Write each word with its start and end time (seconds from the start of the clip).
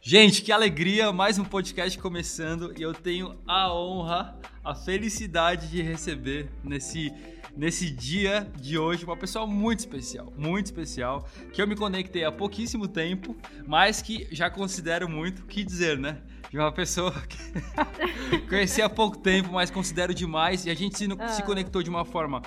Gente, 0.00 0.42
que 0.42 0.52
alegria! 0.52 1.12
Mais 1.12 1.38
um 1.38 1.44
podcast 1.44 1.98
começando 1.98 2.72
e 2.78 2.82
eu 2.82 2.94
tenho 2.94 3.36
a 3.46 3.74
honra, 3.74 4.38
a 4.64 4.74
felicidade 4.74 5.68
de 5.68 5.82
receber 5.82 6.48
nesse, 6.64 7.12
nesse 7.56 7.90
dia 7.90 8.50
de 8.56 8.78
hoje 8.78 9.04
uma 9.04 9.16
pessoa 9.16 9.46
muito 9.46 9.80
especial, 9.80 10.32
muito 10.34 10.66
especial, 10.66 11.28
que 11.52 11.60
eu 11.60 11.66
me 11.66 11.74
conectei 11.74 12.24
há 12.24 12.30
pouquíssimo 12.30 12.86
tempo, 12.86 13.36
mas 13.66 14.00
que 14.00 14.28
já 14.30 14.48
considero 14.48 15.08
muito, 15.08 15.44
que 15.44 15.64
dizer, 15.64 15.98
né? 15.98 16.22
De 16.48 16.56
uma 16.56 16.72
pessoa 16.72 17.12
que 17.28 18.38
conheci 18.48 18.80
há 18.80 18.88
pouco 18.88 19.18
tempo, 19.18 19.52
mas 19.52 19.70
considero 19.70 20.14
demais 20.14 20.64
e 20.64 20.70
a 20.70 20.74
gente 20.74 20.96
se, 20.96 21.08
ah. 21.18 21.28
se 21.28 21.42
conectou 21.42 21.82
de 21.82 21.90
uma 21.90 22.04
forma 22.04 22.40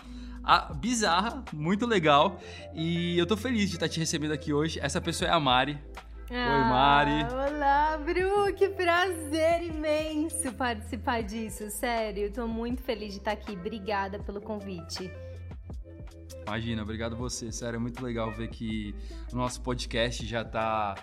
a, 0.44 0.74
bizarra, 0.74 1.44
muito 1.54 1.86
legal. 1.86 2.40
E 2.74 3.18
eu 3.18 3.28
tô 3.28 3.36
feliz 3.38 3.70
de 3.70 3.76
estar 3.76 3.90
te 3.90 4.00
recebendo 4.00 4.32
aqui 4.32 4.54
hoje. 4.54 4.80
Essa 4.82 5.00
pessoa 5.00 5.30
é 5.30 5.34
a 5.34 5.40
Mari. 5.40 5.78
Ah, 6.34 6.56
Oi, 6.56 6.64
Mari. 6.70 7.34
Olá, 7.34 7.98
Bru. 7.98 8.54
Que 8.56 8.70
prazer 8.70 9.64
imenso 9.64 10.54
participar 10.54 11.24
disso. 11.24 11.70
Sério, 11.70 12.32
tô 12.32 12.48
muito 12.48 12.82
feliz 12.82 13.12
de 13.12 13.20
estar 13.20 13.34
aqui. 13.34 13.52
Obrigada 13.52 14.18
pelo 14.18 14.40
convite. 14.40 15.12
Imagina, 16.48 16.84
obrigado 16.84 17.18
você. 17.18 17.52
Sério, 17.52 17.76
é 17.76 17.80
muito 17.80 18.02
legal 18.02 18.32
ver 18.32 18.48
que 18.48 18.96
o 19.34 19.36
nosso 19.36 19.62
podcast 19.62 20.26
já 20.26 20.46
tá 20.46 20.96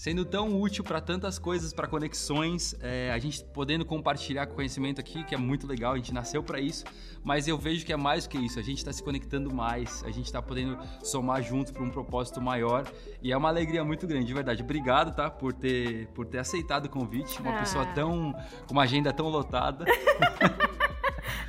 sendo 0.00 0.24
tão 0.24 0.58
útil 0.58 0.82
para 0.82 0.98
tantas 0.98 1.38
coisas, 1.38 1.74
para 1.74 1.86
conexões, 1.86 2.74
é, 2.80 3.12
a 3.12 3.18
gente 3.18 3.44
podendo 3.44 3.84
compartilhar 3.84 4.46
conhecimento 4.46 4.98
aqui, 4.98 5.22
que 5.24 5.34
é 5.34 5.36
muito 5.36 5.66
legal, 5.66 5.92
a 5.92 5.96
gente 5.96 6.14
nasceu 6.14 6.42
para 6.42 6.58
isso, 6.58 6.86
mas 7.22 7.46
eu 7.46 7.58
vejo 7.58 7.84
que 7.84 7.92
é 7.92 7.98
mais 7.98 8.24
do 8.24 8.30
que 8.30 8.38
isso, 8.38 8.58
a 8.58 8.62
gente 8.62 8.78
está 8.78 8.90
se 8.94 9.02
conectando 9.02 9.54
mais, 9.54 10.02
a 10.04 10.10
gente 10.10 10.24
está 10.24 10.40
podendo 10.40 10.78
somar 11.04 11.42
juntos 11.42 11.70
para 11.70 11.82
um 11.82 11.90
propósito 11.90 12.40
maior 12.40 12.90
e 13.22 13.30
é 13.30 13.36
uma 13.36 13.50
alegria 13.50 13.84
muito 13.84 14.06
grande, 14.06 14.24
de 14.24 14.32
verdade. 14.32 14.62
Obrigado, 14.62 15.14
tá, 15.14 15.30
por 15.30 15.52
ter, 15.52 16.08
por 16.14 16.24
ter 16.24 16.38
aceitado 16.38 16.86
o 16.86 16.88
convite, 16.88 17.38
uma 17.38 17.54
ah. 17.54 17.58
pessoa 17.58 17.84
tão, 17.84 18.32
com 18.66 18.72
uma 18.72 18.84
agenda 18.84 19.12
tão 19.12 19.28
lotada. 19.28 19.84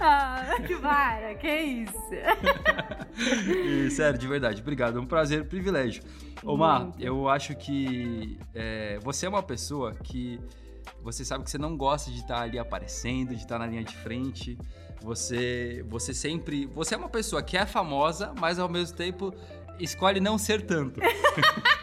ah, 0.02 0.58
que 0.66 0.76
vara, 0.76 1.36
que 1.36 1.48
isso. 1.48 1.94
e, 3.48 3.90
sério, 3.92 4.18
de 4.18 4.28
verdade, 4.28 4.62
obrigado, 4.62 4.98
é 4.98 5.02
um 5.02 5.06
prazer, 5.06 5.42
um 5.44 5.46
privilégio. 5.46 6.04
Omar, 6.44 6.92
eu 7.00 7.30
acho 7.30 7.56
que 7.56 8.40
é, 8.54 8.98
você 9.04 9.28
é 9.28 9.30
uma 9.30 9.44
pessoa 9.44 9.94
que 9.94 10.40
você 11.04 11.24
sabe 11.24 11.44
que 11.44 11.52
você 11.52 11.58
não 11.58 11.78
gosta 11.78 12.12
de 12.12 12.20
estar 12.20 12.42
ali 12.42 12.58
aparecendo, 12.58 13.30
de 13.30 13.42
estar 13.42 13.60
na 13.60 13.68
linha 13.68 13.84
de 13.84 13.96
frente. 13.96 14.58
Você, 15.02 15.84
você 15.88 16.14
sempre, 16.14 16.66
você 16.68 16.96
é 16.96 16.98
uma 16.98 17.10
pessoa 17.10 17.42
que 17.42 17.58
é 17.58 17.66
famosa, 17.66 18.34
mas 18.40 18.60
ao 18.60 18.70
mesmo 18.70 18.96
tempo 18.96 19.34
escolhe 19.80 20.20
não 20.20 20.38
ser 20.38 20.62
tanto. 20.62 21.00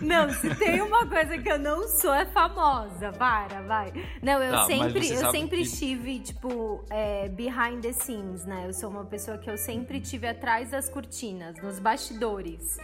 não, 0.00 0.30
se 0.30 0.54
tem 0.54 0.80
uma 0.80 1.06
coisa 1.06 1.38
que 1.38 1.48
eu 1.48 1.58
não 1.58 1.88
sou 1.88 2.14
é 2.14 2.26
famosa, 2.26 3.12
para, 3.12 3.62
vai. 3.62 3.92
Não, 4.22 4.42
eu 4.42 4.52
tá, 4.52 4.66
sempre, 4.66 5.10
eu 5.10 5.30
sempre 5.30 5.56
que... 5.58 5.62
estive 5.62 6.20
tipo 6.20 6.84
é, 6.90 7.28
behind 7.28 7.82
the 7.82 7.92
scenes, 7.92 8.44
né? 8.44 8.64
Eu 8.66 8.72
sou 8.72 8.90
uma 8.90 9.04
pessoa 9.04 9.38
que 9.38 9.50
eu 9.50 9.56
sempre 9.56 10.00
tive 10.00 10.26
atrás 10.26 10.70
das 10.70 10.88
cortinas, 10.88 11.56
nos 11.62 11.78
bastidores. 11.78 12.78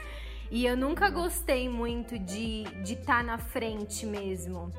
E 0.50 0.66
eu 0.66 0.76
nunca 0.76 1.10
gostei 1.10 1.68
muito 1.68 2.18
de 2.18 2.62
estar 2.62 2.82
de 2.82 2.96
tá 2.96 3.22
na 3.22 3.38
frente 3.38 4.04
mesmo. 4.04 4.72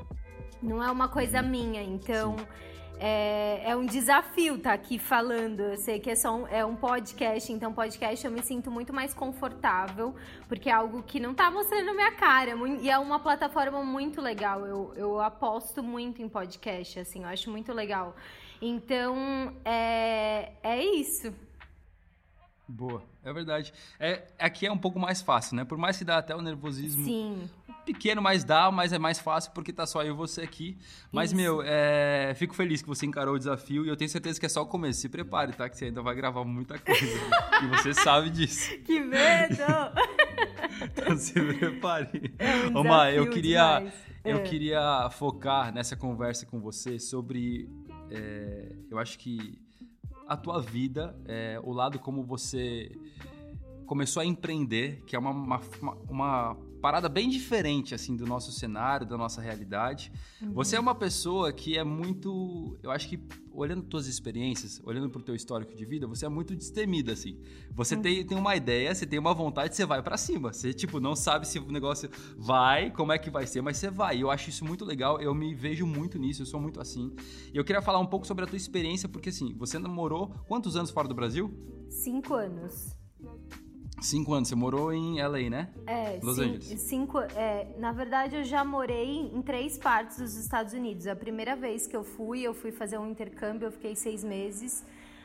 Não 0.62 0.82
é 0.82 0.90
uma 0.90 1.08
coisa 1.08 1.42
minha, 1.42 1.82
então 1.82 2.36
é, 3.04 3.62
é, 3.64 3.76
um 3.76 3.84
desafio 3.84 4.54
estar 4.54 4.70
tá 4.70 4.74
aqui 4.74 4.96
falando. 4.96 5.58
Eu 5.58 5.76
sei 5.76 5.98
que 5.98 6.08
é 6.08 6.14
só 6.14 6.36
um, 6.36 6.46
é 6.46 6.64
um 6.64 6.76
podcast, 6.76 7.52
então 7.52 7.74
podcast 7.74 8.24
eu 8.24 8.30
me 8.30 8.40
sinto 8.44 8.70
muito 8.70 8.92
mais 8.92 9.12
confortável, 9.12 10.14
porque 10.46 10.70
é 10.70 10.72
algo 10.72 11.02
que 11.02 11.18
não 11.18 11.34
tá 11.34 11.50
mostrando 11.50 11.90
a 11.90 11.94
minha 11.94 12.12
cara. 12.12 12.52
E 12.80 12.88
é 12.88 12.96
uma 12.96 13.18
plataforma 13.18 13.82
muito 13.82 14.20
legal. 14.20 14.64
Eu, 14.64 14.92
eu 14.94 15.20
aposto 15.20 15.82
muito 15.82 16.22
em 16.22 16.28
podcast, 16.28 17.00
assim, 17.00 17.24
eu 17.24 17.28
acho 17.28 17.50
muito 17.50 17.72
legal. 17.72 18.14
Então, 18.60 19.16
é, 19.64 20.52
é 20.62 20.84
isso. 20.84 21.34
Boa, 22.68 23.02
é 23.24 23.32
verdade. 23.32 23.74
É, 23.98 24.28
aqui 24.38 24.64
é 24.64 24.70
um 24.70 24.78
pouco 24.78 25.00
mais 25.00 25.20
fácil, 25.20 25.56
né? 25.56 25.64
Por 25.64 25.76
mais 25.76 25.98
que 25.98 26.04
dá 26.04 26.18
até 26.18 26.36
o 26.36 26.40
nervosismo 26.40 27.04
Sim. 27.04 27.50
Pequeno, 27.84 28.22
mas 28.22 28.44
dá, 28.44 28.70
mas 28.70 28.92
é 28.92 28.98
mais 28.98 29.18
fácil 29.18 29.52
porque 29.52 29.72
tá 29.72 29.86
só 29.86 30.02
eu 30.02 30.14
e 30.14 30.16
você 30.16 30.42
aqui. 30.42 30.76
Mas, 31.10 31.30
Isso. 31.30 31.36
meu, 31.36 31.62
é, 31.64 32.32
fico 32.36 32.54
feliz 32.54 32.82
que 32.82 32.88
você 32.88 33.06
encarou 33.06 33.34
o 33.34 33.38
desafio 33.38 33.84
e 33.84 33.88
eu 33.88 33.96
tenho 33.96 34.08
certeza 34.08 34.38
que 34.38 34.46
é 34.46 34.48
só 34.48 34.62
o 34.62 34.66
começo. 34.66 35.00
Se 35.00 35.08
prepare, 35.08 35.52
tá? 35.52 35.68
Que 35.68 35.76
você 35.76 35.86
ainda 35.86 36.02
vai 36.02 36.14
gravar 36.14 36.44
muita 36.44 36.78
coisa. 36.78 37.00
e 37.62 37.66
você 37.68 37.94
sabe 37.94 38.30
disso. 38.30 38.76
Que 38.84 39.00
medo! 39.00 39.62
então 40.82 41.16
se 41.16 41.32
prepare. 41.32 42.34
É 42.38 42.68
um 42.68 42.90
Ô, 42.90 43.04
eu 43.04 43.28
queria, 43.30 43.92
eu 44.24 44.38
é. 44.38 44.42
queria 44.42 45.10
focar 45.10 45.72
nessa 45.72 45.96
conversa 45.96 46.46
com 46.46 46.60
você 46.60 46.98
sobre. 46.98 47.68
É, 48.10 48.72
eu 48.90 48.98
acho 48.98 49.18
que 49.18 49.58
a 50.28 50.36
tua 50.36 50.60
vida, 50.60 51.16
é, 51.26 51.60
o 51.62 51.72
lado 51.72 51.98
como 51.98 52.22
você 52.22 52.90
começou 53.86 54.22
a 54.22 54.24
empreender, 54.24 55.02
que 55.06 55.14
é 55.14 55.18
uma, 55.18 55.30
uma, 55.30 55.60
uma, 56.08 56.56
parada 56.82 57.08
bem 57.08 57.30
diferente 57.30 57.94
assim 57.94 58.16
do 58.16 58.26
nosso 58.26 58.50
cenário, 58.50 59.06
da 59.06 59.16
nossa 59.16 59.40
realidade. 59.40 60.12
Uhum. 60.42 60.52
Você 60.52 60.74
é 60.74 60.80
uma 60.80 60.96
pessoa 60.96 61.52
que 61.52 61.78
é 61.78 61.84
muito, 61.84 62.76
eu 62.82 62.90
acho 62.90 63.08
que 63.08 63.22
olhando 63.52 63.84
tuas 63.84 64.08
experiências, 64.08 64.80
olhando 64.82 65.08
para 65.08 65.20
o 65.20 65.22
teu 65.22 65.34
histórico 65.34 65.76
de 65.76 65.84
vida, 65.84 66.08
você 66.08 66.26
é 66.26 66.28
muito 66.28 66.56
destemida 66.56 67.12
assim. 67.12 67.40
Você 67.70 67.94
uhum. 67.94 68.02
tem, 68.02 68.26
tem 68.26 68.36
uma 68.36 68.56
ideia, 68.56 68.92
você 68.92 69.06
tem 69.06 69.16
uma 69.16 69.32
vontade, 69.32 69.76
você 69.76 69.86
vai 69.86 70.02
para 70.02 70.16
cima. 70.16 70.52
Você 70.52 70.74
tipo 70.74 70.98
não 70.98 71.14
sabe 71.14 71.46
se 71.46 71.60
o 71.60 71.70
negócio 71.70 72.10
vai, 72.36 72.90
como 72.90 73.12
é 73.12 73.18
que 73.18 73.30
vai 73.30 73.46
ser, 73.46 73.62
mas 73.62 73.76
você 73.76 73.88
vai. 73.88 74.18
E 74.18 74.20
eu 74.22 74.30
acho 74.30 74.50
isso 74.50 74.64
muito 74.64 74.84
legal. 74.84 75.20
Eu 75.20 75.32
me 75.32 75.54
vejo 75.54 75.86
muito 75.86 76.18
nisso, 76.18 76.42
eu 76.42 76.46
sou 76.46 76.60
muito 76.60 76.80
assim. 76.80 77.14
E 77.54 77.56
eu 77.56 77.64
queria 77.64 77.80
falar 77.80 78.00
um 78.00 78.06
pouco 78.06 78.26
sobre 78.26 78.42
a 78.42 78.46
tua 78.46 78.56
experiência, 78.56 79.08
porque 79.08 79.28
assim, 79.28 79.54
você 79.56 79.78
namorou 79.78 80.34
quantos 80.48 80.74
anos 80.74 80.90
fora 80.90 81.06
do 81.06 81.14
Brasil? 81.14 81.54
Cinco 81.88 82.34
anos. 82.34 82.96
Cinco 84.02 84.34
anos, 84.34 84.48
você 84.48 84.54
morou 84.54 84.92
em 84.92 85.22
LA, 85.22 85.48
né? 85.48 85.68
É, 85.86 86.18
Los 86.22 86.36
cin 86.36 86.42
Angeles. 86.42 86.80
Cinco, 86.80 87.20
é, 87.20 87.68
na 87.78 87.92
verdade, 87.92 88.36
eu 88.36 88.44
já 88.44 88.64
morei 88.64 89.30
em 89.32 89.40
três 89.42 89.78
partes 89.78 90.18
dos 90.18 90.36
Estados 90.36 90.72
Unidos. 90.72 91.06
A 91.06 91.14
primeira 91.14 91.54
vez 91.54 91.86
que 91.86 91.96
eu 91.96 92.02
fui, 92.02 92.42
eu 92.42 92.52
fui 92.52 92.72
fazer 92.72 92.98
um 92.98 93.08
intercâmbio, 93.08 93.66
eu 93.66 93.72
fiquei 93.72 93.94
seis 93.94 94.24
meses. 94.24 94.84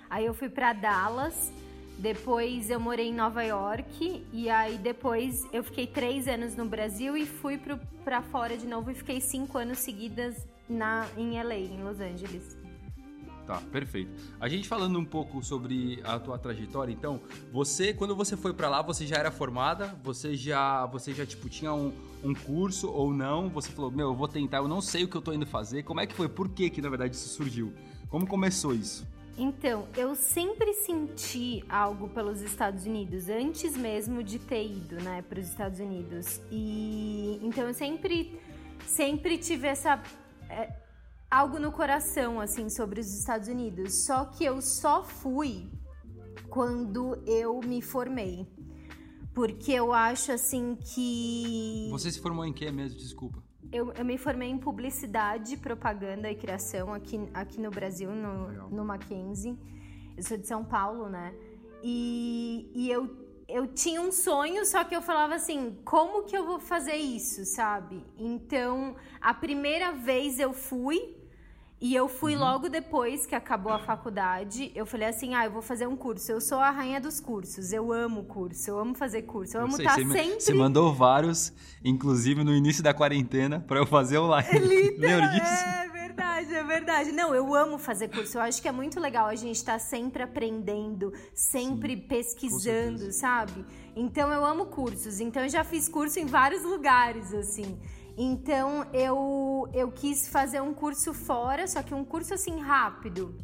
Aí 0.09 0.25
eu 0.25 0.33
fui 0.33 0.47
para 0.47 0.73
Dallas, 0.73 1.51
depois 1.97 2.69
eu 2.69 2.79
morei 2.79 3.09
em 3.09 3.13
Nova 3.13 3.43
York, 3.43 4.25
e 4.31 4.49
aí 4.49 4.77
depois 4.77 5.45
eu 5.51 5.63
fiquei 5.63 5.87
três 5.87 6.27
anos 6.27 6.55
no 6.55 6.65
Brasil 6.65 7.17
e 7.17 7.25
fui 7.25 7.59
para 8.05 8.21
fora 8.21 8.55
de 8.55 8.67
novo 8.67 8.91
e 8.91 8.93
fiquei 8.93 9.19
cinco 9.19 9.57
anos 9.57 9.79
seguidas 9.79 10.47
na, 10.69 11.07
em 11.17 11.41
LA, 11.41 11.55
em 11.55 11.83
Los 11.83 11.99
Angeles. 11.99 12.56
Tá, 13.47 13.61
perfeito. 13.71 14.11
A 14.41 14.49
gente 14.49 14.67
falando 14.67 14.99
um 14.99 15.05
pouco 15.05 15.41
sobre 15.41 16.01
a 16.03 16.19
tua 16.19 16.37
trajetória, 16.37 16.91
então, 16.91 17.21
você, 17.49 17.93
quando 17.93 18.13
você 18.13 18.35
foi 18.35 18.53
para 18.53 18.67
lá, 18.67 18.81
você 18.81 19.07
já 19.07 19.15
era 19.15 19.31
formada? 19.31 19.97
Você 20.03 20.35
já, 20.35 20.85
você 20.87 21.13
já 21.13 21.25
tipo, 21.25 21.47
tinha 21.47 21.73
um, 21.73 21.93
um 22.21 22.33
curso 22.33 22.91
ou 22.91 23.13
não? 23.13 23.47
Você 23.47 23.71
falou, 23.71 23.89
meu, 23.89 24.09
eu 24.09 24.15
vou 24.15 24.27
tentar, 24.27 24.57
eu 24.57 24.67
não 24.67 24.81
sei 24.81 25.05
o 25.05 25.07
que 25.07 25.15
eu 25.15 25.21
tô 25.21 25.31
indo 25.31 25.45
fazer. 25.47 25.83
Como 25.83 26.01
é 26.01 26.05
que 26.05 26.13
foi? 26.13 26.27
Por 26.27 26.49
que 26.49 26.69
que, 26.69 26.81
na 26.81 26.89
verdade, 26.89 27.15
isso 27.15 27.29
surgiu? 27.29 27.73
Como 28.09 28.27
começou 28.27 28.75
isso? 28.75 29.07
Então, 29.37 29.87
eu 29.95 30.13
sempre 30.13 30.73
senti 30.73 31.63
algo 31.69 32.09
pelos 32.09 32.41
Estados 32.41 32.85
Unidos, 32.85 33.29
antes 33.29 33.77
mesmo 33.77 34.21
de 34.21 34.39
ter 34.39 34.65
ido, 34.65 34.95
né, 34.95 35.21
para 35.21 35.39
os 35.39 35.47
Estados 35.47 35.79
Unidos. 35.79 36.41
E 36.51 37.39
então 37.41 37.65
eu 37.65 37.73
sempre, 37.73 38.37
sempre 38.85 39.37
tive 39.37 39.67
essa 39.67 40.03
é, 40.49 40.86
algo 41.29 41.59
no 41.59 41.71
coração, 41.71 42.39
assim, 42.39 42.69
sobre 42.69 42.99
os 42.99 43.13
Estados 43.13 43.47
Unidos. 43.47 44.05
Só 44.05 44.25
que 44.25 44.43
eu 44.43 44.61
só 44.61 45.03
fui 45.03 45.69
quando 46.49 47.21
eu 47.25 47.59
me 47.59 47.81
formei. 47.81 48.47
Porque 49.33 49.71
eu 49.71 49.93
acho, 49.93 50.31
assim, 50.31 50.75
que. 50.75 51.89
Você 51.91 52.11
se 52.11 52.19
formou 52.19 52.45
em 52.45 52.53
quê 52.53 52.71
mesmo? 52.71 52.97
Desculpa. 52.97 53.43
Eu, 53.71 53.91
eu 53.93 54.05
me 54.05 54.17
formei 54.17 54.49
em 54.49 54.57
publicidade, 54.57 55.57
propaganda 55.57 56.31
e 56.31 56.35
criação 56.35 56.93
aqui, 56.93 57.19
aqui 57.33 57.59
no 57.59 57.69
Brasil, 57.69 58.09
no, 58.09 58.69
no 58.69 58.85
Mackenzie. 58.85 59.57
Eu 60.15 60.23
sou 60.23 60.37
de 60.37 60.47
São 60.47 60.63
Paulo, 60.63 61.09
né? 61.09 61.35
E, 61.83 62.71
e 62.73 62.89
eu 62.89 63.26
eu 63.47 63.67
tinha 63.67 64.01
um 64.01 64.11
sonho, 64.11 64.65
só 64.65 64.83
que 64.83 64.95
eu 64.95 65.01
falava 65.01 65.35
assim, 65.35 65.77
como 65.85 66.23
que 66.23 66.37
eu 66.37 66.45
vou 66.45 66.59
fazer 66.59 66.95
isso, 66.95 67.45
sabe? 67.45 68.03
Então, 68.17 68.95
a 69.21 69.33
primeira 69.33 69.93
vez 69.93 70.39
eu 70.39 70.51
fui, 70.51 71.15
e 71.79 71.93
eu 71.93 72.07
fui 72.07 72.33
uhum. 72.33 72.41
logo 72.41 72.69
depois 72.69 73.27
que 73.27 73.35
acabou 73.35 73.71
a 73.71 73.77
faculdade. 73.77 74.71
Eu 74.73 74.83
falei 74.83 75.07
assim: 75.09 75.35
ah, 75.35 75.45
eu 75.45 75.51
vou 75.51 75.61
fazer 75.61 75.85
um 75.85 75.95
curso. 75.95 76.31
Eu 76.31 76.41
sou 76.41 76.57
a 76.57 76.71
rainha 76.71 76.99
dos 76.99 77.19
cursos. 77.19 77.71
Eu 77.71 77.93
amo 77.93 78.23
curso. 78.23 78.71
Eu 78.71 78.79
amo 78.79 78.95
fazer 78.95 79.21
curso. 79.23 79.55
Eu, 79.55 79.61
eu 79.61 79.65
amo 79.67 79.77
estar 79.77 79.91
tá 79.91 79.95
sempre. 79.95 80.41
Você 80.41 80.55
mandou 80.55 80.91
vários, 80.91 81.53
inclusive 81.85 82.43
no 82.43 82.51
início 82.55 82.81
da 82.81 82.95
quarentena, 82.95 83.59
para 83.59 83.77
eu 83.77 83.85
fazer 83.85 84.17
online. 84.17 84.49
Lembra 84.97 85.27
disso? 85.27 85.45
É 85.45 85.86
verdade, 86.43 86.55
é 86.55 86.63
verdade. 86.63 87.11
Não, 87.11 87.33
eu 87.33 87.53
amo 87.55 87.77
fazer 87.77 88.09
curso. 88.09 88.37
Eu 88.37 88.41
acho 88.41 88.61
que 88.61 88.67
é 88.67 88.71
muito 88.71 88.99
legal 88.99 89.27
a 89.27 89.35
gente 89.35 89.55
estar 89.55 89.73
tá 89.73 89.79
sempre 89.79 90.23
aprendendo, 90.23 91.13
sempre 91.33 91.95
Sim, 91.95 92.01
pesquisando, 92.01 93.11
sabe? 93.11 93.65
Então 93.95 94.31
eu 94.31 94.45
amo 94.45 94.67
cursos. 94.67 95.19
Então 95.19 95.43
eu 95.43 95.49
já 95.49 95.63
fiz 95.63 95.87
curso 95.87 96.19
em 96.19 96.25
vários 96.25 96.63
lugares, 96.63 97.33
assim. 97.33 97.79
Então 98.17 98.85
eu, 98.93 99.69
eu 99.73 99.91
quis 99.91 100.27
fazer 100.27 100.61
um 100.61 100.73
curso 100.73 101.13
fora, 101.13 101.67
só 101.67 101.81
que 101.81 101.93
um 101.93 102.03
curso 102.03 102.33
assim 102.33 102.59
rápido. 102.59 103.37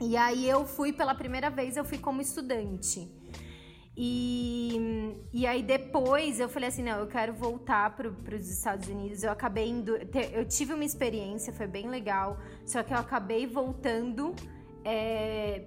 E 0.00 0.16
aí 0.16 0.48
eu 0.48 0.64
fui 0.64 0.92
pela 0.92 1.14
primeira 1.14 1.50
vez, 1.50 1.76
eu 1.76 1.84
fui 1.84 1.98
como 1.98 2.22
estudante. 2.22 3.19
E, 4.02 5.14
e 5.30 5.46
aí 5.46 5.62
depois 5.62 6.40
eu 6.40 6.48
falei 6.48 6.70
assim, 6.70 6.82
não, 6.82 7.00
eu 7.00 7.06
quero 7.06 7.34
voltar 7.34 7.94
para 7.94 8.34
os 8.34 8.50
Estados 8.50 8.88
Unidos. 8.88 9.22
Eu 9.22 9.30
acabei 9.30 9.68
indo, 9.68 9.94
eu 10.32 10.46
tive 10.46 10.72
uma 10.72 10.86
experiência, 10.86 11.52
foi 11.52 11.66
bem 11.66 11.86
legal, 11.86 12.38
só 12.64 12.82
que 12.82 12.94
eu 12.94 12.96
acabei 12.96 13.46
voltando 13.46 14.34
é, 14.86 15.66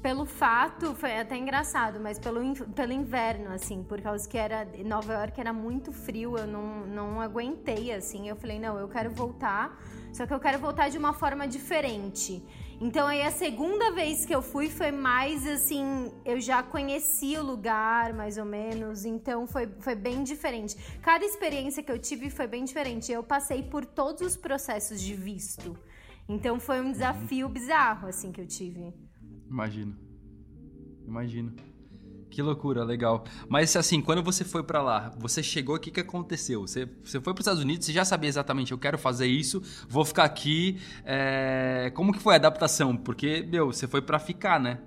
pelo 0.00 0.24
fato, 0.24 0.94
foi 0.94 1.18
até 1.18 1.36
engraçado, 1.36 2.00
mas 2.00 2.18
pelo, 2.18 2.40
pelo 2.74 2.92
inverno, 2.94 3.52
assim, 3.52 3.82
por 3.82 4.00
causa 4.00 4.26
que 4.26 4.38
era 4.38 4.66
Nova 4.82 5.12
York 5.12 5.38
era 5.38 5.52
muito 5.52 5.92
frio, 5.92 6.38
eu 6.38 6.46
não, 6.46 6.86
não 6.86 7.20
aguentei, 7.20 7.92
assim. 7.92 8.26
Eu 8.26 8.36
falei, 8.36 8.58
não, 8.58 8.78
eu 8.78 8.88
quero 8.88 9.10
voltar, 9.10 9.78
só 10.14 10.26
que 10.26 10.32
eu 10.32 10.40
quero 10.40 10.58
voltar 10.58 10.88
de 10.88 10.96
uma 10.96 11.12
forma 11.12 11.46
diferente. 11.46 12.42
Então 12.78 13.06
aí 13.06 13.22
a 13.22 13.30
segunda 13.30 13.90
vez 13.92 14.26
que 14.26 14.34
eu 14.34 14.42
fui 14.42 14.68
foi 14.68 14.90
mais 14.90 15.46
assim, 15.46 16.12
eu 16.26 16.38
já 16.38 16.62
conheci 16.62 17.34
o 17.38 17.42
lugar, 17.42 18.12
mais 18.12 18.36
ou 18.36 18.44
menos, 18.44 19.06
então 19.06 19.46
foi, 19.46 19.66
foi 19.80 19.94
bem 19.94 20.22
diferente. 20.22 20.76
Cada 21.00 21.24
experiência 21.24 21.82
que 21.82 21.90
eu 21.90 21.98
tive 21.98 22.28
foi 22.28 22.46
bem 22.46 22.64
diferente. 22.64 23.10
Eu 23.10 23.22
passei 23.22 23.62
por 23.62 23.86
todos 23.86 24.20
os 24.20 24.36
processos 24.36 25.00
de 25.00 25.14
visto. 25.14 25.78
Então 26.28 26.60
foi 26.60 26.80
um 26.80 26.92
desafio 26.92 27.48
bizarro, 27.48 28.08
assim, 28.08 28.30
que 28.30 28.42
eu 28.42 28.46
tive. 28.46 28.92
Imagino. 29.48 29.96
Imagino. 31.06 31.54
Que 32.30 32.42
loucura, 32.42 32.84
legal. 32.84 33.24
Mas 33.48 33.74
assim, 33.76 34.00
quando 34.00 34.22
você 34.22 34.44
foi 34.44 34.62
para 34.62 34.82
lá, 34.82 35.12
você 35.16 35.42
chegou, 35.42 35.76
o 35.76 35.78
que, 35.78 35.90
que 35.90 36.00
aconteceu? 36.00 36.62
Você, 36.62 36.88
você 37.02 37.20
foi 37.20 37.32
para 37.32 37.40
os 37.40 37.44
Estados 37.44 37.62
Unidos, 37.62 37.86
você 37.86 37.92
já 37.92 38.04
sabia 38.04 38.28
exatamente, 38.28 38.72
eu 38.72 38.78
quero 38.78 38.98
fazer 38.98 39.26
isso, 39.26 39.62
vou 39.88 40.04
ficar 40.04 40.24
aqui. 40.24 40.78
É... 41.04 41.90
Como 41.94 42.12
que 42.12 42.18
foi 42.18 42.34
a 42.34 42.36
adaptação? 42.36 42.96
Porque, 42.96 43.46
meu, 43.48 43.72
você 43.72 43.86
foi 43.86 44.02
para 44.02 44.18
ficar, 44.18 44.60
né? 44.60 44.80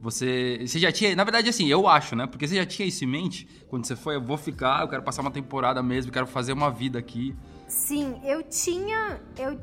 Você, 0.00 0.58
você 0.66 0.78
já 0.78 0.92
tinha, 0.92 1.16
na 1.16 1.24
verdade, 1.24 1.48
assim, 1.48 1.66
eu 1.66 1.88
acho, 1.88 2.14
né? 2.14 2.26
Porque 2.26 2.46
você 2.46 2.56
já 2.56 2.66
tinha 2.66 2.86
isso 2.86 3.04
em 3.04 3.08
mente 3.08 3.48
quando 3.68 3.86
você 3.86 3.96
foi, 3.96 4.16
eu 4.16 4.22
vou 4.22 4.36
ficar, 4.36 4.82
eu 4.82 4.88
quero 4.88 5.02
passar 5.02 5.22
uma 5.22 5.30
temporada 5.30 5.82
mesmo, 5.82 6.12
quero 6.12 6.26
fazer 6.26 6.52
uma 6.52 6.70
vida 6.70 6.98
aqui. 6.98 7.34
Sim, 7.66 8.20
eu 8.24 8.42
tinha, 8.42 9.20
eu 9.38 9.58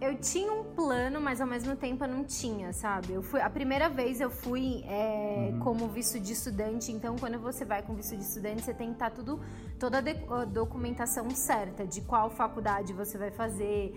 eu 0.00 0.18
tinha 0.18 0.50
um 0.52 0.64
plano, 0.64 1.20
mas 1.20 1.40
ao 1.40 1.46
mesmo 1.46 1.76
tempo 1.76 2.04
eu 2.04 2.08
não 2.08 2.24
tinha, 2.24 2.72
sabe? 2.72 3.12
Eu 3.12 3.22
fui, 3.22 3.40
a 3.40 3.50
primeira 3.50 3.88
vez 3.88 4.20
eu 4.20 4.30
fui 4.30 4.82
é, 4.86 5.50
uhum. 5.52 5.60
como 5.60 5.88
visto 5.88 6.18
de 6.18 6.32
estudante, 6.32 6.90
então 6.90 7.16
quando 7.16 7.38
você 7.38 7.64
vai 7.64 7.82
com 7.82 7.94
visto 7.94 8.16
de 8.16 8.22
estudante, 8.22 8.62
você 8.62 8.72
tem 8.72 8.88
que 8.88 8.94
estar 8.94 9.10
tá 9.10 9.16
tudo, 9.16 9.40
toda 9.78 9.98
a, 9.98 10.44
documentação 10.44 11.28
certa 11.30 11.86
de 11.86 12.00
qual 12.00 12.30
faculdade 12.30 12.94
você 12.94 13.18
vai 13.18 13.30
fazer, 13.30 13.94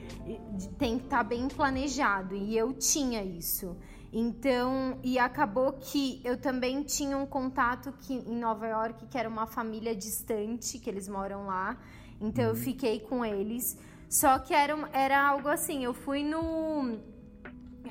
tem 0.77 0.99
que 0.99 1.05
estar 1.05 1.17
tá 1.19 1.23
bem 1.23 1.47
planejado, 1.47 2.35
e 2.35 2.57
eu 2.57 2.73
tinha 2.73 3.23
isso. 3.23 3.75
Então, 4.11 4.99
e 5.01 5.17
acabou 5.17 5.73
que 5.73 6.21
eu 6.23 6.37
também 6.37 6.83
tinha 6.83 7.17
um 7.17 7.25
contato 7.25 7.91
que, 7.93 8.13
em 8.13 8.37
Nova 8.37 8.67
York, 8.67 9.07
que 9.07 9.17
era 9.17 9.27
uma 9.27 9.47
família 9.47 9.95
distante, 9.95 10.77
que 10.77 10.89
eles 10.89 11.07
moram 11.07 11.45
lá, 11.45 11.77
então 12.19 12.43
uhum. 12.43 12.49
eu 12.51 12.55
fiquei 12.55 12.99
com 12.99 13.23
eles. 13.23 13.77
Só 14.13 14.37
que 14.37 14.53
era, 14.53 14.77
era 14.93 15.27
algo 15.27 15.49
assim, 15.49 15.83
eu 15.83 15.91
fui 15.91 16.23
no. 16.23 16.99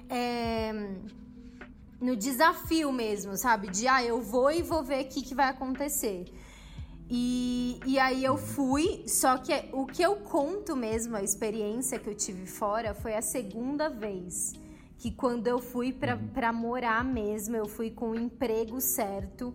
É, 0.08 0.72
no 2.00 2.14
desafio 2.14 2.92
mesmo, 2.92 3.36
sabe? 3.36 3.68
De 3.68 3.88
ah, 3.88 4.04
eu 4.04 4.20
vou 4.22 4.48
e 4.52 4.62
vou 4.62 4.84
ver 4.84 5.04
o 5.04 5.08
que, 5.08 5.20
que 5.20 5.34
vai 5.34 5.48
acontecer. 5.48 6.32
E, 7.10 7.80
e 7.84 7.98
aí 7.98 8.22
eu 8.22 8.38
fui, 8.38 9.02
só 9.08 9.36
que 9.36 9.52
o 9.72 9.84
que 9.84 10.00
eu 10.00 10.14
conto 10.14 10.76
mesmo, 10.76 11.16
a 11.16 11.24
experiência 11.24 11.98
que 11.98 12.08
eu 12.08 12.14
tive 12.14 12.46
fora, 12.46 12.94
foi 12.94 13.14
a 13.16 13.22
segunda 13.22 13.88
vez. 13.88 14.52
Que 14.98 15.10
quando 15.10 15.48
eu 15.48 15.58
fui 15.58 15.92
para 15.92 16.52
morar 16.52 17.04
mesmo, 17.04 17.56
eu 17.56 17.66
fui 17.66 17.90
com 17.90 18.10
o 18.10 18.14
emprego 18.14 18.80
certo. 18.80 19.52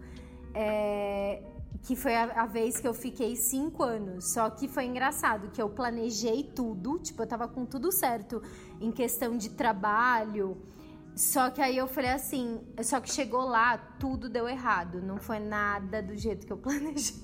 É, 0.54 1.42
que 1.84 1.96
foi 1.96 2.16
a, 2.16 2.44
a, 2.44 2.46
vez 2.46 2.80
que 2.80 2.88
eu 2.88 2.94
fiquei 2.94 3.36
cinco 3.36 3.84
anos. 3.84 4.34
Só 4.34 4.50
que 4.50 4.68
foi 4.68 4.86
engraçado 4.86 5.50
que 5.52 5.62
eu 5.62 5.70
planejei 5.70 6.44
tudo, 6.44 7.00
tipo, 7.00 7.22
eu 7.22 7.28
tava 7.28 7.48
com 7.48 7.66
tudo 7.66 7.92
certo 7.92 8.42
em 8.80 8.92
questão 8.92 9.38
de 9.38 9.50
trabalho. 9.50 10.58
Só 11.18 11.50
que 11.50 11.60
aí 11.60 11.76
eu 11.76 11.88
falei 11.88 12.12
assim, 12.12 12.62
só 12.84 13.00
que 13.00 13.12
chegou 13.12 13.42
lá, 13.42 13.76
tudo 14.00 14.30
deu 14.30 14.48
errado. 14.48 15.02
Não 15.02 15.18
foi 15.18 15.40
nada 15.40 16.00
do 16.00 16.16
jeito 16.16 16.46
que 16.46 16.54
eu 16.54 16.58
planejei. 16.62 17.16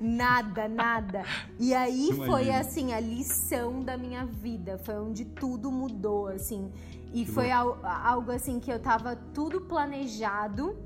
nada, 0.00 0.68
nada. 0.68 1.24
E 1.58 1.74
aí 1.74 2.10
Imagina. 2.10 2.26
foi 2.26 2.50
assim, 2.50 2.92
a 2.92 3.00
lição 3.00 3.82
da 3.82 3.96
minha 3.96 4.24
vida. 4.24 4.78
Foi 4.78 4.94
onde 4.94 5.24
tudo 5.24 5.72
mudou, 5.72 6.28
assim. 6.28 6.70
E 7.12 7.24
que 7.24 7.32
foi 7.32 7.48
bom. 7.48 7.80
algo 7.84 8.30
assim 8.30 8.60
que 8.60 8.70
eu 8.70 8.78
tava 8.78 9.16
tudo 9.16 9.62
planejado. 9.62 10.78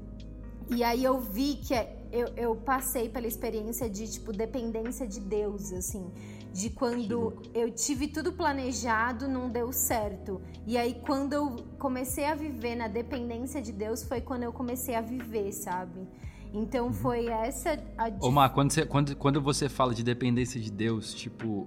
E 0.70 0.82
aí 0.82 1.04
eu 1.04 1.20
vi 1.20 1.56
que 1.56 1.74
é 1.74 2.03
eu, 2.14 2.28
eu 2.36 2.54
passei 2.54 3.08
pela 3.08 3.26
experiência 3.26 3.90
de, 3.90 4.08
tipo, 4.08 4.32
dependência 4.32 5.04
de 5.06 5.18
Deus, 5.18 5.72
assim. 5.72 6.12
De 6.52 6.70
quando 6.70 7.42
eu 7.52 7.72
tive 7.72 8.06
tudo 8.06 8.32
planejado, 8.32 9.26
não 9.26 9.50
deu 9.50 9.72
certo. 9.72 10.40
E 10.64 10.78
aí, 10.78 10.94
quando 11.04 11.32
eu 11.32 11.56
comecei 11.76 12.24
a 12.26 12.34
viver 12.36 12.76
na 12.76 12.86
dependência 12.86 13.60
de 13.60 13.72
Deus, 13.72 14.04
foi 14.04 14.20
quando 14.20 14.44
eu 14.44 14.52
comecei 14.52 14.94
a 14.94 15.00
viver, 15.00 15.50
sabe? 15.50 16.06
Então, 16.52 16.86
uhum. 16.86 16.92
foi 16.92 17.26
essa 17.26 17.82
a. 17.98 18.08
Ô, 18.20 18.30
Mar, 18.30 18.50
quando 18.50 18.70
você, 18.70 18.86
quando, 18.86 19.16
quando 19.16 19.42
você 19.42 19.68
fala 19.68 19.92
de 19.92 20.04
dependência 20.04 20.60
de 20.60 20.70
Deus, 20.70 21.12
tipo, 21.12 21.66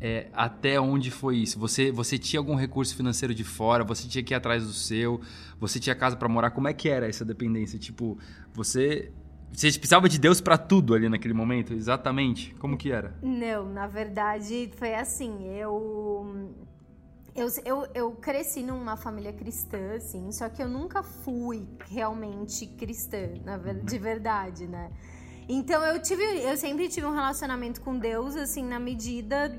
é, 0.00 0.28
até 0.32 0.80
onde 0.80 1.12
foi 1.12 1.36
isso? 1.36 1.56
Você, 1.60 1.92
você 1.92 2.18
tinha 2.18 2.40
algum 2.40 2.56
recurso 2.56 2.96
financeiro 2.96 3.32
de 3.32 3.44
fora? 3.44 3.84
Você 3.84 4.08
tinha 4.08 4.24
que 4.24 4.34
ir 4.34 4.36
atrás 4.36 4.66
do 4.66 4.72
seu? 4.72 5.20
Você 5.60 5.78
tinha 5.78 5.94
casa 5.94 6.16
para 6.16 6.28
morar? 6.28 6.50
Como 6.50 6.66
é 6.66 6.72
que 6.72 6.88
era 6.88 7.08
essa 7.08 7.24
dependência? 7.24 7.78
Tipo, 7.78 8.18
você 8.52 9.12
você 9.52 9.70
precisava 9.72 10.08
de 10.08 10.18
Deus 10.18 10.40
para 10.40 10.56
tudo 10.56 10.94
ali 10.94 11.08
naquele 11.08 11.34
momento? 11.34 11.72
Exatamente. 11.72 12.54
Como 12.56 12.76
que 12.76 12.92
era? 12.92 13.14
Não, 13.22 13.68
na 13.72 13.86
verdade 13.86 14.70
foi 14.76 14.94
assim. 14.94 15.46
Eu 15.48 16.54
eu, 17.34 17.48
eu, 17.64 17.86
eu 17.94 18.10
cresci 18.12 18.62
numa 18.62 18.96
família 18.96 19.32
cristã, 19.32 19.94
assim, 19.94 20.32
só 20.32 20.48
que 20.48 20.60
eu 20.60 20.68
nunca 20.68 21.04
fui 21.04 21.68
realmente 21.88 22.66
cristã, 22.66 23.28
de 23.84 23.98
verdade, 23.98 24.66
né? 24.66 24.90
Então 25.48 25.82
eu 25.84 26.02
tive, 26.02 26.22
eu 26.22 26.56
sempre 26.56 26.88
tive 26.88 27.06
um 27.06 27.12
relacionamento 27.12 27.80
com 27.80 27.96
Deus, 27.96 28.34
assim, 28.34 28.64
na 28.64 28.80
medida 28.80 29.56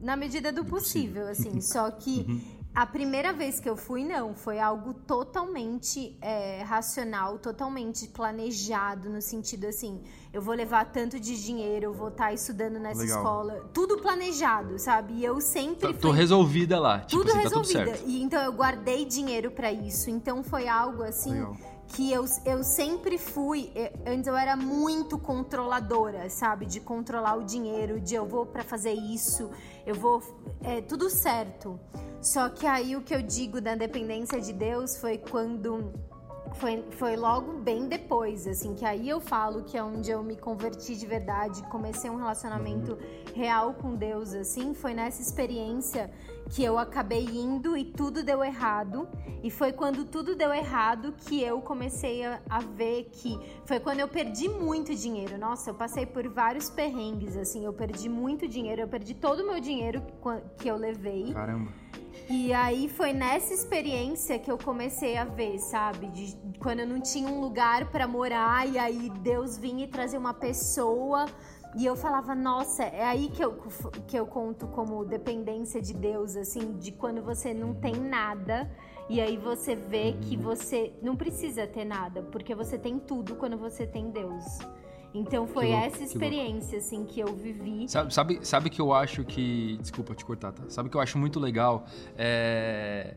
na 0.00 0.16
medida 0.16 0.52
do 0.52 0.64
possível, 0.64 1.26
assim. 1.28 1.60
Só 1.62 1.90
que 1.90 2.26
uhum. 2.28 2.40
A 2.74 2.84
primeira 2.84 3.32
vez 3.32 3.60
que 3.60 3.70
eu 3.70 3.76
fui, 3.76 4.04
não, 4.04 4.34
foi 4.34 4.58
algo 4.58 4.92
totalmente 4.92 6.18
é, 6.20 6.60
racional, 6.62 7.38
totalmente 7.38 8.08
planejado, 8.08 9.08
no 9.08 9.22
sentido 9.22 9.66
assim, 9.66 10.00
eu 10.32 10.42
vou 10.42 10.54
levar 10.54 10.86
tanto 10.86 11.20
de 11.20 11.40
dinheiro, 11.40 11.84
eu 11.86 11.92
vou 11.92 12.08
estar 12.08 12.24
tá 12.24 12.32
estudando 12.32 12.80
nessa 12.80 13.00
Legal. 13.00 13.18
escola, 13.18 13.70
tudo 13.72 13.98
planejado, 13.98 14.76
sabe? 14.76 15.14
E 15.14 15.24
eu 15.24 15.40
sempre. 15.40 15.92
Tô, 15.92 15.94
tô 15.94 16.10
resolvida 16.10 16.80
lá, 16.80 16.98
tipo, 16.98 17.22
tudo 17.22 17.30
assim, 17.30 17.42
resolvida. 17.42 17.78
Tá 17.78 17.84
tudo 17.84 17.96
certo. 17.96 18.10
E 18.10 18.22
então 18.22 18.42
eu 18.42 18.52
guardei 18.52 19.04
dinheiro 19.04 19.52
para 19.52 19.72
isso, 19.72 20.10
então 20.10 20.42
foi 20.42 20.66
algo 20.66 21.04
assim. 21.04 21.32
Legal 21.32 21.73
que 21.88 22.10
eu, 22.12 22.24
eu 22.44 22.62
sempre 22.64 23.18
fui. 23.18 23.70
Antes 24.06 24.26
eu 24.26 24.36
era 24.36 24.56
muito 24.56 25.18
controladora, 25.18 26.28
sabe? 26.30 26.66
De 26.66 26.80
controlar 26.80 27.36
o 27.36 27.44
dinheiro, 27.44 28.00
de 28.00 28.14
eu 28.14 28.26
vou 28.26 28.46
para 28.46 28.64
fazer 28.64 28.92
isso, 28.92 29.50
eu 29.86 29.94
vou. 29.94 30.22
É 30.62 30.80
tudo 30.80 31.08
certo. 31.10 31.78
Só 32.20 32.48
que 32.48 32.66
aí 32.66 32.96
o 32.96 33.02
que 33.02 33.14
eu 33.14 33.22
digo 33.22 33.60
da 33.60 33.74
dependência 33.74 34.40
de 34.40 34.52
Deus 34.52 34.96
foi 34.96 35.18
quando 35.18 35.92
foi, 36.54 36.84
foi 36.90 37.16
logo 37.16 37.54
bem 37.54 37.88
depois, 37.88 38.46
assim, 38.46 38.74
que 38.74 38.84
aí 38.84 39.08
eu 39.08 39.20
falo 39.20 39.64
que 39.64 39.76
é 39.76 39.82
onde 39.82 40.10
eu 40.10 40.22
me 40.22 40.36
converti 40.36 40.96
de 40.96 41.06
verdade, 41.06 41.62
comecei 41.64 42.10
um 42.10 42.16
relacionamento 42.16 42.92
uhum. 42.92 43.34
real 43.34 43.74
com 43.74 43.94
Deus, 43.94 44.34
assim, 44.34 44.74
foi 44.74 44.94
nessa 44.94 45.20
experiência 45.20 46.10
que 46.50 46.62
eu 46.62 46.78
acabei 46.78 47.24
indo 47.24 47.76
e 47.76 47.84
tudo 47.84 48.22
deu 48.22 48.44
errado. 48.44 49.08
E 49.42 49.50
foi 49.50 49.72
quando 49.72 50.04
tudo 50.04 50.34
deu 50.34 50.52
errado 50.52 51.14
que 51.26 51.42
eu 51.42 51.60
comecei 51.60 52.24
a, 52.24 52.40
a 52.48 52.60
ver 52.60 53.10
que 53.12 53.38
foi 53.64 53.80
quando 53.80 54.00
eu 54.00 54.08
perdi 54.08 54.48
muito 54.48 54.94
dinheiro. 54.94 55.36
Nossa, 55.36 55.70
eu 55.70 55.74
passei 55.74 56.06
por 56.06 56.26
vários 56.28 56.70
perrengues, 56.70 57.36
assim, 57.36 57.64
eu 57.64 57.72
perdi 57.72 58.08
muito 58.08 58.48
dinheiro, 58.48 58.82
eu 58.82 58.88
perdi 58.88 59.14
todo 59.14 59.40
o 59.40 59.46
meu 59.46 59.60
dinheiro 59.60 60.02
que 60.58 60.68
eu 60.68 60.76
levei. 60.76 61.32
Caramba. 61.32 61.83
E 62.28 62.52
aí 62.54 62.88
foi 62.88 63.12
nessa 63.12 63.52
experiência 63.52 64.38
que 64.38 64.50
eu 64.50 64.56
comecei 64.56 65.16
a 65.16 65.24
ver, 65.24 65.58
sabe? 65.58 66.06
De, 66.08 66.36
quando 66.58 66.80
eu 66.80 66.86
não 66.86 67.00
tinha 67.00 67.28
um 67.28 67.40
lugar 67.40 67.90
para 67.90 68.08
morar 68.08 68.66
e 68.66 68.78
aí 68.78 69.10
Deus 69.20 69.58
vinha 69.58 69.84
e 69.84 69.88
trazia 69.88 70.18
uma 70.18 70.32
pessoa 70.32 71.26
e 71.76 71.84
eu 71.84 71.94
falava, 71.94 72.34
nossa, 72.34 72.84
é 72.84 73.04
aí 73.04 73.28
que 73.28 73.44
eu, 73.44 73.58
que 74.06 74.16
eu 74.16 74.26
conto 74.26 74.66
como 74.68 75.04
dependência 75.04 75.82
de 75.82 75.92
Deus, 75.92 76.36
assim, 76.36 76.78
de 76.78 76.92
quando 76.92 77.20
você 77.20 77.52
não 77.52 77.74
tem 77.74 77.94
nada 77.94 78.70
e 79.08 79.20
aí 79.20 79.36
você 79.36 79.74
vê 79.76 80.12
que 80.22 80.36
você 80.36 80.94
não 81.02 81.14
precisa 81.14 81.66
ter 81.66 81.84
nada, 81.84 82.22
porque 82.22 82.54
você 82.54 82.78
tem 82.78 82.98
tudo 82.98 83.34
quando 83.36 83.58
você 83.58 83.86
tem 83.86 84.10
Deus. 84.10 84.44
Então 85.14 85.46
foi 85.46 85.68
louco, 85.68 85.86
essa 85.86 86.02
experiência, 86.02 86.70
que 86.70 86.76
assim, 86.76 87.04
que 87.04 87.20
eu 87.20 87.32
vivi. 87.34 87.88
Sabe, 87.88 88.12
sabe, 88.12 88.38
sabe 88.42 88.68
que 88.68 88.80
eu 88.80 88.92
acho 88.92 89.24
que. 89.24 89.78
Desculpa 89.80 90.14
te 90.14 90.24
cortar, 90.24 90.50
tá? 90.52 90.64
Sabe 90.68 90.88
que 90.88 90.96
eu 90.96 91.00
acho 91.00 91.16
muito 91.16 91.38
legal? 91.38 91.86
É... 92.18 93.14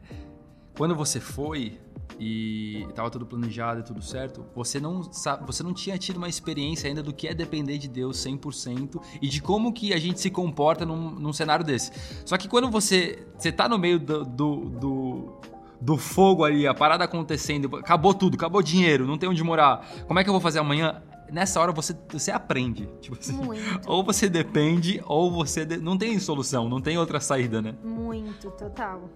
Quando 0.78 0.94
você 0.94 1.20
foi, 1.20 1.80
e 2.20 2.86
estava 2.90 3.10
tudo 3.10 3.26
planejado 3.26 3.80
e 3.80 3.84
tudo 3.84 4.02
certo, 4.02 4.46
você 4.56 4.80
não 4.80 5.04
sabe, 5.12 5.46
você 5.46 5.64
não 5.64 5.74
tinha 5.74 5.98
tido 5.98 6.18
uma 6.18 6.30
experiência 6.30 6.88
ainda 6.88 7.02
do 7.02 7.12
que 7.12 7.28
é 7.28 7.34
depender 7.34 7.80
de 7.80 7.88
Deus 7.88 8.18
100% 8.18 9.02
e 9.20 9.28
de 9.28 9.42
como 9.42 9.74
que 9.74 9.92
a 9.92 9.98
gente 9.98 10.20
se 10.20 10.30
comporta 10.30 10.86
num, 10.86 11.12
num 11.12 11.34
cenário 11.34 11.66
desse. 11.66 11.92
Só 12.26 12.38
que 12.38 12.48
quando 12.48 12.70
você 12.70 13.26
você 13.38 13.52
tá 13.52 13.68
no 13.68 13.78
meio 13.80 14.00
do, 14.00 14.24
do, 14.24 14.56
do 14.70 15.34
do 15.80 15.96
fogo 15.96 16.44
ali, 16.44 16.66
a 16.66 16.74
parada 16.74 17.04
acontecendo, 17.04 17.76
acabou 17.76 18.12
tudo, 18.12 18.36
acabou 18.36 18.62
o 18.62 18.64
dinheiro, 18.64 19.06
não 19.06 19.16
tem 19.16 19.30
onde 19.30 19.44
morar. 19.44 19.88
Como 20.08 20.20
é 20.20 20.24
que 20.24 20.30
eu 20.30 20.34
vou 20.34 20.42
fazer 20.42 20.58
amanhã? 20.58 21.04
Nessa 21.32 21.60
hora 21.60 21.72
você, 21.72 21.96
você 22.10 22.32
aprende. 22.32 22.88
Tipo 23.02 23.18
assim, 23.20 23.34
Muito. 23.34 23.82
ou 23.90 24.04
você 24.04 24.30
depende, 24.30 25.02
ou 25.06 25.32
você. 25.32 25.66
De... 25.66 25.78
Não 25.78 25.98
tem 25.98 26.18
solução, 26.20 26.70
não 26.70 26.82
tem 26.82 26.98
outra 26.98 27.20
saída, 27.20 27.62
né? 27.62 27.76
Muito, 27.84 28.50
total. 28.52 29.10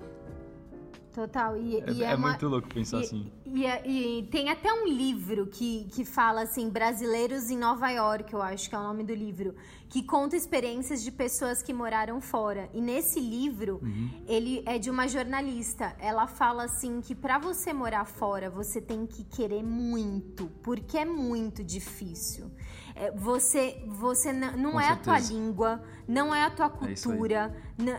Total. 1.14 1.58
E, 1.58 1.78
é, 1.78 1.92
e 1.92 2.04
é, 2.04 2.12
é 2.12 2.16
uma... 2.16 2.30
muito 2.30 2.48
louco 2.48 2.70
pensar 2.70 3.00
e, 3.00 3.04
assim. 3.04 3.32
E, 3.46 3.66
e, 3.66 4.24
tem 4.28 4.50
até 4.50 4.72
um 4.72 4.88
livro 4.88 5.48
que, 5.48 5.86
que 5.92 6.06
fala 6.06 6.44
assim, 6.44 6.70
Brasileiros 6.70 7.50
em 7.50 7.58
Nova 7.58 7.90
York, 7.90 8.34
eu 8.34 8.42
acho 8.42 8.70
que 8.70 8.76
é 8.76 8.80
o 8.80 8.84
nome 8.84 9.04
do 9.04 9.14
livro, 9.14 9.54
que 9.90 10.02
conta 10.02 10.38
experiências 10.38 11.04
de 11.04 11.12
pessoas 11.12 11.62
que 11.62 11.74
moraram 11.74 12.22
fora. 12.22 12.70
E 12.74 12.80
nesse 12.80 13.20
livro, 13.20 13.80
uhum. 13.84 14.10
ele 14.26 14.64
é 14.66 14.80
de 14.80 14.90
uma 14.90 15.06
jornalista. 15.08 15.94
Ela 16.00 16.28
fala 16.28 16.64
assim 16.64 17.02
que 17.02 17.14
para 17.14 17.38
você 17.38 17.74
morar 17.74 18.06
fora, 18.06 18.50
você 18.50 18.80
tem 18.80 19.06
que 19.06 19.26
querer 19.26 19.64
muito, 19.64 20.48
porque 20.64 20.98
é 20.98 21.06
muito 21.06 21.62
difícil. 21.62 22.50
É, 22.96 23.12
você 23.12 23.82
você 23.88 24.32
não, 24.32 24.80
é 24.80 24.90
a 24.90 24.96
tua 24.96 25.20
língua, 25.20 25.84
não 26.08 26.34
é 26.34 26.44
a 26.44 26.50
tua 26.50 26.66
é 26.66 26.70
cultura, 26.70 27.56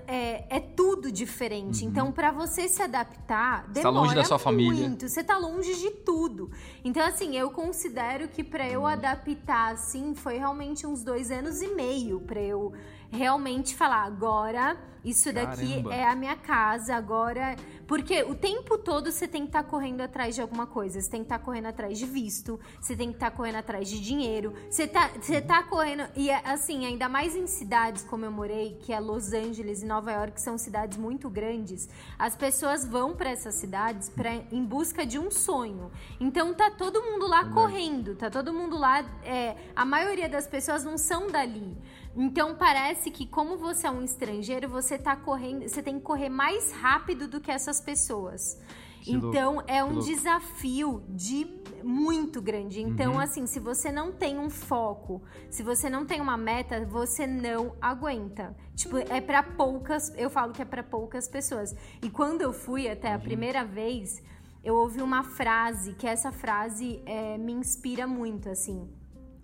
é, 0.06 0.14
é, 0.14 0.46
é 0.56 0.60
tudo 0.60 1.10
diferente. 1.10 1.82
Uhum. 1.82 1.90
Então, 1.90 2.12
para 2.12 2.30
você 2.30 2.68
se 2.68 2.82
adaptar, 2.82 3.66
demora 3.68 3.74
você 3.74 3.82
tá 3.82 3.90
longe 3.90 4.14
da 4.14 4.24
sua 4.24 4.36
muito. 4.36 4.44
família. 4.44 5.08
Você 5.08 5.24
tá 5.24 5.38
longe 5.38 5.74
de 5.74 5.90
tudo. 5.90 6.50
Então, 6.84 7.04
assim, 7.06 7.36
eu 7.36 7.50
considero 7.50 8.28
que 8.28 8.44
para 8.44 8.68
eu 8.68 8.80
uhum. 8.80 8.86
adaptar, 8.86 9.72
assim, 9.72 10.14
foi 10.14 10.38
realmente 10.38 10.86
uns 10.86 11.02
dois 11.02 11.30
anos 11.30 11.62
e 11.62 11.74
meio 11.74 12.20
para 12.20 12.40
eu 12.40 12.72
realmente 13.12 13.76
falar 13.76 14.04
agora 14.04 14.76
isso 15.04 15.32
daqui 15.32 15.68
Caramba. 15.68 15.94
é 15.94 16.04
a 16.04 16.14
minha 16.14 16.36
casa 16.36 16.94
agora. 16.94 17.56
Porque 17.86 18.22
o 18.22 18.34
tempo 18.34 18.78
todo 18.78 19.10
você 19.10 19.26
tem 19.26 19.42
que 19.42 19.48
estar 19.48 19.64
tá 19.64 19.68
correndo 19.68 20.00
atrás 20.00 20.34
de 20.34 20.40
alguma 20.40 20.66
coisa. 20.66 21.00
Você 21.00 21.10
tem 21.10 21.20
que 21.20 21.26
estar 21.26 21.38
tá 21.38 21.44
correndo 21.44 21.66
atrás 21.66 21.98
de 21.98 22.06
visto. 22.06 22.58
Você 22.80 22.96
tem 22.96 23.08
que 23.08 23.16
estar 23.16 23.30
tá 23.30 23.36
correndo 23.36 23.56
atrás 23.56 23.88
de 23.88 24.00
dinheiro. 24.00 24.54
Você 24.70 24.86
tá, 24.86 25.10
você 25.20 25.40
tá 25.40 25.62
correndo. 25.64 26.04
E 26.14 26.30
é, 26.30 26.40
assim, 26.44 26.86
ainda 26.86 27.08
mais 27.08 27.34
em 27.34 27.46
cidades 27.46 28.04
como 28.04 28.24
eu 28.24 28.30
morei, 28.30 28.78
que 28.80 28.92
é 28.92 29.00
Los 29.00 29.32
Angeles 29.32 29.82
e 29.82 29.86
Nova 29.86 30.12
York, 30.12 30.34
que 30.34 30.40
são 30.40 30.56
cidades 30.56 30.96
muito 30.96 31.28
grandes. 31.28 31.88
As 32.18 32.36
pessoas 32.36 32.86
vão 32.86 33.14
para 33.14 33.30
essas 33.30 33.56
cidades 33.56 34.08
pra, 34.08 34.32
em 34.50 34.64
busca 34.64 35.04
de 35.04 35.18
um 35.18 35.30
sonho. 35.30 35.90
Então 36.20 36.54
tá 36.54 36.70
todo 36.70 37.02
mundo 37.02 37.26
lá 37.26 37.46
correndo. 37.46 38.14
Tá 38.14 38.30
todo 38.30 38.54
mundo 38.54 38.78
lá. 38.78 39.04
É, 39.24 39.56
a 39.74 39.84
maioria 39.84 40.28
das 40.28 40.46
pessoas 40.46 40.84
não 40.84 40.96
são 40.96 41.26
dali. 41.26 41.76
Então 42.14 42.54
parece 42.54 43.10
que 43.10 43.26
como 43.26 43.56
você 43.56 43.86
é 43.86 43.90
um 43.90 44.02
estrangeiro, 44.02 44.68
você 44.68 44.98
tá 44.98 45.16
correndo, 45.16 45.68
você 45.68 45.82
tem 45.82 45.98
que 45.98 46.04
correr 46.04 46.28
mais 46.28 46.72
rápido 46.72 47.26
do 47.26 47.40
que 47.40 47.50
essas 47.50 47.80
pessoas. 47.80 48.60
Que 49.02 49.12
então 49.12 49.54
louco, 49.54 49.70
é 49.70 49.82
um 49.82 49.98
desafio 49.98 51.02
de 51.08 51.44
muito 51.82 52.40
grande. 52.40 52.80
Então, 52.80 53.14
uhum. 53.14 53.20
assim, 53.20 53.46
se 53.46 53.58
você 53.58 53.90
não 53.90 54.12
tem 54.12 54.38
um 54.38 54.48
foco, 54.48 55.20
se 55.50 55.62
você 55.62 55.90
não 55.90 56.06
tem 56.06 56.20
uma 56.20 56.36
meta, 56.36 56.86
você 56.86 57.26
não 57.26 57.74
aguenta. 57.80 58.56
Tipo, 58.76 58.98
é 58.98 59.20
para 59.20 59.42
poucas, 59.42 60.12
eu 60.16 60.30
falo 60.30 60.52
que 60.52 60.62
é 60.62 60.64
para 60.64 60.84
poucas 60.84 61.28
pessoas. 61.28 61.74
E 62.00 62.08
quando 62.08 62.42
eu 62.42 62.52
fui 62.52 62.88
até 62.88 63.08
uhum. 63.08 63.16
a 63.16 63.18
primeira 63.18 63.64
vez, 63.64 64.22
eu 64.62 64.76
ouvi 64.76 65.02
uma 65.02 65.24
frase, 65.24 65.94
que 65.94 66.06
essa 66.06 66.30
frase 66.30 67.02
é, 67.04 67.36
me 67.36 67.52
inspira 67.52 68.06
muito, 68.06 68.48
assim, 68.48 68.88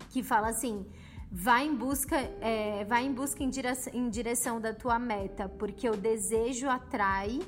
que 0.09 0.23
fala 0.23 0.47
assim: 0.47 0.85
Vai 1.31 1.67
em 1.67 1.75
busca, 1.75 2.17
é, 2.41 2.83
vai 2.85 3.05
em 3.05 3.13
busca 3.13 3.43
em 3.43 3.49
direção, 3.49 3.93
em 3.93 4.09
direção 4.09 4.59
da 4.59 4.73
tua 4.73 4.97
meta, 4.97 5.47
porque 5.47 5.87
o 5.87 5.95
desejo 5.95 6.67
atrai, 6.67 7.39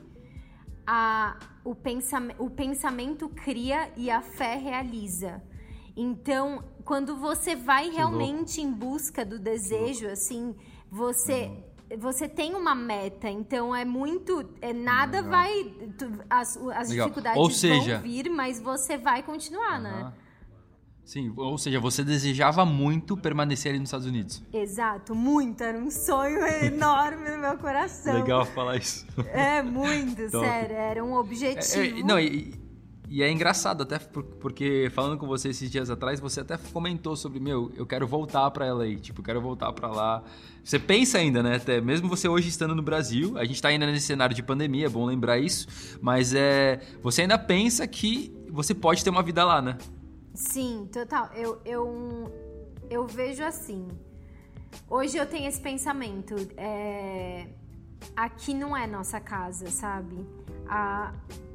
a, 0.85 1.37
o, 1.63 1.73
pensam, 1.73 2.29
o 2.37 2.49
pensamento 2.49 3.27
cria 3.29 3.91
e 3.97 4.11
a 4.11 4.21
fé 4.21 4.55
realiza. 4.55 5.41
Então, 5.97 6.63
quando 6.85 7.17
você 7.17 7.55
vai 7.55 7.89
realmente 7.89 8.61
em 8.61 8.71
busca 8.71 9.25
do 9.25 9.39
desejo, 9.39 10.07
assim, 10.07 10.55
você 10.89 11.51
você 11.97 12.27
tem 12.27 12.55
uma 12.55 12.73
meta, 12.73 13.29
então 13.29 13.75
é 13.75 13.83
muito. 13.83 14.49
É, 14.61 14.71
nada 14.71 15.17
Legal. 15.17 15.31
vai. 15.31 15.63
Tu, 15.97 16.11
as, 16.29 16.57
as 16.57 16.89
dificuldades 16.89 17.57
seja, 17.57 17.95
vão 17.95 18.03
vir, 18.03 18.29
mas 18.29 18.59
você 18.59 18.97
vai 18.97 19.23
continuar, 19.23 19.75
uhum. 19.75 19.83
né? 19.83 20.13
Sim, 21.03 21.33
ou 21.35 21.57
seja, 21.57 21.79
você 21.79 22.03
desejava 22.03 22.65
muito 22.65 23.17
permanecer 23.17 23.71
ali 23.71 23.79
nos 23.79 23.89
Estados 23.89 24.07
Unidos. 24.07 24.41
Exato, 24.53 25.13
muito. 25.13 25.61
Era 25.61 25.77
um 25.77 25.91
sonho 25.91 26.39
enorme 26.63 27.29
no 27.29 27.37
meu 27.37 27.57
coração. 27.57 28.13
Legal 28.13 28.45
falar 28.45 28.77
isso. 28.77 29.05
É, 29.33 29.61
muito, 29.61 30.29
sério. 30.29 30.75
Era 30.75 31.03
um 31.03 31.13
objetivo. 31.13 31.97
É, 31.97 31.99
é, 31.99 32.03
não, 32.03 32.19
e, 32.19 32.53
e, 33.09 33.21
é 33.21 33.29
engraçado 33.29 33.83
até 33.83 33.99
porque 33.99 34.89
falando 34.93 35.17
com 35.17 35.27
você 35.27 35.49
esses 35.49 35.69
dias 35.69 35.89
atrás, 35.89 36.19
você 36.19 36.39
até 36.39 36.57
comentou 36.71 37.15
sobre, 37.15 37.39
meu, 37.39 37.71
eu 37.75 37.85
quero 37.85 38.07
voltar 38.07 38.49
para 38.51 38.65
ela 38.65 38.83
aí, 38.83 38.95
tipo, 38.95 39.19
eu 39.19 39.25
quero 39.25 39.41
voltar 39.41 39.73
para 39.73 39.89
lá. 39.89 40.23
Você 40.63 40.79
pensa 40.79 41.17
ainda, 41.17 41.43
né? 41.43 41.55
Até 41.55 41.81
mesmo 41.81 42.07
você 42.07 42.29
hoje 42.29 42.47
estando 42.47 42.75
no 42.75 42.81
Brasil, 42.81 43.37
a 43.37 43.43
gente 43.43 43.61
tá 43.61 43.67
ainda 43.67 43.85
nesse 43.85 44.05
cenário 44.05 44.35
de 44.35 44.43
pandemia, 44.43 44.85
é 44.85 44.89
bom 44.89 45.05
lembrar 45.05 45.39
isso, 45.39 45.67
mas 45.99 46.33
é, 46.33 46.79
você 47.01 47.23
ainda 47.23 47.37
pensa 47.37 47.85
que 47.87 48.31
você 48.49 48.73
pode 48.73 49.03
ter 49.03 49.09
uma 49.09 49.23
vida 49.23 49.43
lá, 49.43 49.61
né? 49.61 49.77
Sim, 50.33 50.89
total. 50.91 51.29
Eu, 51.33 51.61
eu, 51.65 52.31
eu 52.89 53.05
vejo 53.07 53.43
assim. 53.43 53.87
Hoje 54.89 55.17
eu 55.17 55.25
tenho 55.25 55.47
esse 55.47 55.59
pensamento. 55.59 56.35
É, 56.57 57.47
aqui 58.15 58.53
não 58.53 58.75
é 58.75 58.87
nossa 58.87 59.19
casa, 59.19 59.69
sabe? 59.69 60.25
A, 60.67 61.13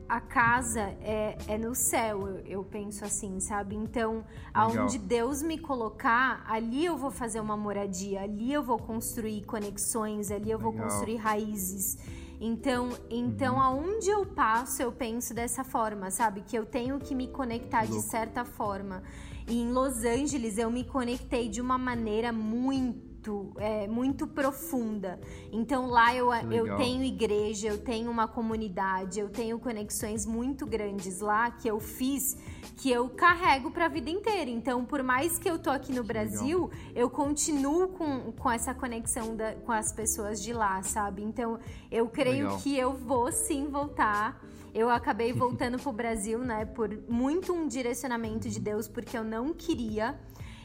a 0.09 0.21
casa 0.21 0.81
é, 1.01 1.37
é 1.49 1.59
no 1.59 1.75
céu, 1.75 2.29
eu, 2.29 2.39
eu 2.47 2.65
penso 2.65 3.05
assim, 3.05 3.41
sabe? 3.41 3.75
Então, 3.75 4.17
Legal. 4.17 4.25
aonde 4.55 4.99
Deus 4.99 5.43
me 5.43 5.59
colocar, 5.59 6.45
ali 6.49 6.85
eu 6.85 6.97
vou 6.97 7.11
fazer 7.11 7.41
uma 7.41 7.57
moradia, 7.57 8.23
ali 8.23 8.53
eu 8.53 8.63
vou 8.63 8.79
construir 8.79 9.43
conexões, 9.45 10.31
ali 10.31 10.51
eu 10.51 10.59
vou 10.59 10.73
Legal. 10.73 10.89
construir 10.89 11.17
raízes. 11.17 11.99
Então, 12.41 12.91
então 13.11 13.55
uhum. 13.55 13.61
aonde 13.61 14.11
eu 14.11 14.27
passo, 14.27 14.83
eu 14.83 14.93
penso 14.93 15.33
dessa 15.33 15.65
forma, 15.65 16.11
sabe? 16.11 16.43
Que 16.43 16.57
eu 16.57 16.67
tenho 16.67 16.99
que 16.99 17.15
me 17.15 17.29
conectar 17.29 17.83
Louco. 17.83 17.97
de 17.97 18.03
certa 18.03 18.45
forma. 18.45 19.03
E 19.49 19.61
em 19.61 19.73
Los 19.73 20.05
Angeles 20.05 20.59
eu 20.59 20.71
me 20.71 20.85
conectei 20.85 21.49
de 21.49 21.61
uma 21.61 21.79
maneira 21.79 22.33
muito 22.33 23.16
muito, 23.27 23.53
é, 23.59 23.89
muito 23.89 24.27
profunda. 24.27 25.19
Então 25.53 25.87
lá 25.87 26.15
eu, 26.15 26.33
eu 26.51 26.77
tenho 26.77 27.03
igreja, 27.03 27.69
eu 27.69 27.79
tenho 27.79 28.11
uma 28.11 28.29
comunidade, 28.29 29.19
eu 29.19 29.29
tenho 29.29 29.59
conexões 29.59 30.25
muito 30.25 30.65
grandes 30.67 31.21
lá 31.21 31.51
que 31.51 31.69
eu 31.69 31.81
fiz 31.81 32.37
que 32.77 32.91
eu 32.91 33.09
carrego 33.09 33.71
para 33.71 33.87
a 33.87 33.89
vida 33.89 34.11
inteira. 34.11 34.51
Então, 34.51 34.85
por 34.85 35.03
mais 35.03 35.39
que 35.39 35.49
eu 35.49 35.59
tô 35.59 35.71
aqui 35.71 35.93
no 35.93 36.05
Brasil, 36.05 36.67
Legal. 36.67 36.93
eu 36.95 37.11
continuo 37.11 37.89
com, 37.89 38.33
com 38.33 38.51
essa 38.51 38.75
conexão 38.75 39.35
da, 39.35 39.55
com 39.55 39.73
as 39.73 39.93
pessoas 39.93 40.43
de 40.43 40.53
lá, 40.53 40.83
sabe? 40.83 41.23
Então, 41.23 41.59
eu 41.91 42.07
creio 42.09 42.45
Legal. 42.45 42.59
que 42.59 42.77
eu 42.77 42.93
vou 42.93 43.33
sim 43.33 43.69
voltar. 43.69 44.45
Eu 44.75 44.91
acabei 44.91 45.33
voltando 45.33 45.79
pro 45.79 45.93
Brasil, 45.93 46.41
né, 46.41 46.67
por 46.67 46.91
muito 47.09 47.53
um 47.53 47.67
direcionamento 47.67 48.49
de 48.51 48.61
Deus, 48.61 48.87
porque 48.89 49.17
eu 49.17 49.25
não 49.25 49.55
queria. 49.55 50.19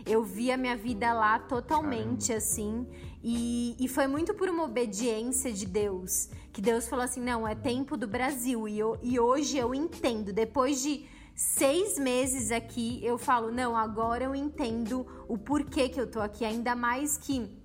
Eu 0.05 0.23
vi 0.23 0.51
a 0.51 0.57
minha 0.57 0.75
vida 0.75 1.11
lá 1.13 1.39
totalmente 1.39 2.27
Caramba. 2.27 2.37
assim. 2.37 2.87
E, 3.23 3.75
e 3.79 3.87
foi 3.87 4.07
muito 4.07 4.33
por 4.33 4.49
uma 4.49 4.63
obediência 4.63 5.51
de 5.51 5.65
Deus. 5.65 6.29
Que 6.51 6.61
Deus 6.61 6.87
falou 6.87 7.05
assim: 7.05 7.21
não, 7.21 7.47
é 7.47 7.55
tempo 7.55 7.95
do 7.95 8.07
Brasil. 8.07 8.67
E, 8.67 8.79
eu, 8.79 8.97
e 9.01 9.19
hoje 9.19 9.57
eu 9.57 9.73
entendo. 9.75 10.33
Depois 10.33 10.81
de 10.81 11.05
seis 11.35 11.97
meses 11.97 12.51
aqui, 12.51 12.99
eu 13.03 13.17
falo: 13.17 13.51
não, 13.51 13.75
agora 13.75 14.23
eu 14.23 14.35
entendo 14.35 15.05
o 15.27 15.37
porquê 15.37 15.87
que 15.87 15.99
eu 15.99 16.07
tô 16.09 16.19
aqui. 16.19 16.43
Ainda 16.43 16.75
mais 16.75 17.17
que. 17.17 17.59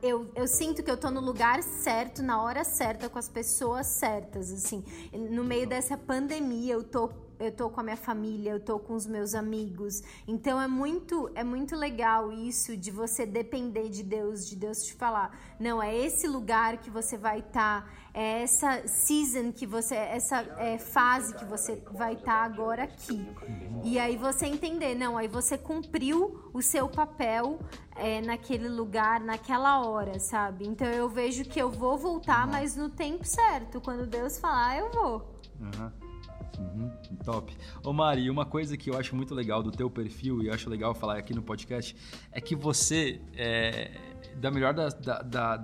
Eu, 0.00 0.30
eu, 0.34 0.46
sinto 0.46 0.82
que 0.82 0.90
eu 0.90 0.96
tô 0.96 1.10
no 1.10 1.20
lugar 1.20 1.62
certo, 1.62 2.22
na 2.22 2.40
hora 2.42 2.64
certa, 2.64 3.06
com 3.06 3.18
as 3.18 3.28
pessoas 3.28 3.86
certas, 3.86 4.50
assim. 4.50 4.82
No 5.12 5.44
meio 5.44 5.68
dessa 5.68 5.94
pandemia, 5.96 6.72
eu 6.72 6.82
tô 6.82 7.10
eu 7.38 7.52
tô 7.52 7.70
com 7.70 7.80
a 7.80 7.82
minha 7.82 7.96
família, 7.96 8.50
eu 8.50 8.60
tô 8.60 8.78
com 8.78 8.94
os 8.94 9.06
meus 9.06 9.34
amigos. 9.34 10.02
Então 10.26 10.60
é 10.60 10.66
muito 10.66 11.30
é 11.34 11.44
muito 11.44 11.76
legal 11.76 12.32
isso 12.32 12.76
de 12.76 12.90
você 12.90 13.24
depender 13.24 13.88
de 13.88 14.02
Deus, 14.02 14.48
de 14.48 14.56
Deus 14.56 14.84
te 14.84 14.94
falar, 14.94 15.36
não 15.58 15.82
é 15.82 15.96
esse 15.96 16.26
lugar 16.26 16.78
que 16.78 16.90
você 16.90 17.16
vai 17.16 17.40
estar, 17.40 17.84
tá, 17.84 17.90
é 18.14 18.42
essa 18.42 18.86
season 18.86 19.52
que 19.52 19.66
você, 19.66 19.94
essa 19.94 20.40
é, 20.58 20.78
fase 20.78 21.34
que 21.34 21.44
você 21.44 21.82
vai 21.92 22.14
estar 22.14 22.24
tá 22.24 22.44
agora 22.44 22.84
aqui. 22.84 23.26
E 23.84 23.98
aí 23.98 24.16
você 24.16 24.46
entender, 24.46 24.94
não, 24.94 25.16
aí 25.16 25.28
você 25.28 25.56
cumpriu 25.56 26.50
o 26.52 26.62
seu 26.62 26.88
papel 26.88 27.58
é, 27.94 28.20
naquele 28.20 28.68
lugar, 28.68 29.20
naquela 29.20 29.80
hora, 29.86 30.18
sabe? 30.18 30.66
Então 30.66 30.88
eu 30.88 31.08
vejo 31.08 31.44
que 31.44 31.60
eu 31.60 31.70
vou 31.70 31.96
voltar, 31.96 32.46
mas 32.46 32.76
no 32.76 32.88
tempo 32.88 33.24
certo. 33.24 33.80
Quando 33.80 34.06
Deus 34.06 34.38
falar, 34.38 34.78
eu 34.78 34.90
vou. 34.90 35.40
Uhum. 35.60 36.07
Uhum, 36.58 36.90
top. 37.24 37.56
Ô 37.84 37.92
Mari, 37.92 38.30
uma 38.30 38.46
coisa 38.46 38.76
que 38.76 38.90
eu 38.90 38.98
acho 38.98 39.14
muito 39.14 39.34
legal 39.34 39.62
do 39.62 39.70
teu 39.70 39.90
perfil, 39.90 40.42
e 40.42 40.50
acho 40.50 40.68
legal 40.70 40.94
falar 40.94 41.18
aqui 41.18 41.34
no 41.34 41.42
podcast, 41.42 41.94
é 42.32 42.40
que 42.40 42.54
você, 42.56 43.20
é, 43.36 43.90
da 44.36 44.50
melhor 44.50 44.74
da, 44.74 44.88
da, 44.88 45.22
da, 45.22 45.56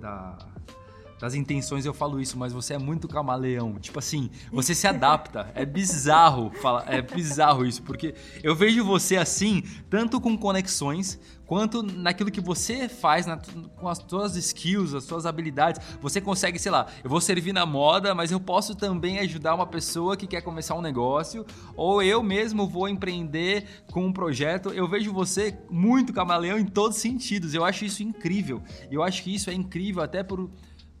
da 0.00 0.53
das 1.24 1.34
intenções 1.34 1.86
eu 1.86 1.94
falo 1.94 2.20
isso, 2.20 2.38
mas 2.38 2.52
você 2.52 2.74
é 2.74 2.78
muito 2.78 3.08
camaleão. 3.08 3.78
Tipo 3.78 3.98
assim, 3.98 4.28
você 4.52 4.74
se 4.74 4.86
adapta. 4.86 5.50
É 5.54 5.64
bizarro 5.64 6.52
é 6.86 7.00
bizarro 7.00 7.64
isso, 7.64 7.82
porque 7.82 8.14
eu 8.42 8.54
vejo 8.54 8.84
você 8.84 9.16
assim, 9.16 9.62
tanto 9.88 10.20
com 10.20 10.36
conexões 10.36 11.18
quanto 11.46 11.82
naquilo 11.82 12.30
que 12.30 12.42
você 12.42 12.90
faz 12.90 13.24
na, 13.24 13.38
com 13.76 13.88
as 13.88 14.04
suas 14.06 14.36
skills, 14.36 14.94
as 14.94 15.04
suas 15.04 15.24
habilidades. 15.24 15.80
Você 16.00 16.20
consegue, 16.20 16.58
sei 16.58 16.70
lá, 16.70 16.86
eu 17.02 17.08
vou 17.08 17.22
servir 17.22 17.54
na 17.54 17.64
moda, 17.64 18.14
mas 18.14 18.30
eu 18.30 18.38
posso 18.38 18.74
também 18.74 19.18
ajudar 19.20 19.54
uma 19.54 19.66
pessoa 19.66 20.18
que 20.18 20.26
quer 20.26 20.42
começar 20.42 20.74
um 20.74 20.82
negócio, 20.82 21.46
ou 21.74 22.02
eu 22.02 22.22
mesmo 22.22 22.66
vou 22.66 22.86
empreender 22.86 23.66
com 23.90 24.04
um 24.04 24.12
projeto. 24.12 24.70
Eu 24.70 24.86
vejo 24.86 25.10
você 25.10 25.56
muito 25.70 26.12
camaleão 26.12 26.58
em 26.58 26.66
todos 26.66 26.96
os 26.96 27.02
sentidos. 27.02 27.54
Eu 27.54 27.64
acho 27.64 27.86
isso 27.86 28.02
incrível. 28.02 28.62
Eu 28.90 29.02
acho 29.02 29.22
que 29.22 29.34
isso 29.34 29.48
é 29.48 29.54
incrível 29.54 30.02
até 30.02 30.22
por 30.22 30.50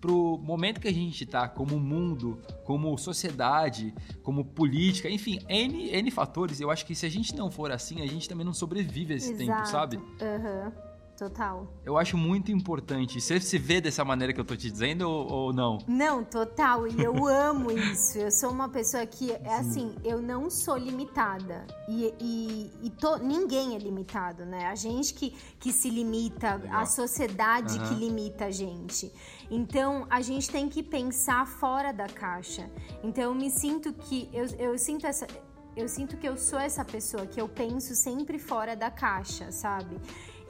pro 0.04 0.36
momento 0.36 0.82
que 0.82 0.88
a 0.88 0.92
gente 0.92 1.24
está 1.24 1.48
como 1.48 1.80
mundo, 1.80 2.38
como 2.62 2.96
sociedade, 2.98 3.94
como 4.22 4.44
política, 4.44 5.08
enfim, 5.08 5.38
N, 5.48 5.88
N 5.88 6.10
fatores, 6.10 6.60
eu 6.60 6.70
acho 6.70 6.84
que 6.84 6.94
se 6.94 7.06
a 7.06 7.08
gente 7.08 7.34
não 7.34 7.50
for 7.50 7.72
assim, 7.72 8.02
a 8.02 8.06
gente 8.06 8.28
também 8.28 8.44
não 8.44 8.52
sobrevive 8.52 9.14
a 9.14 9.16
esse 9.16 9.32
Exato. 9.32 9.56
tempo, 9.56 9.66
sabe? 9.66 9.96
Aham. 10.20 10.72
Uhum. 10.76 10.93
Total. 11.16 11.68
Eu 11.84 11.96
acho 11.96 12.16
muito 12.16 12.50
importante. 12.50 13.20
Você 13.20 13.38
se 13.40 13.56
vê 13.56 13.80
dessa 13.80 14.04
maneira 14.04 14.32
que 14.32 14.40
eu 14.40 14.44
tô 14.44 14.56
te 14.56 14.68
dizendo 14.68 15.08
ou, 15.08 15.30
ou 15.30 15.52
não? 15.52 15.78
Não, 15.86 16.24
total. 16.24 16.88
E 16.88 17.00
eu 17.00 17.26
amo 17.28 17.70
isso. 17.70 18.18
Eu 18.18 18.32
sou 18.32 18.50
uma 18.50 18.68
pessoa 18.68 19.06
que, 19.06 19.30
é 19.30 19.54
assim, 19.54 19.94
eu 20.02 20.20
não 20.20 20.50
sou 20.50 20.76
limitada. 20.76 21.66
E, 21.88 22.12
e, 22.20 22.70
e 22.82 22.90
tô, 22.90 23.16
ninguém 23.18 23.76
é 23.76 23.78
limitado, 23.78 24.44
né? 24.44 24.66
A 24.66 24.74
gente 24.74 25.14
que, 25.14 25.30
que 25.60 25.72
se 25.72 25.88
limita, 25.88 26.56
Legal. 26.56 26.80
a 26.80 26.86
sociedade 26.86 27.78
uhum. 27.78 27.88
que 27.88 27.94
limita 27.94 28.46
a 28.46 28.50
gente. 28.50 29.12
Então, 29.48 30.06
a 30.10 30.20
gente 30.20 30.50
tem 30.50 30.68
que 30.68 30.82
pensar 30.82 31.46
fora 31.46 31.92
da 31.92 32.08
caixa. 32.08 32.68
Então, 33.04 33.24
eu 33.24 33.34
me 33.34 33.50
sinto 33.50 33.92
que. 33.92 34.28
Eu, 34.32 34.46
eu 34.58 34.78
sinto 34.78 35.06
essa 35.06 35.28
eu 35.76 35.88
sinto 35.88 36.16
que 36.16 36.28
eu 36.28 36.36
sou 36.36 36.58
essa 36.58 36.84
pessoa 36.84 37.26
que 37.26 37.40
eu 37.40 37.48
penso 37.48 37.96
sempre 37.96 38.38
fora 38.38 38.76
da 38.76 38.92
caixa, 38.92 39.50
sabe? 39.50 40.00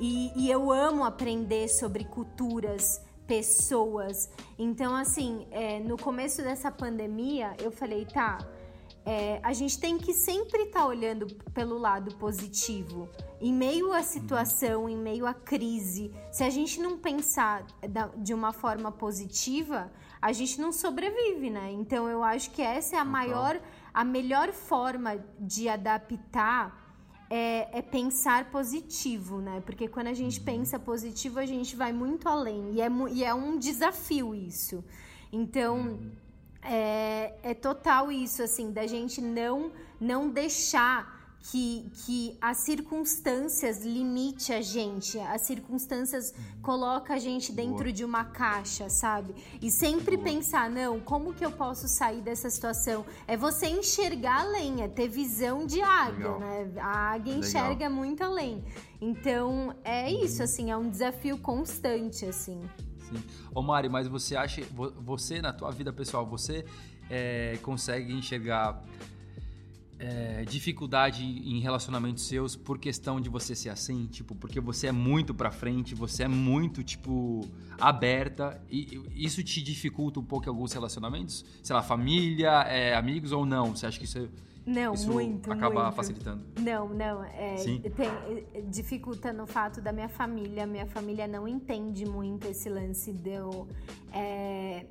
E, 0.00 0.32
e 0.36 0.50
eu 0.50 0.72
amo 0.72 1.04
aprender 1.04 1.68
sobre 1.68 2.04
culturas, 2.04 3.00
pessoas. 3.26 4.30
Então, 4.58 4.94
assim, 4.94 5.46
é, 5.50 5.80
no 5.80 5.96
começo 5.96 6.42
dessa 6.42 6.70
pandemia, 6.70 7.54
eu 7.60 7.70
falei, 7.70 8.04
tá, 8.04 8.38
é, 9.06 9.38
a 9.42 9.52
gente 9.52 9.78
tem 9.78 9.98
que 9.98 10.12
sempre 10.14 10.62
estar 10.62 10.80
tá 10.80 10.86
olhando 10.86 11.26
pelo 11.52 11.78
lado 11.78 12.14
positivo. 12.16 13.08
Em 13.40 13.52
meio 13.52 13.92
à 13.92 14.02
situação, 14.02 14.88
em 14.88 14.96
meio 14.96 15.26
à 15.26 15.34
crise, 15.34 16.10
se 16.32 16.42
a 16.42 16.50
gente 16.50 16.80
não 16.80 16.98
pensar 16.98 17.66
da, 17.88 18.06
de 18.16 18.32
uma 18.32 18.52
forma 18.52 18.90
positiva, 18.90 19.92
a 20.20 20.32
gente 20.32 20.58
não 20.58 20.72
sobrevive, 20.72 21.50
né? 21.50 21.70
Então 21.70 22.08
eu 22.08 22.22
acho 22.22 22.50
que 22.50 22.62
essa 22.62 22.96
é 22.96 22.98
a 22.98 23.04
maior, 23.04 23.60
a 23.92 24.04
melhor 24.04 24.52
forma 24.52 25.22
de 25.38 25.68
adaptar 25.68 26.83
é, 27.36 27.68
é, 27.72 27.82
pensar 27.82 28.48
positivo, 28.52 29.40
né? 29.40 29.60
Porque 29.66 29.88
quando 29.88 30.06
a 30.06 30.14
gente 30.14 30.38
uhum. 30.38 30.44
pensa 30.44 30.78
positivo, 30.78 31.40
a 31.40 31.46
gente 31.46 31.74
vai 31.74 31.92
muito 31.92 32.28
além. 32.28 32.74
E 32.74 32.80
é, 32.80 32.88
e 33.10 33.24
é 33.24 33.34
um 33.34 33.58
desafio 33.58 34.32
isso. 34.36 34.84
Então, 35.32 35.78
uhum. 35.78 36.12
é, 36.62 37.34
é 37.42 37.52
total 37.52 38.12
isso, 38.12 38.40
assim, 38.40 38.70
da 38.70 38.86
gente 38.86 39.20
não, 39.20 39.72
não 40.00 40.30
deixar 40.30 41.13
que, 41.50 41.90
que 42.06 42.38
as 42.40 42.58
circunstâncias 42.58 43.84
limite 43.84 44.50
a 44.50 44.62
gente, 44.62 45.18
as 45.18 45.42
circunstâncias 45.42 46.32
uhum. 46.32 46.62
coloca 46.62 47.12
a 47.12 47.18
gente 47.18 47.52
dentro 47.52 47.84
Boa. 47.84 47.92
de 47.92 48.02
uma 48.02 48.24
caixa, 48.24 48.88
sabe? 48.88 49.34
E 49.60 49.70
sempre 49.70 50.16
Boa. 50.16 50.28
pensar, 50.28 50.70
não, 50.70 50.98
como 51.00 51.34
que 51.34 51.44
eu 51.44 51.52
posso 51.52 51.86
sair 51.86 52.22
dessa 52.22 52.48
situação? 52.48 53.04
É 53.26 53.36
você 53.36 53.66
enxergar 53.66 54.40
além, 54.40 54.82
é 54.82 54.88
ter 54.88 55.06
visão 55.08 55.66
de 55.66 55.82
águia, 55.82 56.32
Legal. 56.32 56.40
né? 56.40 56.72
A 56.78 57.12
águia 57.12 57.34
Legal. 57.34 57.48
enxerga 57.48 57.90
muito 57.90 58.24
além. 58.24 58.64
Então, 58.98 59.74
é 59.84 60.08
uhum. 60.08 60.24
isso, 60.24 60.42
assim, 60.42 60.70
é 60.70 60.76
um 60.76 60.88
desafio 60.88 61.36
constante, 61.36 62.24
assim. 62.24 62.62
Sim. 63.00 63.22
Ô 63.54 63.60
Mari, 63.60 63.90
mas 63.90 64.08
você 64.08 64.34
acha, 64.34 64.62
você 64.72 65.42
na 65.42 65.52
tua 65.52 65.70
vida 65.70 65.92
pessoal, 65.92 66.24
você 66.24 66.64
é, 67.10 67.58
consegue 67.62 68.14
enxergar 68.14 68.82
é, 70.04 70.44
dificuldade 70.44 71.24
em 71.24 71.60
relacionamentos 71.60 72.26
seus 72.26 72.54
por 72.54 72.78
questão 72.78 73.20
de 73.20 73.28
você 73.30 73.54
ser 73.54 73.70
assim, 73.70 74.06
tipo, 74.06 74.34
porque 74.34 74.60
você 74.60 74.88
é 74.88 74.92
muito 74.92 75.34
pra 75.34 75.50
frente, 75.50 75.94
você 75.94 76.24
é 76.24 76.28
muito, 76.28 76.82
tipo, 76.82 77.40
aberta, 77.80 78.60
e 78.70 79.00
isso 79.14 79.42
te 79.42 79.62
dificulta 79.62 80.20
um 80.20 80.24
pouco 80.24 80.46
em 80.46 80.50
alguns 80.50 80.72
relacionamentos? 80.72 81.44
Sei 81.62 81.74
lá, 81.74 81.82
família, 81.82 82.50
é, 82.62 82.94
amigos 82.94 83.32
ou 83.32 83.46
não? 83.46 83.74
Você 83.74 83.86
acha 83.86 83.98
que 83.98 84.04
isso, 84.04 84.18
é, 84.18 84.28
não, 84.66 84.94
isso 84.94 85.10
muito, 85.10 85.50
acaba 85.50 85.84
muito. 85.84 85.94
facilitando? 85.94 86.44
Não, 86.58 86.88
não. 86.88 87.24
É, 87.24 87.56
tem, 87.56 88.70
dificulta 88.70 89.32
no 89.32 89.46
fato 89.46 89.80
da 89.80 89.92
minha 89.92 90.08
família. 90.08 90.66
Minha 90.66 90.86
família 90.86 91.26
não 91.26 91.46
entende 91.48 92.06
muito 92.06 92.46
esse 92.46 92.68
lance 92.68 93.12
de 93.12 93.30
eu. 93.30 93.68
É, 94.12 94.86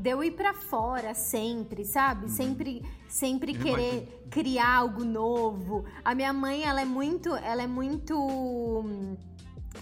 de 0.00 0.10
eu 0.10 0.24
ir 0.24 0.30
para 0.30 0.54
fora 0.54 1.12
sempre, 1.12 1.84
sabe? 1.84 2.22
Uhum. 2.22 2.28
Sempre, 2.28 2.82
sempre 3.06 3.52
querer 3.54 4.02
imagino. 4.02 4.30
criar 4.30 4.76
algo 4.76 5.04
novo. 5.04 5.84
A 6.02 6.14
minha 6.14 6.32
mãe, 6.32 6.64
ela 6.64 6.80
é 6.80 6.86
muito, 6.86 7.34
ela 7.36 7.62
é 7.62 7.66
muito 7.66 8.14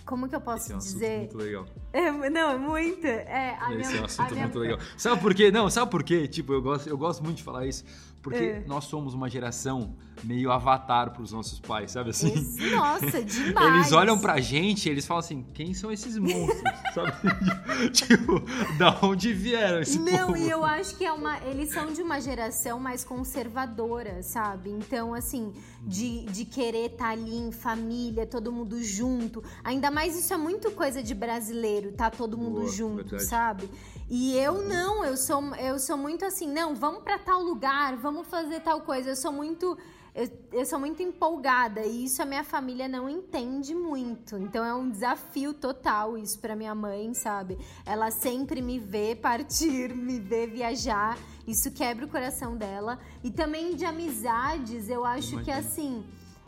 como 0.04 0.28
que 0.28 0.34
eu 0.34 0.40
posso 0.40 0.64
Esse 0.64 0.72
é 0.72 0.76
um 0.76 0.78
dizer? 0.78 1.18
muito 1.18 1.38
legal. 1.38 1.66
É, 1.92 2.30
não, 2.30 2.50
é 2.50 2.58
muito. 2.58 3.06
É, 3.06 3.56
a 3.60 3.74
Esse 3.74 3.90
minha, 3.90 3.98
é 3.98 4.02
um 4.02 4.04
assunto 4.04 4.36
muito 4.36 4.58
minha... 4.58 4.70
legal. 4.72 4.78
Sabe 4.96 5.20
por 5.20 5.34
quê? 5.34 5.50
Não, 5.50 5.70
sabe 5.70 5.90
por 5.90 6.02
quê? 6.02 6.26
Tipo, 6.26 6.52
eu 6.52 6.62
gosto, 6.62 6.88
eu 6.88 6.98
gosto 6.98 7.22
muito 7.22 7.36
de 7.38 7.42
falar 7.42 7.66
isso. 7.66 7.84
Porque 8.28 8.44
é. 8.44 8.64
nós 8.66 8.84
somos 8.84 9.14
uma 9.14 9.28
geração 9.28 9.94
meio 10.24 10.50
avatar 10.50 11.12
pros 11.12 11.32
nossos 11.32 11.60
pais, 11.60 11.92
sabe 11.92 12.10
assim? 12.10 12.32
Esse, 12.32 12.70
nossa, 12.74 13.22
demais! 13.22 13.74
Eles 13.74 13.92
olham 13.92 14.18
pra 14.18 14.40
gente 14.40 14.86
e 14.86 14.90
eles 14.90 15.06
falam 15.06 15.20
assim, 15.20 15.44
quem 15.54 15.72
são 15.74 15.92
esses 15.92 16.18
monstros? 16.18 16.62
sabe? 16.94 17.12
tipo, 17.92 18.40
da 18.76 18.98
onde 19.02 19.32
vieram 19.32 19.80
esse 19.80 19.98
Não, 19.98 20.28
povo? 20.28 20.36
e 20.36 20.50
eu 20.50 20.64
acho 20.64 20.96
que 20.96 21.04
é 21.04 21.12
uma... 21.12 21.38
Eles 21.44 21.70
são 21.70 21.92
de 21.92 22.02
uma 22.02 22.20
geração 22.20 22.80
mais 22.80 23.04
conservadora, 23.04 24.22
sabe? 24.22 24.70
Então, 24.70 25.14
assim, 25.14 25.52
de, 25.82 26.24
de 26.26 26.44
querer 26.44 26.86
estar 26.86 27.06
tá 27.06 27.10
ali 27.10 27.36
em 27.36 27.52
família, 27.52 28.26
todo 28.26 28.52
mundo 28.52 28.82
junto. 28.82 29.42
Ainda 29.62 29.90
mais 29.90 30.18
isso 30.18 30.32
é 30.32 30.36
muito 30.36 30.70
coisa 30.72 31.02
de 31.02 31.14
brasileiro, 31.14 31.92
tá 31.92 32.10
todo 32.10 32.36
mundo 32.36 32.60
Boa, 32.60 32.72
junto, 32.72 32.96
verdade. 32.96 33.24
sabe? 33.24 33.70
E 34.10 34.36
eu 34.36 34.62
não, 34.62 35.04
eu 35.04 35.16
sou, 35.16 35.54
eu 35.56 35.78
sou 35.78 35.96
muito 35.96 36.24
assim, 36.24 36.50
não, 36.50 36.74
vamos 36.74 37.02
para 37.02 37.18
tal 37.18 37.42
lugar, 37.42 37.96
vamos 37.96 38.26
fazer 38.26 38.60
tal 38.60 38.80
coisa. 38.80 39.10
Eu 39.10 39.16
sou 39.16 39.32
muito 39.32 39.76
eu, 40.18 40.28
eu, 40.52 40.66
sou 40.66 40.80
muito 40.80 41.00
empolgada 41.00 41.82
e 41.82 42.04
isso 42.06 42.20
a 42.20 42.24
minha 42.24 42.42
família 42.42 42.88
não 42.88 43.08
entende 43.08 43.72
muito. 43.72 44.36
Então 44.36 44.64
é 44.64 44.74
um 44.74 44.90
desafio 44.90 45.54
total 45.54 46.18
isso 46.18 46.40
para 46.40 46.56
minha 46.56 46.74
mãe, 46.74 47.14
sabe? 47.14 47.56
Ela 47.86 48.10
sempre 48.10 48.60
me 48.60 48.80
vê 48.80 49.14
partir, 49.14 49.94
me 49.94 50.18
vê 50.18 50.44
viajar. 50.46 51.16
Isso 51.46 51.70
quebra 51.70 52.04
o 52.04 52.08
coração 52.08 52.56
dela. 52.56 52.98
E 53.22 53.30
também 53.30 53.76
de 53.76 53.84
amizades, 53.84 54.88
eu 54.88 55.04
acho 55.04 55.34
Imagina. 55.34 55.44
que 55.44 55.50
assim, 55.52 56.04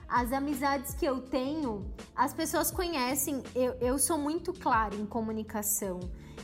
as 0.08 0.32
amizades 0.32 0.92
que 0.94 1.06
eu 1.06 1.20
tenho, 1.20 1.86
as 2.16 2.34
pessoas 2.34 2.72
conhecem. 2.72 3.40
Eu, 3.54 3.74
eu 3.74 3.98
sou 4.00 4.18
muito 4.18 4.52
clara 4.52 4.96
em 4.96 5.06
comunicação. 5.06 6.00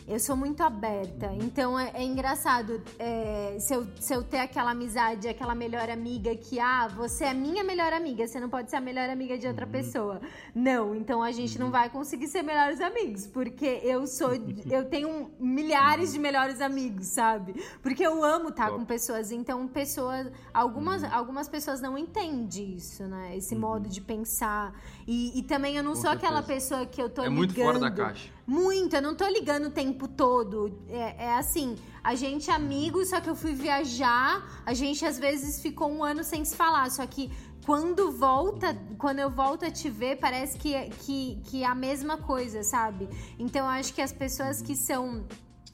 Eu 0.08 0.20
sou 0.20 0.36
muito 0.36 0.62
aberta. 0.62 1.32
Então 1.42 1.78
é, 1.78 1.90
é 1.94 2.04
engraçado 2.04 2.80
é, 2.96 3.56
se, 3.58 3.74
eu, 3.74 3.86
se 3.98 4.14
eu 4.14 4.22
ter 4.22 4.38
aquela 4.38 4.70
amizade, 4.70 5.26
aquela 5.26 5.54
melhor 5.54 5.90
amiga 5.90 6.34
que, 6.36 6.60
ah, 6.60 6.86
você 6.86 7.24
é 7.24 7.34
minha 7.34 7.64
melhor 7.64 7.92
amiga, 7.92 8.24
você 8.26 8.38
não 8.38 8.48
pode 8.48 8.70
ser 8.70 8.76
a 8.76 8.80
melhor 8.80 9.10
amiga 9.10 9.36
de 9.36 9.48
outra 9.48 9.66
uhum. 9.66 9.72
pessoa. 9.72 10.20
Não, 10.54 10.94
então 10.94 11.22
a 11.22 11.32
gente 11.32 11.58
não 11.58 11.66
uhum. 11.66 11.72
vai 11.72 11.90
conseguir 11.90 12.28
ser 12.28 12.42
melhores 12.42 12.80
amigos, 12.80 13.26
porque 13.26 13.80
eu 13.82 14.06
sou. 14.06 14.30
eu 14.70 14.84
tenho 14.88 15.30
milhares 15.40 16.12
de 16.12 16.20
melhores 16.20 16.60
amigos, 16.60 17.08
sabe? 17.08 17.60
Porque 17.82 18.06
eu 18.06 18.22
amo 18.22 18.50
estar 18.50 18.70
com 18.70 18.84
pessoas. 18.84 19.32
Então, 19.32 19.66
pessoas. 19.66 20.30
Algumas, 20.54 21.02
uhum. 21.02 21.08
algumas 21.12 21.48
pessoas 21.48 21.80
não 21.80 21.98
entendem 21.98 22.36
isso, 22.74 23.04
né? 23.04 23.36
Esse 23.36 23.56
modo 23.56 23.88
de 23.88 24.00
pensar. 24.00 24.72
E, 25.06 25.36
e 25.36 25.42
também 25.42 25.76
eu 25.76 25.82
não 25.82 25.92
com 25.92 25.96
sou 25.96 26.10
certeza. 26.10 26.26
aquela 26.26 26.42
pessoa 26.42 26.86
que 26.86 27.02
eu 27.02 27.08
tô 27.08 27.22
é 27.22 27.24
ligando. 27.24 27.34
É 27.34 27.38
muito 27.38 27.54
fora 27.54 27.78
da 27.80 27.90
caixa. 27.90 28.35
Muito, 28.46 28.94
eu 28.94 29.02
não 29.02 29.16
tô 29.16 29.26
ligando 29.26 29.66
o 29.66 29.70
tempo 29.70 30.06
todo. 30.06 30.84
É, 30.88 31.24
é, 31.24 31.34
assim, 31.34 31.76
a 32.02 32.14
gente 32.14 32.48
é 32.48 32.54
amigo, 32.54 33.04
só 33.04 33.20
que 33.20 33.28
eu 33.28 33.34
fui 33.34 33.54
viajar, 33.54 34.62
a 34.64 34.72
gente 34.72 35.04
às 35.04 35.18
vezes 35.18 35.60
ficou 35.60 35.90
um 35.90 36.04
ano 36.04 36.22
sem 36.22 36.44
se 36.44 36.54
falar, 36.54 36.88
só 36.90 37.04
que 37.06 37.32
quando 37.64 38.12
volta, 38.12 38.80
quando 38.96 39.18
eu 39.18 39.28
volto 39.28 39.64
a 39.64 39.70
te 39.70 39.90
ver, 39.90 40.16
parece 40.20 40.56
que, 40.56 40.72
que, 41.04 41.40
que 41.44 41.64
é 41.64 41.66
a 41.66 41.74
mesma 41.74 42.16
coisa, 42.16 42.62
sabe? 42.62 43.08
Então 43.36 43.62
eu 43.62 43.70
acho 43.70 43.92
que 43.92 44.00
as 44.00 44.12
pessoas 44.12 44.62
que 44.62 44.76
são 44.76 45.26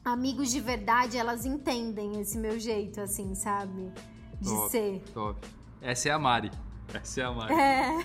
amigos 0.03 0.49
de 0.49 0.59
verdade, 0.59 1.17
elas 1.17 1.45
entendem 1.45 2.19
esse 2.19 2.37
meu 2.39 2.59
jeito, 2.59 2.99
assim, 2.99 3.35
sabe? 3.35 3.91
De 4.41 4.49
top, 4.49 4.71
ser. 4.71 5.03
Top. 5.13 5.47
Essa 5.79 6.09
é 6.09 6.11
a 6.11 6.19
Mari. 6.19 6.49
Essa 6.91 7.21
é 7.21 7.23
a 7.23 7.31
Mari. 7.31 7.53
É. 7.53 7.99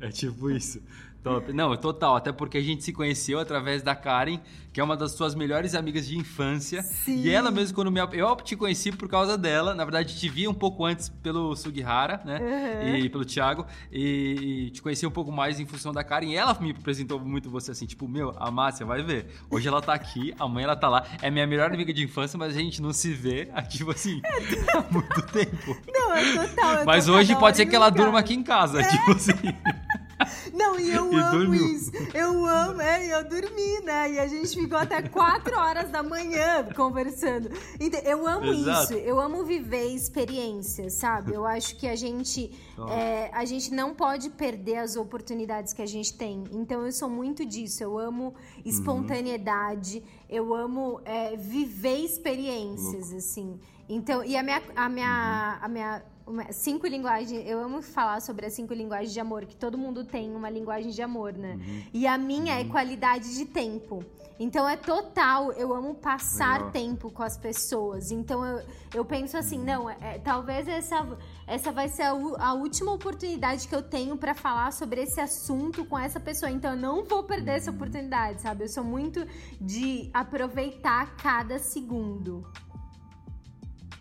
é 0.06 0.10
tipo 0.10 0.50
isso. 0.50 0.82
Top. 1.22 1.52
Não, 1.52 1.76
total. 1.76 2.16
Até 2.16 2.32
porque 2.32 2.58
a 2.58 2.60
gente 2.60 2.82
se 2.82 2.92
conheceu 2.92 3.38
através 3.38 3.82
da 3.82 3.94
Karen, 3.94 4.40
que 4.72 4.80
é 4.80 4.84
uma 4.84 4.96
das 4.96 5.12
suas 5.12 5.34
melhores 5.34 5.74
amigas 5.74 6.06
de 6.06 6.18
infância. 6.18 6.82
Sim. 6.82 7.20
E 7.22 7.30
ela 7.30 7.50
mesmo, 7.50 7.74
quando 7.74 7.92
me... 7.92 8.00
Eu 8.12 8.34
te 8.36 8.56
conheci 8.56 8.90
por 8.90 9.08
causa 9.08 9.38
dela. 9.38 9.74
Na 9.74 9.84
verdade, 9.84 10.18
te 10.18 10.28
vi 10.28 10.48
um 10.48 10.54
pouco 10.54 10.84
antes 10.84 11.08
pelo 11.08 11.54
Sugihara, 11.54 12.20
né? 12.24 12.40
Uhum. 12.40 12.96
E 12.96 13.08
pelo 13.08 13.24
Thiago. 13.24 13.64
E 13.92 14.70
te 14.72 14.82
conheci 14.82 15.06
um 15.06 15.10
pouco 15.10 15.30
mais 15.30 15.60
em 15.60 15.66
função 15.66 15.92
da 15.92 16.02
Karen. 16.02 16.26
E 16.26 16.36
ela 16.36 16.58
me 16.60 16.72
apresentou 16.72 17.20
muito 17.20 17.48
você 17.48 17.70
assim, 17.70 17.86
tipo, 17.86 18.08
meu, 18.08 18.34
a 18.36 18.50
Márcia, 18.50 18.84
vai 18.84 19.02
ver. 19.02 19.26
Hoje 19.48 19.68
ela 19.68 19.80
tá 19.80 19.94
aqui, 19.94 20.34
amanhã 20.40 20.64
ela 20.64 20.76
tá 20.76 20.88
lá. 20.88 21.06
É 21.20 21.30
minha 21.30 21.46
melhor 21.46 21.72
amiga 21.72 21.92
de 21.92 22.02
infância, 22.02 22.36
mas 22.36 22.56
a 22.56 22.58
gente 22.58 22.82
não 22.82 22.92
se 22.92 23.12
vê, 23.12 23.48
tipo 23.68 23.92
assim, 23.92 24.20
há 24.74 24.92
muito 24.92 25.22
tempo. 25.26 25.76
Não, 25.92 26.14
é 26.14 26.48
total. 26.48 26.74
Eu 26.76 26.84
mas 26.84 27.08
hoje 27.08 27.36
pode 27.36 27.56
ser 27.56 27.66
que 27.66 27.76
ela 27.76 27.90
durma 27.90 28.18
aqui 28.18 28.34
em 28.34 28.42
casa, 28.42 28.80
é. 28.80 28.88
tipo 28.88 29.12
assim. 29.12 29.32
Não, 30.52 30.78
e 30.78 30.90
eu 30.90 31.12
e 31.12 31.16
amo 31.16 31.38
dormiu. 31.38 31.66
isso. 31.66 31.90
Eu 32.14 32.46
amo, 32.46 32.80
é, 32.80 33.06
e 33.06 33.10
eu 33.10 33.24
dormi, 33.28 33.80
né? 33.84 34.12
E 34.12 34.18
a 34.18 34.26
gente 34.26 34.48
ficou 34.48 34.78
até 34.78 35.02
4 35.02 35.58
horas 35.58 35.90
da 35.90 36.02
manhã 36.02 36.64
conversando. 36.74 37.50
Então, 37.78 38.00
eu 38.00 38.26
amo 38.26 38.46
Exato. 38.46 38.82
isso. 38.84 38.92
Eu 38.94 39.20
amo 39.20 39.44
viver 39.44 39.86
experiências, 39.86 40.94
sabe? 40.94 41.32
Eu 41.32 41.46
acho 41.46 41.76
que 41.76 41.86
a 41.88 41.96
gente, 41.96 42.50
é, 42.90 43.30
a 43.32 43.44
gente 43.44 43.72
não 43.72 43.94
pode 43.94 44.30
perder 44.30 44.76
as 44.78 44.96
oportunidades 44.96 45.72
que 45.72 45.82
a 45.82 45.86
gente 45.86 46.14
tem. 46.14 46.44
Então, 46.52 46.84
eu 46.84 46.92
sou 46.92 47.08
muito 47.08 47.44
disso. 47.44 47.82
Eu 47.82 47.98
amo 47.98 48.34
espontaneidade. 48.64 49.98
Uhum. 49.98 50.02
Eu 50.28 50.54
amo 50.54 51.00
é, 51.04 51.36
viver 51.36 51.98
experiências, 51.98 53.06
Louco. 53.06 53.16
assim. 53.16 53.60
Então, 53.88 54.24
e 54.24 54.36
a 54.36 54.42
minha, 54.42 54.62
a 54.74 54.88
minha, 54.88 55.58
uhum. 55.58 55.64
a 55.64 55.68
minha 55.68 56.02
uma, 56.26 56.52
cinco 56.52 56.86
linguagens. 56.86 57.42
Eu 57.46 57.60
amo 57.60 57.82
falar 57.82 58.20
sobre 58.20 58.46
as 58.46 58.52
cinco 58.52 58.74
linguagens 58.74 59.12
de 59.12 59.20
amor, 59.20 59.44
que 59.46 59.56
todo 59.56 59.76
mundo 59.76 60.04
tem 60.04 60.34
uma 60.34 60.50
linguagem 60.50 60.90
de 60.90 61.02
amor, 61.02 61.32
né? 61.32 61.54
Uhum. 61.54 61.82
E 61.92 62.06
a 62.06 62.16
minha 62.18 62.54
é 62.54 62.62
uhum. 62.62 62.68
é 62.68 62.70
qualidade 62.70 63.34
de 63.34 63.44
tempo. 63.44 64.04
Então 64.38 64.68
é 64.68 64.76
total, 64.76 65.52
eu 65.52 65.72
amo 65.72 65.94
passar 65.94 66.54
Legal. 66.54 66.70
tempo 66.70 67.10
com 67.10 67.22
as 67.22 67.36
pessoas. 67.36 68.10
Então 68.10 68.44
eu, 68.44 68.64
eu 68.94 69.04
penso 69.04 69.36
assim, 69.36 69.58
uhum. 69.58 69.64
não, 69.64 69.90
é, 69.90 69.96
é, 70.00 70.18
talvez 70.18 70.66
essa, 70.66 71.06
essa 71.46 71.70
vai 71.70 71.88
ser 71.88 72.02
a, 72.02 72.10
a 72.10 72.52
última 72.54 72.92
oportunidade 72.92 73.68
que 73.68 73.74
eu 73.74 73.82
tenho 73.82 74.16
para 74.16 74.34
falar 74.34 74.72
sobre 74.72 75.02
esse 75.02 75.20
assunto 75.20 75.84
com 75.84 75.98
essa 75.98 76.18
pessoa. 76.18 76.50
Então 76.50 76.72
eu 76.72 76.76
não 76.76 77.04
vou 77.04 77.22
perder 77.22 77.52
essa 77.52 77.70
uhum. 77.70 77.76
oportunidade, 77.76 78.42
sabe? 78.42 78.64
Eu 78.64 78.68
sou 78.68 78.84
muito 78.84 79.24
de 79.60 80.10
aproveitar 80.12 81.14
cada 81.16 81.58
segundo. 81.58 82.44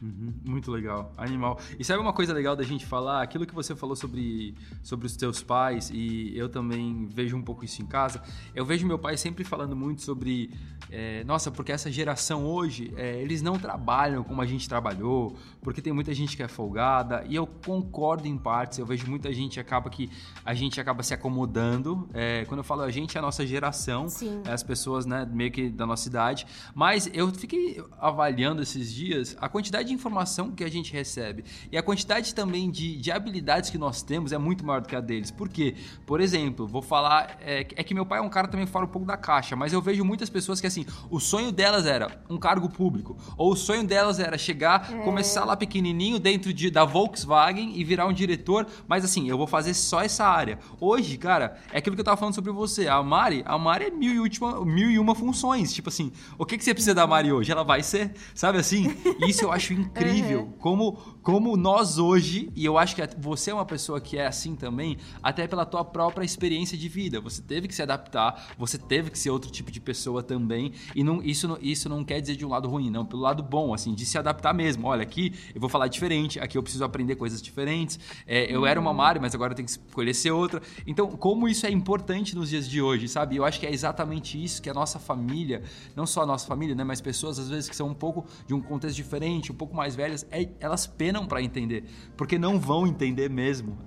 Uhum, 0.02 0.34
muito 0.44 0.72
legal, 0.72 1.14
animal. 1.16 1.60
E 1.78 1.84
sabe 1.84 2.02
uma 2.02 2.12
coisa 2.12 2.34
legal 2.34 2.56
da 2.56 2.64
gente 2.64 2.88
falar? 2.88 3.22
Aquilo 3.22 3.46
que 3.46 3.54
você 3.54 3.76
falou 3.76 3.96
sobre, 3.96 4.56
sobre 4.82 5.06
os 5.06 5.16
teus 5.16 5.44
pais, 5.44 5.92
e 5.94 6.36
eu 6.36 6.50
também 6.50 7.06
vejo 7.06 7.38
um 7.38 7.42
pouco 7.42 7.64
isso 7.64 7.84
em 7.84 7.86
casa. 7.86 8.20
Eu 8.56 8.66
vejo 8.66 8.88
meu 8.88 8.98
pai 8.98 9.16
sempre 9.16 9.44
falando 9.44 9.76
muito 9.76 10.02
sobre, 10.02 10.50
é, 10.90 11.24
nossa, 11.24 11.52
porque 11.52 11.72
essa 11.72 11.92
geração 11.92 12.48
hoje, 12.48 12.92
é, 12.98 13.22
eles 13.22 13.44
não 13.44 13.60
trabalham 13.60 14.24
como 14.24 14.42
a 14.42 14.46
gente 14.48 14.68
trabalhou, 14.68 15.36
porque 15.62 15.84
tem 15.84 15.94
muita 15.94 16.16
gente 16.16 16.36
que 16.36 16.42
é 16.42 16.48
folgada, 16.48 17.24
e 17.30 17.36
eu 17.36 17.46
concordo 17.46 18.28
em 18.28 18.38
partes. 18.40 18.80
Eu 18.80 18.88
vejo 18.88 19.08
muita 19.08 19.32
gente 19.32 19.60
acaba 19.60 19.88
que 19.88 20.10
a 20.44 20.56
gente 20.56 20.82
acaba 20.82 21.04
se 21.04 21.14
acomodando. 21.14 22.10
É, 22.12 22.44
quando 22.46 22.62
eu 22.62 22.64
falo 22.64 22.82
a 22.82 22.90
gente, 22.90 23.18
é 23.18 23.20
a 23.20 23.22
nossa 23.22 23.46
geração. 23.46 24.08
É 24.46 24.52
as 24.52 24.64
pessoas, 24.64 25.06
né, 25.06 25.30
meio 25.32 25.52
que 25.52 25.70
da 25.70 25.86
nossa 25.86 26.10
idade. 26.10 26.48
Mas 26.74 27.08
eu 27.14 27.32
fiquei 27.32 27.84
avaliando 28.00 28.64
esses 28.64 28.92
dias 28.92 29.38
a 29.40 29.48
quantidade 29.48 29.91
de 29.92 29.96
informação 29.96 30.52
que 30.52 30.64
a 30.64 30.70
gente 30.70 30.92
recebe 30.92 31.44
e 31.72 31.78
a 31.78 31.84
quantidade 31.84 32.34
também 32.34 32.70
de, 32.70 32.98
de 32.98 33.12
habilidades 33.12 33.70
que 33.70 33.78
nós 33.78 34.02
temos 34.02 34.32
é 34.32 34.38
muito 34.38 34.66
maior 34.66 34.82
do 34.82 34.88
que 34.88 34.96
a 34.96 35.02
deles. 35.02 35.30
Por 35.30 35.50
quê? 35.50 35.76
Por 36.06 36.22
exemplo, 36.22 36.66
vou 36.68 36.82
falar. 36.82 37.38
É, 37.42 37.60
é 37.76 37.84
que 37.84 37.94
meu 37.94 38.06
pai 38.06 38.20
é 38.20 38.22
um 38.22 38.30
cara 38.30 38.48
também 38.48 38.66
fora 38.66 38.86
um 38.86 38.90
pouco 38.90 39.08
da 39.08 39.18
caixa, 39.18 39.56
mas 39.56 39.74
eu 39.74 39.82
vejo 39.82 40.04
muitas 40.04 40.30
pessoas 40.30 40.62
que 40.62 40.68
assim, 40.68 40.86
o 41.10 41.20
sonho 41.20 41.52
delas 41.52 41.86
era 41.86 42.22
um 42.30 42.38
cargo 42.38 42.70
público, 42.70 43.18
ou 43.38 43.52
o 43.52 43.56
sonho 43.56 43.86
delas 43.86 44.20
era 44.20 44.38
chegar, 44.38 44.92
é. 44.92 45.04
começar 45.04 45.46
lá 45.46 45.56
pequenininho 45.56 46.20
dentro 46.20 46.54
de, 46.54 46.70
da 46.70 46.86
Volkswagen 46.86 47.74
e 47.76 47.84
virar 47.84 48.08
um 48.08 48.14
diretor, 48.14 48.68
mas 48.88 49.04
assim, 49.04 49.30
eu 49.30 49.38
vou 49.38 49.48
fazer 49.48 49.74
só 49.74 50.02
essa 50.02 50.26
área. 50.26 50.60
Hoje, 50.80 51.18
cara, 51.18 51.58
é 51.72 51.78
aquilo 51.78 51.96
que 51.96 52.02
eu 52.02 52.06
tava 52.06 52.18
falando 52.18 52.36
sobre 52.36 52.52
você. 52.52 52.88
A 52.88 53.02
Mari, 53.04 53.44
a 53.46 53.58
Mari 53.58 53.86
é 53.86 53.92
mil 53.92 54.14
e, 54.14 54.20
última, 54.20 54.64
mil 54.66 54.90
e 54.90 54.98
uma 54.98 55.16
funções. 55.16 55.74
Tipo 55.74 55.90
assim, 55.90 56.12
o 56.38 56.46
que, 56.46 56.58
que 56.58 56.64
você 56.64 56.74
precisa 56.74 56.96
da 56.96 57.06
Mari 57.06 57.32
hoje? 57.32 57.52
Ela 57.52 57.64
vai 57.64 57.84
ser, 57.84 58.14
sabe 58.34 58.58
assim? 58.58 58.96
Isso 59.28 59.44
eu 59.44 59.52
acho 59.52 59.74
incrível. 59.82 60.42
Uhum. 60.42 60.52
Como, 60.58 61.21
como 61.22 61.56
nós 61.56 61.98
hoje, 61.98 62.52
e 62.56 62.66
eu 62.66 62.78
acho 62.78 62.96
que 62.96 63.02
você 63.18 63.52
é 63.52 63.54
uma 63.54 63.66
pessoa 63.66 64.02
que 64.02 64.18
é 64.18 64.26
assim 64.26 64.56
também, 64.56 64.98
até 65.22 65.48
pela 65.48 65.66
tua 65.66 65.86
própria 65.86 66.26
experiência 66.26 66.78
de 66.78 66.88
vida. 66.88 67.22
Você 67.22 67.42
teve 67.42 67.68
que 67.68 67.76
se 67.76 67.82
adaptar, 67.82 68.54
você 68.58 68.78
teve 68.78 69.12
que 69.12 69.20
ser 69.20 69.30
outro 69.30 69.52
tipo 69.52 69.72
de 69.72 69.80
pessoa 69.80 70.24
também. 70.24 70.74
E 70.96 71.04
não, 71.04 71.22
isso, 71.22 71.58
isso 71.62 71.88
não 71.88 72.04
quer 72.04 72.20
dizer 72.22 72.36
de 72.36 72.46
um 72.46 72.50
lado 72.50 72.68
ruim, 72.68 72.90
não. 72.90 73.06
Pelo 73.06 73.22
lado 73.22 73.44
bom, 73.44 73.74
assim, 73.74 73.94
de 73.94 74.06
se 74.06 74.18
adaptar 74.18 74.54
mesmo. 74.54 74.88
Olha, 74.88 75.04
aqui 75.04 75.34
eu 75.54 75.62
vou 75.62 75.70
falar 75.70 75.88
diferente, 75.88 76.40
aqui 76.40 76.58
eu 76.58 76.64
preciso 76.64 76.84
aprender 76.84 77.16
coisas 77.16 77.42
diferentes. 77.42 78.00
É, 78.26 78.54
eu 78.54 78.66
era 78.66 78.80
uma 78.80 78.94
Mari, 78.94 79.20
mas 79.20 79.36
agora 79.36 79.52
eu 79.52 79.56
tenho 79.56 79.68
que 79.68 79.72
escolher 79.72 80.14
ser 80.14 80.32
outra. 80.32 80.62
Então, 80.88 81.08
como 81.12 81.48
isso 81.48 81.66
é 81.66 81.72
importante 81.72 82.36
nos 82.36 82.50
dias 82.50 82.68
de 82.68 82.82
hoje, 82.82 83.08
sabe? 83.08 83.36
Eu 83.36 83.46
acho 83.46 83.60
que 83.60 83.66
é 83.66 83.72
exatamente 83.72 84.42
isso 84.42 84.62
que 84.62 84.70
a 84.70 84.74
nossa 84.74 85.00
família, 85.00 85.64
não 85.96 86.06
só 86.06 86.24
a 86.24 86.26
nossa 86.26 86.48
família, 86.48 86.76
né, 86.76 86.84
mas 86.84 87.00
pessoas 87.00 87.38
às 87.38 87.50
vezes 87.50 87.70
que 87.70 87.76
são 87.76 87.88
um 87.88 87.94
pouco 87.94 88.26
de 88.48 88.54
um 88.54 88.62
contexto 88.62 88.96
diferente, 88.96 89.52
um 89.52 89.56
pouco 89.56 89.76
mais 89.76 89.96
velhas, 89.96 90.26
é, 90.32 90.50
elas 90.60 90.88
penam 91.12 91.26
para 91.28 91.42
entender, 91.42 91.84
porque 92.16 92.40
não 92.40 92.58
vão 92.58 92.88
entender 92.88 93.30
mesmo. 93.30 93.78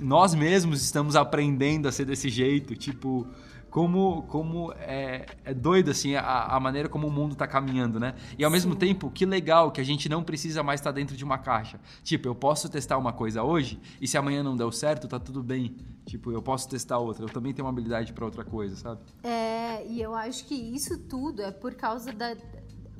Nós 0.00 0.34
mesmos 0.34 0.82
estamos 0.82 1.16
aprendendo 1.16 1.88
a 1.88 1.92
ser 1.92 2.04
desse 2.04 2.30
jeito, 2.30 2.74
tipo, 2.76 3.26
como, 3.68 4.22
como 4.22 4.72
é, 4.78 5.26
é 5.44 5.52
doido 5.52 5.90
assim 5.90 6.14
a, 6.14 6.44
a, 6.44 6.60
maneira 6.60 6.88
como 6.88 7.08
o 7.08 7.10
mundo 7.10 7.32
está 7.32 7.46
caminhando, 7.46 8.00
né? 8.00 8.14
E 8.38 8.44
ao 8.44 8.50
Sim. 8.50 8.56
mesmo 8.56 8.76
tempo, 8.76 9.10
que 9.10 9.26
legal 9.26 9.70
que 9.70 9.80
a 9.80 9.84
gente 9.84 10.08
não 10.08 10.22
precisa 10.22 10.62
mais 10.62 10.80
estar 10.80 10.90
tá 10.90 10.94
dentro 10.94 11.16
de 11.16 11.24
uma 11.24 11.38
caixa. 11.38 11.78
Tipo, 12.02 12.28
eu 12.28 12.34
posso 12.34 12.68
testar 12.68 12.96
uma 12.96 13.12
coisa 13.12 13.42
hoje 13.42 13.78
e 14.00 14.08
se 14.08 14.16
amanhã 14.16 14.42
não 14.42 14.56
deu 14.56 14.72
certo, 14.72 15.06
tá 15.06 15.18
tudo 15.18 15.42
bem. 15.42 15.76
Tipo, 16.06 16.32
eu 16.32 16.40
posso 16.40 16.68
testar 16.68 16.98
outra. 16.98 17.24
Eu 17.24 17.28
também 17.28 17.52
tenho 17.52 17.66
uma 17.66 17.72
habilidade 17.72 18.12
para 18.12 18.24
outra 18.24 18.44
coisa, 18.44 18.74
sabe? 18.76 19.00
É, 19.22 19.86
e 19.86 20.00
eu 20.00 20.14
acho 20.14 20.46
que 20.46 20.54
isso 20.54 20.98
tudo 20.98 21.42
é 21.42 21.50
por 21.50 21.74
causa 21.74 22.10
da, 22.12 22.34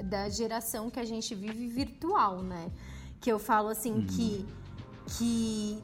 da 0.05 0.29
geração 0.29 0.91
que 0.91 1.01
a 1.01 1.05
gente 1.05 1.35
vive 1.35 1.67
virtual, 1.69 2.43
né? 2.43 2.71
Que 3.21 3.31
eu 3.31 3.39
falo 3.39 3.69
assim 3.69 3.93
uhum. 3.93 4.07
que 4.07 4.47
que 5.17 5.79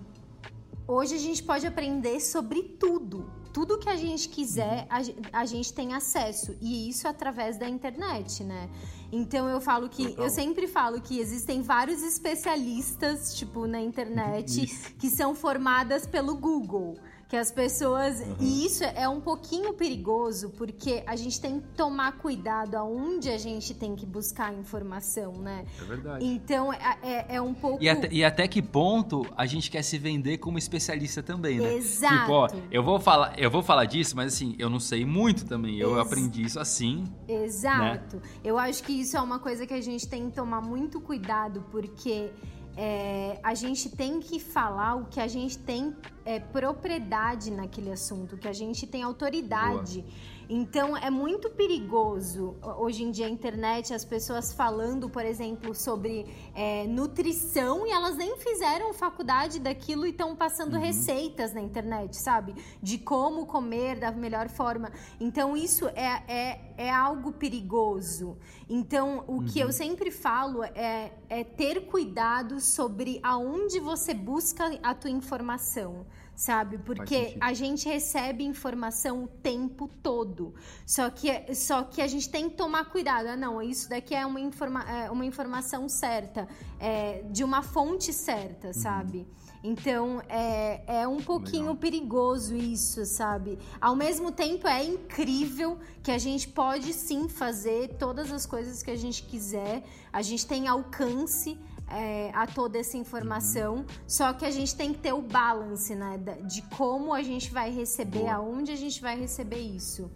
hoje 0.86 1.14
a 1.14 1.18
gente 1.18 1.42
pode 1.42 1.66
aprender 1.66 2.20
sobre 2.20 2.62
tudo. 2.62 3.30
Tudo 3.52 3.78
que 3.78 3.88
a 3.88 3.96
gente 3.96 4.28
quiser, 4.28 4.86
uhum. 4.90 5.22
a, 5.32 5.40
a 5.40 5.46
gente 5.46 5.72
tem 5.72 5.94
acesso. 5.94 6.56
E 6.60 6.88
isso 6.88 7.08
através 7.08 7.56
da 7.58 7.68
internet, 7.68 8.44
né? 8.44 8.68
Então 9.10 9.48
eu 9.48 9.60
falo 9.60 9.88
que. 9.88 10.08
Total. 10.08 10.24
Eu 10.24 10.30
sempre 10.30 10.66
falo 10.66 11.00
que 11.00 11.18
existem 11.18 11.62
vários 11.62 12.02
especialistas, 12.02 13.34
tipo, 13.34 13.66
na 13.66 13.80
internet, 13.80 14.66
que 14.98 15.08
são 15.08 15.34
formadas 15.34 16.06
pelo 16.06 16.36
Google. 16.36 16.98
Que 17.28 17.36
as 17.36 17.50
pessoas. 17.50 18.20
Uhum. 18.20 18.36
E 18.38 18.66
isso 18.66 18.84
é 18.84 19.08
um 19.08 19.20
pouquinho 19.20 19.72
perigoso, 19.72 20.50
porque 20.50 21.02
a 21.06 21.16
gente 21.16 21.40
tem 21.40 21.60
que 21.60 21.66
tomar 21.76 22.12
cuidado 22.18 22.76
aonde 22.76 23.28
a 23.30 23.38
gente 23.38 23.74
tem 23.74 23.96
que 23.96 24.06
buscar 24.06 24.54
informação, 24.54 25.32
né? 25.32 25.64
É 25.80 25.84
verdade. 25.84 26.24
Então 26.24 26.72
é, 26.72 26.98
é, 27.02 27.36
é 27.36 27.42
um 27.42 27.52
pouco. 27.52 27.82
E 27.82 27.88
até, 27.88 28.08
e 28.12 28.24
até, 28.24 28.46
que 28.46 28.62
ponto 28.62 29.26
a 29.36 29.44
gente 29.44 29.70
quer 29.70 29.82
se 29.82 29.98
vender 29.98 30.38
como 30.38 30.56
especialista 30.56 31.20
também, 31.20 31.58
né? 31.58 31.74
Exato. 31.74 32.14
Tipo, 32.14 32.32
ó, 32.32 32.48
eu 32.70 32.82
vou 32.82 33.00
falar, 33.00 33.36
eu 33.38 33.50
vou 33.50 33.62
falar 33.62 33.86
disso, 33.86 34.14
mas 34.14 34.32
assim, 34.32 34.54
eu 34.56 34.70
não 34.70 34.78
sei 34.78 35.04
muito 35.04 35.44
também. 35.46 35.78
Eu 35.78 35.98
Ex 35.98 36.06
aprendi 36.06 36.42
isso 36.42 36.60
assim. 36.60 37.04
Exato. 37.26 38.16
Né? 38.16 38.22
Eu 38.44 38.56
acho 38.56 38.84
que 38.84 38.92
isso 38.92 39.16
é 39.16 39.20
uma 39.20 39.40
coisa 39.40 39.66
que 39.66 39.74
a 39.74 39.80
gente 39.80 40.06
tem 40.06 40.30
que 40.30 40.36
tomar 40.36 40.60
muito 40.60 41.00
cuidado, 41.00 41.64
porque 41.72 42.30
é, 42.76 43.40
a 43.42 43.54
gente 43.54 43.88
tem 43.88 44.20
que 44.20 44.38
falar 44.38 44.96
o 44.96 45.06
que 45.06 45.18
a 45.18 45.26
gente 45.26 45.56
tem 45.58 45.96
é, 46.24 46.38
propriedade 46.38 47.50
naquele 47.50 47.90
assunto, 47.90 48.36
que 48.36 48.46
a 48.46 48.52
gente 48.52 48.86
tem 48.86 49.02
autoridade. 49.02 50.02
Boa. 50.02 50.35
Então 50.48 50.96
é 50.96 51.10
muito 51.10 51.50
perigoso 51.50 52.56
hoje 52.78 53.02
em 53.02 53.10
dia 53.10 53.26
a 53.26 53.28
internet, 53.28 53.92
as 53.92 54.04
pessoas 54.04 54.52
falando, 54.52 55.10
por 55.10 55.24
exemplo, 55.24 55.74
sobre 55.74 56.26
é, 56.54 56.86
nutrição 56.86 57.84
e 57.84 57.90
elas 57.90 58.16
nem 58.16 58.36
fizeram 58.36 58.92
faculdade 58.92 59.58
daquilo 59.58 60.06
e 60.06 60.10
estão 60.10 60.36
passando 60.36 60.74
uhum. 60.74 60.80
receitas 60.80 61.52
na 61.52 61.60
internet, 61.60 62.16
sabe? 62.16 62.54
De 62.80 62.96
como 62.96 63.44
comer 63.46 63.98
da 63.98 64.12
melhor 64.12 64.48
forma. 64.48 64.92
Então 65.20 65.56
isso 65.56 65.88
é, 65.88 66.22
é, 66.28 66.74
é 66.76 66.90
algo 66.90 67.32
perigoso. 67.32 68.38
Então 68.68 69.24
o 69.26 69.38
uhum. 69.38 69.46
que 69.46 69.58
eu 69.58 69.72
sempre 69.72 70.12
falo 70.12 70.62
é, 70.62 71.12
é 71.28 71.42
ter 71.42 71.86
cuidado 71.86 72.60
sobre 72.60 73.18
aonde 73.20 73.80
você 73.80 74.14
busca 74.14 74.78
a 74.80 74.94
tua 74.94 75.10
informação 75.10 76.06
sabe? 76.36 76.76
Porque 76.76 77.36
a 77.40 77.54
gente 77.54 77.88
recebe 77.88 78.44
informação 78.44 79.24
o 79.24 79.26
tempo 79.26 79.88
todo. 80.02 80.54
Só 80.86 81.08
que, 81.08 81.54
só 81.54 81.82
que 81.82 82.02
a 82.02 82.06
gente 82.06 82.28
tem 82.28 82.50
que 82.50 82.56
tomar 82.56 82.84
cuidado. 82.84 83.28
Ah, 83.28 83.36
não, 83.36 83.60
isso 83.62 83.88
daqui 83.88 84.14
é 84.14 84.24
uma, 84.26 84.38
informa 84.38 84.82
é 84.82 85.10
uma 85.10 85.24
informação 85.24 85.88
certa, 85.88 86.46
é, 86.78 87.22
de 87.30 87.42
uma 87.42 87.62
fonte 87.62 88.12
certa, 88.12 88.68
uhum. 88.68 88.74
sabe? 88.74 89.26
Então 89.64 90.22
é, 90.28 91.00
é 91.00 91.08
um 91.08 91.20
pouquinho 91.20 91.62
Legal. 91.62 91.76
perigoso 91.76 92.54
isso, 92.54 93.04
sabe? 93.06 93.58
Ao 93.80 93.96
mesmo 93.96 94.30
tempo 94.30 94.68
é 94.68 94.84
incrível 94.84 95.78
que 96.02 96.10
a 96.10 96.18
gente 96.18 96.46
pode 96.46 96.92
sim 96.92 97.28
fazer 97.28 97.96
todas 97.98 98.30
as 98.30 98.44
coisas 98.46 98.82
que 98.82 98.90
a 98.90 98.96
gente 98.96 99.22
quiser, 99.22 99.82
a 100.12 100.22
gente 100.22 100.46
tem 100.46 100.68
alcance 100.68 101.58
é, 101.88 102.30
a 102.34 102.46
toda 102.46 102.78
essa 102.78 102.96
informação. 102.96 103.76
Uhum. 103.76 103.86
Só 104.06 104.32
que 104.32 104.44
a 104.44 104.50
gente 104.50 104.74
tem 104.74 104.92
que 104.92 104.98
ter 105.00 105.12
o 105.12 105.22
balance, 105.22 105.94
né? 105.94 106.18
De 106.44 106.62
como 106.62 107.12
a 107.12 107.22
gente 107.22 107.50
vai 107.50 107.70
receber, 107.70 108.20
Boa. 108.20 108.34
aonde 108.34 108.72
a 108.72 108.76
gente 108.76 109.00
vai 109.00 109.18
receber 109.18 109.60
isso. 109.60 110.10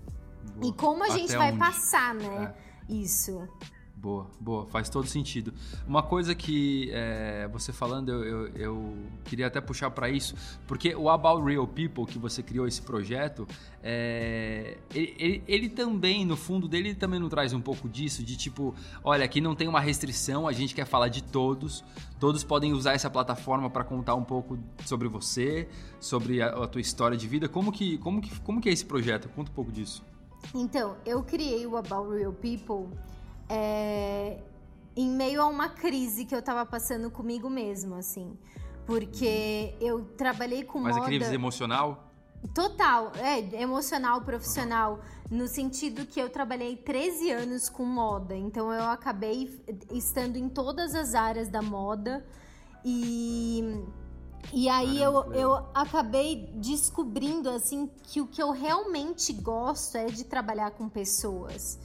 Boa. 0.56 0.72
E 0.72 0.76
como 0.76 1.02
a 1.02 1.06
Até 1.06 1.18
gente 1.18 1.36
vai 1.36 1.50
onde? 1.50 1.58
passar, 1.58 2.14
né? 2.14 2.54
É. 2.88 2.92
Isso. 2.92 3.48
Boa, 4.00 4.26
boa, 4.40 4.64
faz 4.68 4.88
todo 4.88 5.06
sentido. 5.06 5.52
Uma 5.86 6.02
coisa 6.02 6.34
que 6.34 6.90
é, 6.90 7.46
você 7.52 7.70
falando, 7.70 8.08
eu, 8.08 8.24
eu, 8.24 8.56
eu, 8.56 8.96
queria 9.26 9.46
até 9.46 9.60
puxar 9.60 9.90
para 9.90 10.08
isso, 10.08 10.34
porque 10.66 10.94
o 10.94 11.10
About 11.10 11.44
Real 11.44 11.66
People, 11.66 12.06
que 12.06 12.18
você 12.18 12.42
criou 12.42 12.66
esse 12.66 12.80
projeto, 12.80 13.46
é, 13.82 14.78
ele, 14.94 15.14
ele, 15.18 15.44
ele, 15.46 15.68
também, 15.68 16.24
no 16.24 16.34
fundo 16.34 16.66
dele, 16.66 16.88
ele 16.88 16.94
também 16.94 17.20
não 17.20 17.28
traz 17.28 17.52
um 17.52 17.60
pouco 17.60 17.90
disso, 17.90 18.24
de 18.24 18.38
tipo, 18.38 18.74
olha, 19.04 19.22
aqui 19.22 19.38
não 19.38 19.54
tem 19.54 19.68
uma 19.68 19.80
restrição, 19.80 20.48
a 20.48 20.52
gente 20.52 20.74
quer 20.74 20.86
falar 20.86 21.08
de 21.08 21.22
todos, 21.22 21.84
todos 22.18 22.42
podem 22.42 22.72
usar 22.72 22.94
essa 22.94 23.10
plataforma 23.10 23.68
para 23.68 23.84
contar 23.84 24.14
um 24.14 24.24
pouco 24.24 24.58
sobre 24.86 25.08
você, 25.08 25.68
sobre 26.00 26.40
a, 26.40 26.48
a, 26.48 26.66
tua 26.66 26.80
história 26.80 27.18
de 27.18 27.28
vida. 27.28 27.50
Como 27.50 27.70
que, 27.70 27.98
como, 27.98 28.22
que, 28.22 28.40
como 28.40 28.62
que 28.62 28.70
é 28.70 28.72
esse 28.72 28.86
projeto? 28.86 29.28
Conta 29.28 29.50
um 29.50 29.54
pouco 29.54 29.70
disso. 29.70 30.02
Então, 30.54 30.96
eu 31.04 31.22
criei 31.22 31.66
o 31.66 31.76
About 31.76 32.16
Real 32.16 32.32
People 32.32 32.88
é, 33.50 34.38
em 34.96 35.08
meio 35.08 35.42
a 35.42 35.46
uma 35.46 35.68
crise 35.68 36.24
que 36.24 36.34
eu 36.34 36.40
tava 36.40 36.64
passando 36.64 37.10
comigo 37.10 37.50
mesmo, 37.50 37.96
assim. 37.96 38.38
Porque 38.86 39.74
eu 39.80 40.04
trabalhei 40.16 40.62
com 40.64 40.78
Mas 40.78 40.94
moda... 40.94 41.06
Mas 41.06 41.14
a 41.14 41.18
crise 41.18 41.34
emocional? 41.34 42.06
Total, 42.54 43.12
é, 43.16 43.60
emocional, 43.60 44.22
profissional, 44.22 45.00
no 45.30 45.46
sentido 45.46 46.06
que 46.06 46.18
eu 46.18 46.30
trabalhei 46.30 46.74
13 46.74 47.30
anos 47.32 47.68
com 47.68 47.84
moda, 47.84 48.34
então 48.34 48.72
eu 48.72 48.84
acabei 48.84 49.62
estando 49.92 50.36
em 50.36 50.48
todas 50.48 50.94
as 50.94 51.14
áreas 51.14 51.48
da 51.48 51.60
moda 51.60 52.24
e 52.82 53.84
e 54.54 54.70
aí 54.70 55.00
eu, 55.00 55.32
eu 55.34 55.54
acabei 55.74 56.50
descobrindo 56.54 57.50
assim 57.50 57.90
que 58.04 58.22
o 58.22 58.26
que 58.26 58.42
eu 58.42 58.50
realmente 58.50 59.34
gosto 59.34 59.96
é 59.96 60.06
de 60.06 60.24
trabalhar 60.24 60.70
com 60.70 60.88
pessoas. 60.88 61.78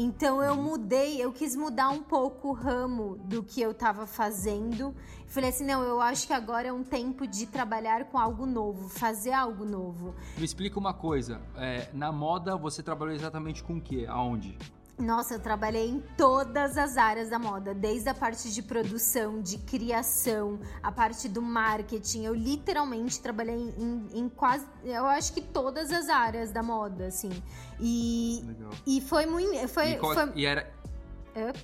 Então 0.00 0.40
eu 0.40 0.54
mudei, 0.54 1.20
eu 1.20 1.32
quis 1.32 1.56
mudar 1.56 1.88
um 1.88 2.00
pouco 2.00 2.50
o 2.50 2.52
ramo 2.52 3.16
do 3.24 3.42
que 3.42 3.60
eu 3.60 3.72
estava 3.72 4.06
fazendo. 4.06 4.94
Falei 5.26 5.50
assim, 5.50 5.64
não, 5.64 5.82
eu 5.82 6.00
acho 6.00 6.24
que 6.24 6.32
agora 6.32 6.68
é 6.68 6.72
um 6.72 6.84
tempo 6.84 7.26
de 7.26 7.46
trabalhar 7.46 8.04
com 8.04 8.16
algo 8.16 8.46
novo, 8.46 8.88
fazer 8.88 9.32
algo 9.32 9.64
novo. 9.64 10.14
Me 10.36 10.44
explica 10.44 10.78
uma 10.78 10.94
coisa, 10.94 11.40
é, 11.56 11.88
na 11.92 12.12
moda 12.12 12.56
você 12.56 12.80
trabalhou 12.80 13.12
exatamente 13.12 13.60
com 13.64 13.78
o 13.78 13.80
quê? 13.80 14.06
Aonde? 14.08 14.56
Nossa, 14.98 15.34
eu 15.34 15.38
trabalhei 15.38 15.88
em 15.88 16.02
todas 16.16 16.76
as 16.76 16.96
áreas 16.96 17.30
da 17.30 17.38
moda, 17.38 17.72
desde 17.72 18.08
a 18.08 18.14
parte 18.14 18.52
de 18.52 18.60
produção, 18.60 19.40
de 19.40 19.56
criação, 19.58 20.58
a 20.82 20.90
parte 20.90 21.28
do 21.28 21.40
marketing. 21.40 22.24
Eu 22.24 22.34
literalmente 22.34 23.20
trabalhei 23.20 23.54
em, 23.54 24.06
em 24.12 24.28
quase, 24.28 24.66
eu 24.84 25.06
acho 25.06 25.32
que 25.32 25.40
todas 25.40 25.92
as 25.92 26.08
áreas 26.08 26.50
da 26.50 26.64
moda, 26.64 27.06
assim. 27.06 27.30
E, 27.78 28.42
Legal. 28.44 28.70
e 28.84 29.00
foi 29.00 29.24
muito. 29.24 29.68
Foi, 29.68 29.90
e, 29.90 29.96
qual, 29.98 30.14
foi... 30.14 30.32
e 30.34 30.44
era, 30.44 30.68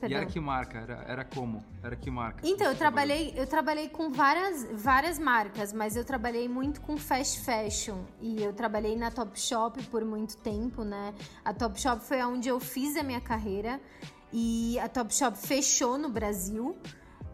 e 0.09 0.15
era 0.15 0.27
que 0.27 0.41
marca? 0.41 0.79
Era, 0.79 1.05
era 1.07 1.25
como? 1.25 1.65
Era 1.83 1.97
que 1.97 2.11
marca? 2.11 2.47
Então, 2.47 2.69
eu 2.69 2.77
trabalhei, 2.77 3.33
eu 3.37 3.47
trabalhei 3.47 3.89
com 3.89 4.11
várias, 4.11 4.65
várias 4.73 5.19
marcas, 5.19 5.73
mas 5.73 5.97
eu 5.97 6.05
trabalhei 6.05 6.49
muito 6.49 6.81
com 6.81 6.97
fast 6.97 7.41
fashion. 7.45 7.99
E 8.21 8.43
eu 8.43 8.53
trabalhei 8.53 8.97
na 8.97 9.11
Topshop 9.11 9.83
por 9.85 10.05
muito 10.05 10.37
tempo, 10.39 10.85
né? 10.85 11.15
A 11.45 11.53
Topshop 11.53 12.05
foi 12.05 12.23
onde 12.23 12.49
eu 12.49 12.61
fiz 12.61 12.97
a 12.97 13.03
minha 13.03 13.21
carreira. 13.21 13.81
E 14.33 14.79
a 14.81 14.89
Topshop 14.89 15.39
fechou 15.39 15.97
no 15.97 16.09
Brasil. 16.09 16.77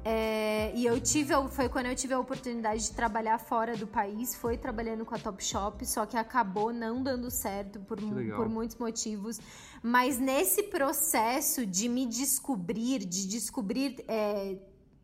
É, 0.03 0.73
e 0.75 0.87
eu 0.87 0.99
tive, 0.99 1.35
foi 1.51 1.69
quando 1.69 1.87
eu 1.87 1.95
tive 1.95 2.15
a 2.15 2.19
oportunidade 2.19 2.85
de 2.85 2.93
trabalhar 2.93 3.39
fora 3.39 3.77
do 3.77 3.87
país, 3.87 4.35
foi 4.35 4.57
trabalhando 4.57 5.05
com 5.05 5.15
a 5.15 5.19
Topshop, 5.19 5.85
só 5.87 6.07
que 6.07 6.17
acabou 6.17 6.73
não 6.73 7.03
dando 7.03 7.31
certo 7.31 7.79
por, 7.81 7.99
por 7.99 8.49
muitos 8.49 8.77
motivos. 8.77 9.39
Mas 9.83 10.19
nesse 10.19 10.65
processo 10.65 11.67
de 11.67 11.89
me 11.89 12.07
descobrir, 12.07 13.05
de 13.05 13.29
descobrir 13.29 14.03
é, 14.09 14.57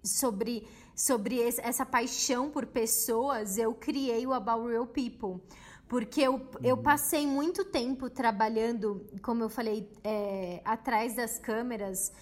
sobre, 0.03 0.67
sobre 0.95 1.43
essa 1.43 1.85
paixão 1.85 2.51
por 2.51 2.65
pessoas, 2.65 3.59
eu 3.59 3.75
criei 3.75 4.27
o 4.27 4.33
About 4.33 4.67
Real 4.67 4.87
People. 4.87 5.43
Porque 5.89 6.21
eu, 6.21 6.49
eu 6.65 6.75
uhum. 6.75 6.83
passei 6.83 7.27
muito 7.27 7.65
tempo 7.65 8.11
trabalhando, 8.11 9.07
como 9.23 9.45
eu 9.45 9.49
falei, 9.49 9.89
é, 10.03 10.61
atrás 10.65 11.15
das 11.15 11.39
câmeras 11.39 12.13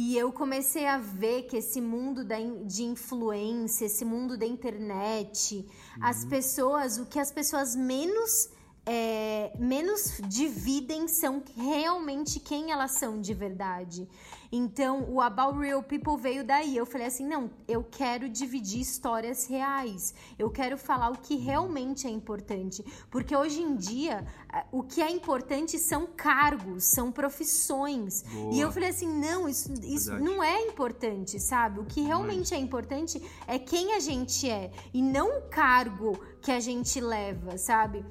e 0.00 0.16
eu 0.16 0.32
comecei 0.32 0.86
a 0.86 0.96
ver 0.96 1.42
que 1.42 1.58
esse 1.58 1.78
mundo 1.78 2.24
da, 2.24 2.38
de 2.64 2.84
influência, 2.84 3.84
esse 3.84 4.02
mundo 4.02 4.34
da 4.34 4.46
internet, 4.46 5.56
uhum. 5.56 6.06
as 6.06 6.24
pessoas, 6.24 6.96
o 6.96 7.04
que 7.04 7.18
as 7.18 7.30
pessoas 7.30 7.76
menos 7.76 8.48
é, 8.92 9.52
menos 9.56 10.20
dividem 10.26 11.06
são 11.06 11.40
realmente 11.56 12.40
quem 12.40 12.72
elas 12.72 12.90
são 12.98 13.20
de 13.20 13.32
verdade. 13.32 14.08
Então, 14.50 15.08
o 15.08 15.20
About 15.20 15.56
Real 15.60 15.80
People 15.80 16.16
veio 16.16 16.42
daí. 16.42 16.76
Eu 16.76 16.84
falei 16.84 17.06
assim: 17.06 17.24
não, 17.24 17.52
eu 17.68 17.84
quero 17.84 18.28
dividir 18.28 18.80
histórias 18.80 19.46
reais. 19.46 20.12
Eu 20.36 20.50
quero 20.50 20.76
falar 20.76 21.10
o 21.10 21.18
que 21.18 21.36
realmente 21.36 22.08
é 22.08 22.10
importante. 22.10 22.84
Porque 23.08 23.36
hoje 23.36 23.62
em 23.62 23.76
dia, 23.76 24.26
o 24.72 24.82
que 24.82 25.00
é 25.00 25.08
importante 25.08 25.78
são 25.78 26.08
cargos, 26.08 26.82
são 26.82 27.12
profissões. 27.12 28.22
Boa. 28.22 28.54
E 28.54 28.58
eu 28.58 28.72
falei 28.72 28.88
assim: 28.88 29.06
não, 29.06 29.48
isso, 29.48 29.72
isso 29.84 30.18
não 30.18 30.42
é 30.42 30.62
importante, 30.62 31.38
sabe? 31.38 31.78
O 31.78 31.84
que 31.84 32.00
realmente 32.00 32.52
é 32.52 32.58
importante 32.58 33.22
é 33.46 33.56
quem 33.56 33.94
a 33.94 34.00
gente 34.00 34.50
é 34.50 34.72
e 34.92 35.00
não 35.00 35.38
o 35.38 35.42
cargo 35.42 36.18
que 36.42 36.50
a 36.50 36.58
gente 36.58 37.00
leva, 37.00 37.56
sabe? 37.56 38.04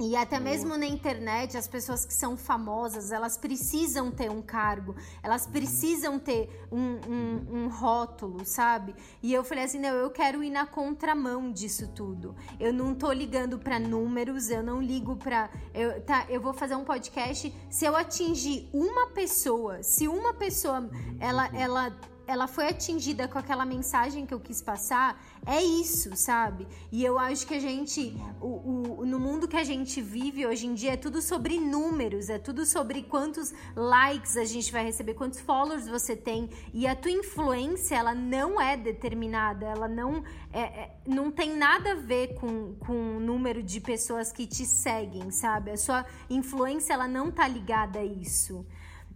E 0.00 0.16
até 0.16 0.40
mesmo 0.40 0.76
na 0.76 0.86
internet, 0.86 1.56
as 1.56 1.68
pessoas 1.68 2.04
que 2.04 2.12
são 2.12 2.36
famosas, 2.36 3.12
elas 3.12 3.36
precisam 3.36 4.10
ter 4.10 4.28
um 4.28 4.42
cargo, 4.42 4.96
elas 5.22 5.46
precisam 5.46 6.18
ter 6.18 6.66
um, 6.70 6.98
um, 7.08 7.58
um, 7.58 7.68
rótulo, 7.68 8.44
sabe? 8.44 8.92
E 9.22 9.32
eu 9.32 9.44
falei 9.44 9.64
assim, 9.64 9.78
não, 9.78 9.90
eu 9.90 10.10
quero 10.10 10.42
ir 10.42 10.50
na 10.50 10.66
contramão 10.66 11.52
disso 11.52 11.86
tudo. 11.94 12.34
Eu 12.58 12.72
não 12.72 12.92
tô 12.92 13.12
ligando 13.12 13.56
para 13.56 13.78
números, 13.78 14.50
eu 14.50 14.64
não 14.64 14.82
ligo 14.82 15.14
para, 15.14 15.48
eu, 15.72 16.00
tá, 16.02 16.26
eu 16.28 16.40
vou 16.40 16.52
fazer 16.52 16.74
um 16.74 16.84
podcast. 16.84 17.54
Se 17.70 17.84
eu 17.84 17.94
atingir 17.94 18.68
uma 18.72 19.10
pessoa, 19.10 19.80
se 19.84 20.08
uma 20.08 20.34
pessoa, 20.34 20.90
ela, 21.20 21.48
ela 21.54 21.96
ela 22.26 22.46
foi 22.46 22.68
atingida 22.68 23.28
com 23.28 23.38
aquela 23.38 23.64
mensagem 23.64 24.24
que 24.26 24.32
eu 24.32 24.40
quis 24.40 24.62
passar, 24.62 25.22
é 25.46 25.62
isso, 25.62 26.16
sabe? 26.16 26.66
E 26.90 27.04
eu 27.04 27.18
acho 27.18 27.46
que 27.46 27.54
a 27.54 27.60
gente, 27.60 28.16
o, 28.40 29.00
o, 29.00 29.06
no 29.06 29.20
mundo 29.20 29.46
que 29.46 29.56
a 29.56 29.64
gente 29.64 30.00
vive 30.00 30.46
hoje 30.46 30.66
em 30.66 30.74
dia, 30.74 30.92
é 30.92 30.96
tudo 30.96 31.20
sobre 31.20 31.58
números, 31.58 32.30
é 32.30 32.38
tudo 32.38 32.64
sobre 32.64 33.02
quantos 33.02 33.52
likes 33.76 34.36
a 34.36 34.44
gente 34.44 34.72
vai 34.72 34.84
receber, 34.84 35.14
quantos 35.14 35.40
followers 35.40 35.86
você 35.86 36.16
tem. 36.16 36.48
E 36.72 36.86
a 36.86 36.96
tua 36.96 37.10
influência, 37.10 37.96
ela 37.96 38.14
não 38.14 38.60
é 38.60 38.76
determinada, 38.76 39.66
ela 39.66 39.88
não, 39.88 40.24
é, 40.52 40.60
é, 40.60 40.96
não 41.06 41.30
tem 41.30 41.56
nada 41.56 41.92
a 41.92 41.96
ver 41.96 42.34
com, 42.34 42.74
com 42.76 43.16
o 43.16 43.20
número 43.20 43.62
de 43.62 43.80
pessoas 43.80 44.32
que 44.32 44.46
te 44.46 44.64
seguem, 44.64 45.30
sabe? 45.30 45.72
A 45.72 45.76
sua 45.76 46.06
influência, 46.30 46.94
ela 46.94 47.06
não 47.06 47.30
tá 47.30 47.46
ligada 47.46 47.98
a 47.98 48.04
isso. 48.04 48.64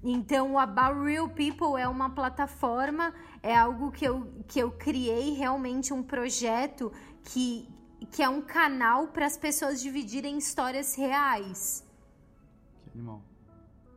Então, 0.03 0.53
o 0.53 0.59
About 0.59 1.05
Real 1.05 1.29
People 1.29 1.81
é 1.81 1.89
uma 1.89 2.11
plataforma, 2.11 3.13
é 3.43 3.57
algo 3.57 3.91
que 3.91 4.05
eu, 4.05 4.33
que 4.47 4.59
eu 4.61 4.71
criei 4.71 5.33
realmente 5.33 5.93
um 5.93 6.03
projeto 6.03 6.93
que, 7.25 7.69
que 8.13 8.23
é 8.23 8.29
um 8.29 8.41
canal 8.41 9.09
para 9.09 9.27
as 9.27 9.37
pessoas 9.37 9.81
dividirem 9.81 10.39
histórias 10.39 10.95
reais. 10.95 11.85
Que 12.85 12.91
animal. 12.95 13.23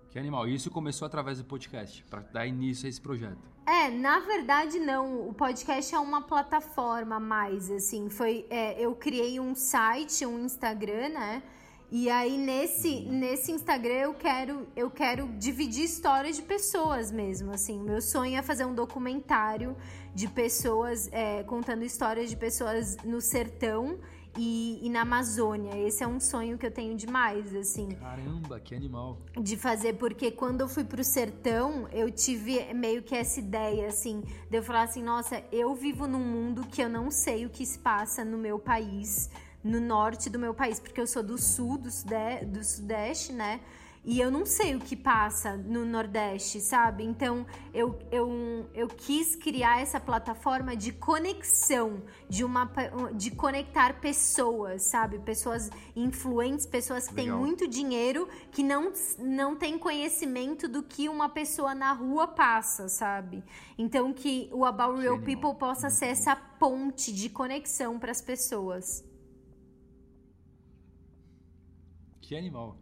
Que 0.10 0.20
animal. 0.20 0.48
E 0.48 0.56
isso 0.56 0.72
começou 0.72 1.06
através 1.06 1.38
do 1.38 1.46
podcast, 1.46 2.04
para 2.10 2.22
dar 2.22 2.48
início 2.48 2.88
a 2.88 2.90
esse 2.90 3.00
projeto. 3.00 3.52
É, 3.66 3.90
na 3.90 4.20
verdade 4.20 4.80
não. 4.80 5.30
O 5.30 5.34
podcast 5.34 5.94
é 5.94 6.00
uma 6.00 6.22
plataforma 6.24 7.20
mais, 7.20 7.70
assim. 7.70 8.10
Foi, 8.10 8.46
é, 8.50 8.80
eu 8.84 8.96
criei 8.96 9.40
um 9.40 9.54
site, 9.54 10.26
um 10.26 10.44
Instagram, 10.44 11.10
né? 11.10 11.44
E 11.92 12.10
aí 12.10 12.38
nesse 12.38 13.02
nesse 13.02 13.52
Instagram 13.52 13.96
eu 13.96 14.14
quero 14.14 14.66
eu 14.78 14.90
quero 14.90 15.28
dividir 15.38 15.84
histórias 15.84 16.38
de 16.38 16.42
pessoas 16.42 17.12
mesmo, 17.12 17.52
assim. 17.52 17.84
Meu 17.84 18.02
sonho 18.02 18.38
é 18.38 18.42
fazer 18.42 18.64
um 18.64 18.74
documentário 18.74 19.76
de 20.16 20.30
pessoas 20.30 21.10
é, 21.12 21.44
contando 21.44 21.84
histórias 21.84 22.30
de 22.30 22.38
pessoas 22.38 22.96
no 23.04 23.20
sertão 23.20 24.00
e, 24.38 24.80
e, 24.82 24.90
na 24.90 25.02
Amazônia. 25.02 25.78
Esse 25.78 26.02
é 26.02 26.08
um 26.08 26.18
sonho 26.18 26.58
que 26.58 26.66
eu 26.66 26.72
tenho 26.72 26.96
demais, 26.96 27.54
assim. 27.54 27.90
Caramba, 27.90 28.58
que 28.62 28.74
animal. 28.74 29.18
De 29.38 29.58
fazer, 29.58 29.96
porque 29.96 30.32
quando 30.32 30.62
eu 30.62 30.70
fui 30.70 30.86
pro 30.86 31.04
sertão, 31.04 31.90
eu 31.92 32.10
tive 32.10 32.74
meio 32.74 33.04
que 33.04 33.14
essa 33.14 33.42
ideia, 33.42 33.88
assim, 33.88 34.22
de 34.50 34.58
eu 34.58 34.64
falar 34.64 34.84
assim, 34.84 35.04
nossa, 35.04 35.44
eu 35.52 35.76
vivo 35.76 36.08
num 36.08 36.24
mundo 36.24 36.66
que 36.66 36.82
eu 36.82 36.88
não 36.88 37.12
sei 37.12 37.46
o 37.46 37.50
que 37.50 37.66
se 37.66 37.80
passa 37.80 38.24
no 38.24 38.38
meu 38.38 38.58
país 38.58 39.30
no 39.64 39.80
norte 39.80 40.30
do 40.30 40.40
meu 40.40 40.54
país, 40.54 40.80
porque 40.80 41.00
eu 41.00 41.08
sou 41.08 41.22
do 41.24 41.38
sul, 41.38 41.78
do, 41.78 41.92
sudeste, 41.92 42.46
do 42.46 42.64
sudeste, 42.64 43.34
né? 43.34 43.60
E 44.04 44.20
eu 44.20 44.32
não 44.32 44.48
sei 44.48 44.76
o 44.76 44.80
que 44.80 44.96
passa 44.96 45.56
no 45.56 45.86
Nordeste, 45.86 46.60
sabe? 46.60 47.04
Então 47.04 47.46
eu, 47.72 48.00
eu, 48.12 48.68
eu 48.74 48.88
quis 48.88 49.36
criar 49.36 49.80
essa 49.80 50.00
plataforma 50.00 50.76
de 50.76 50.92
conexão, 50.92 52.02
de, 52.28 52.44
uma, 52.44 52.68
de 53.14 53.30
conectar 53.30 54.02
pessoas, 54.02 54.84
sabe? 54.84 55.20
Pessoas 55.20 55.70
influentes, 55.96 56.66
pessoas 56.66 57.08
que 57.08 57.14
Legal. 57.14 57.38
têm 57.38 57.46
muito 57.46 57.68
dinheiro, 57.68 58.28
que 58.52 58.64
não, 58.64 58.92
não 59.20 59.56
têm 59.56 59.78
conhecimento 59.78 60.68
do 60.68 60.82
que 60.82 61.08
uma 61.08 61.30
pessoa 61.30 61.76
na 61.76 61.94
rua 61.94 62.28
passa, 62.28 62.90
sabe? 62.90 63.44
Então 63.78 64.12
que 64.12 64.50
o 64.52 64.66
About 64.66 65.00
Real 65.00 65.20
People 65.20 65.54
possa 65.60 65.92
ser 65.92 66.08
essa 66.08 66.36
ponte 66.36 67.14
de 67.14 67.30
conexão 67.30 68.00
para 68.00 68.10
as 68.10 68.22
pessoas. 68.22 69.11
Que 72.32 72.38
animal. 72.38 72.78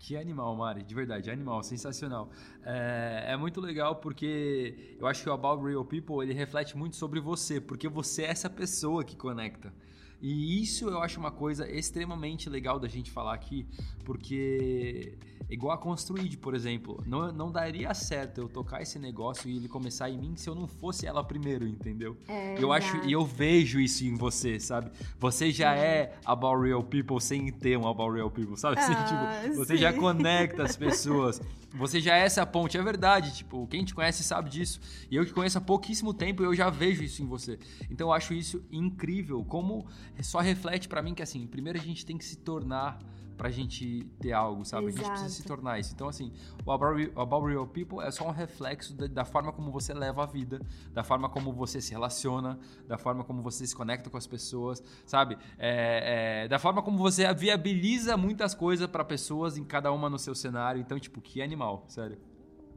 Que 0.00 0.16
animal, 0.16 0.56
Mari, 0.56 0.82
de 0.82 0.92
verdade, 0.92 1.30
animal, 1.30 1.62
sensacional. 1.62 2.32
É, 2.64 3.26
é, 3.28 3.36
muito 3.36 3.60
legal 3.60 3.94
porque 3.94 4.96
eu 4.98 5.06
acho 5.06 5.22
que 5.22 5.30
o 5.30 5.32
About 5.32 5.64
Real 5.64 5.84
People 5.84 6.20
ele 6.20 6.34
reflete 6.34 6.76
muito 6.76 6.96
sobre 6.96 7.20
você, 7.20 7.60
porque 7.60 7.88
você 7.88 8.24
é 8.24 8.30
essa 8.30 8.50
pessoa 8.50 9.04
que 9.04 9.14
conecta. 9.14 9.72
E 10.20 10.62
isso 10.62 10.88
eu 10.88 11.00
acho 11.00 11.20
uma 11.20 11.30
coisa 11.30 11.70
extremamente 11.70 12.50
legal 12.50 12.78
da 12.78 12.88
gente 12.88 13.10
falar 13.10 13.34
aqui, 13.34 13.66
porque 14.04 15.16
igual 15.48 15.72
a 15.72 15.78
Construid, 15.78 16.36
por 16.38 16.54
exemplo, 16.54 17.02
não, 17.06 17.32
não 17.32 17.52
daria 17.52 17.94
certo 17.94 18.40
eu 18.40 18.48
tocar 18.48 18.82
esse 18.82 18.98
negócio 18.98 19.48
e 19.48 19.56
ele 19.56 19.68
começar 19.68 20.10
em 20.10 20.18
mim 20.18 20.36
se 20.36 20.48
eu 20.48 20.54
não 20.54 20.66
fosse 20.66 21.06
ela 21.06 21.22
primeiro, 21.22 21.66
entendeu? 21.66 22.16
É, 22.26 22.62
eu 22.62 22.72
acho 22.72 22.96
e 23.04 23.12
eu 23.12 23.24
vejo 23.24 23.78
isso 23.80 24.04
em 24.04 24.14
você, 24.16 24.58
sabe? 24.58 24.90
Você 25.18 25.52
já 25.52 25.76
é, 25.76 25.78
é 26.00 26.14
about 26.24 26.62
real 26.62 26.82
people 26.82 27.20
sem 27.20 27.52
ter 27.52 27.78
um 27.78 27.86
about 27.86 28.12
real 28.12 28.30
people, 28.30 28.56
sabe? 28.56 28.76
Ah, 28.88 29.42
tipo, 29.42 29.54
você 29.56 29.76
já 29.76 29.92
conecta 29.92 30.62
as 30.62 30.76
pessoas. 30.76 31.40
Você 31.74 32.00
já 32.00 32.16
é 32.16 32.24
essa 32.24 32.46
ponte, 32.46 32.78
é 32.78 32.82
verdade. 32.82 33.34
Tipo, 33.36 33.66
quem 33.66 33.84
te 33.84 33.94
conhece 33.94 34.22
sabe 34.22 34.48
disso. 34.48 34.80
E 35.10 35.16
eu 35.16 35.24
que 35.24 35.32
conheço 35.32 35.58
há 35.58 35.60
pouquíssimo 35.60 36.14
tempo, 36.14 36.42
eu 36.42 36.54
já 36.54 36.70
vejo 36.70 37.02
isso 37.02 37.22
em 37.22 37.26
você. 37.26 37.58
Então 37.90 38.08
eu 38.08 38.12
acho 38.12 38.32
isso 38.32 38.64
incrível. 38.70 39.44
Como 39.44 39.86
só 40.22 40.38
reflete 40.40 40.88
para 40.88 41.02
mim 41.02 41.14
que 41.14 41.22
assim, 41.22 41.46
primeiro 41.46 41.78
a 41.78 41.82
gente 41.82 42.06
tem 42.06 42.16
que 42.16 42.24
se 42.24 42.36
tornar 42.38 42.98
pra 43.38 43.50
gente 43.50 44.04
ter 44.20 44.32
algo, 44.32 44.64
sabe? 44.64 44.88
Exato. 44.88 45.00
A 45.00 45.06
gente 45.06 45.20
precisa 45.20 45.42
se 45.42 45.46
tornar 45.46 45.78
isso. 45.78 45.94
Então, 45.94 46.08
assim, 46.08 46.32
o 46.66 46.72
About 46.72 47.46
Real 47.46 47.66
People 47.66 48.00
é 48.00 48.10
só 48.10 48.26
um 48.26 48.32
reflexo 48.32 48.94
da, 48.94 49.06
da, 49.06 49.24
forma 49.24 49.52
como 49.52 49.70
você 49.70 49.94
leva 49.94 50.24
a 50.24 50.26
vida, 50.26 50.60
da 50.92 51.04
forma 51.04 51.28
como 51.28 51.52
você 51.52 51.80
se 51.80 51.92
relaciona, 51.92 52.58
da 52.86 52.98
forma 52.98 53.22
como 53.22 53.40
você 53.40 53.64
se 53.66 53.74
conecta 53.74 54.10
com 54.10 54.16
as 54.18 54.26
pessoas, 54.26 54.82
sabe? 55.06 55.38
É, 55.56 56.42
é, 56.44 56.48
da 56.48 56.58
forma 56.58 56.82
como 56.82 56.98
você 56.98 57.32
viabiliza 57.32 58.16
muitas 58.16 58.54
coisas 58.54 58.88
para 58.88 59.04
pessoas 59.04 59.56
em 59.56 59.64
cada 59.64 59.92
uma 59.92 60.10
no 60.10 60.18
seu 60.18 60.34
cenário. 60.34 60.80
Então, 60.80 60.98
tipo, 60.98 61.20
que 61.20 61.40
animal, 61.40 61.84
sério. 61.86 62.18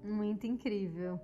Muito 0.04 0.46
incrível. 0.46 1.20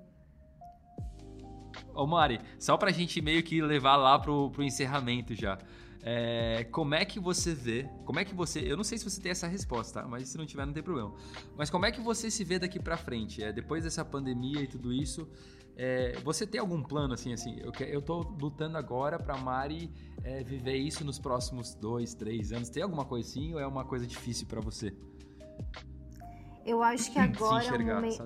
Ô 1.93 2.07
Mari, 2.07 2.39
só 2.57 2.75
pra 2.75 2.91
gente 2.91 3.21
meio 3.21 3.43
que 3.43 3.61
levar 3.61 3.95
lá 3.97 4.17
pro, 4.17 4.49
pro 4.49 4.63
encerramento 4.63 5.35
já. 5.35 5.59
É, 6.01 6.63
como 6.65 6.95
é 6.95 7.03
que 7.03 7.19
você 7.19 7.53
vê? 7.53 7.89
Como 8.05 8.19
é 8.19 8.25
que 8.25 8.33
você. 8.33 8.59
Eu 8.59 8.77
não 8.77 8.83
sei 8.83 8.97
se 8.97 9.03
você 9.03 9.19
tem 9.19 9.31
essa 9.31 9.47
resposta, 9.47 10.01
tá? 10.01 10.07
mas 10.07 10.29
se 10.29 10.37
não 10.37 10.45
tiver, 10.45 10.65
não 10.65 10.73
tem 10.73 10.83
problema. 10.83 11.13
Mas 11.57 11.69
como 11.69 11.85
é 11.85 11.91
que 11.91 11.99
você 11.99 12.29
se 12.31 12.43
vê 12.43 12.59
daqui 12.59 12.79
para 12.79 12.97
frente? 12.97 13.43
É, 13.43 13.51
depois 13.51 13.83
dessa 13.83 14.05
pandemia 14.05 14.61
e 14.61 14.67
tudo 14.67 14.93
isso, 14.93 15.27
é, 15.75 16.13
você 16.23 16.47
tem 16.47 16.59
algum 16.59 16.81
plano 16.81 17.13
assim? 17.13 17.33
assim 17.33 17.59
eu, 17.59 17.71
eu 17.87 18.01
tô 18.01 18.19
lutando 18.21 18.77
agora 18.77 19.19
para 19.19 19.37
Mari 19.37 19.91
é, 20.23 20.43
viver 20.43 20.75
isso 20.75 21.03
nos 21.03 21.19
próximos 21.19 21.75
dois, 21.75 22.13
três 22.13 22.51
anos. 22.51 22.69
Tem 22.69 22.83
alguma 22.83 23.05
coisa 23.05 23.27
assim 23.29 23.53
ou 23.53 23.59
é 23.59 23.67
uma 23.67 23.85
coisa 23.85 24.05
difícil 24.07 24.47
para 24.47 24.61
você? 24.61 24.93
Eu 26.65 26.83
acho 26.83 27.11
que 27.11 27.19
agora, 27.19 27.73
o, 27.73 27.79
momen 27.79 28.17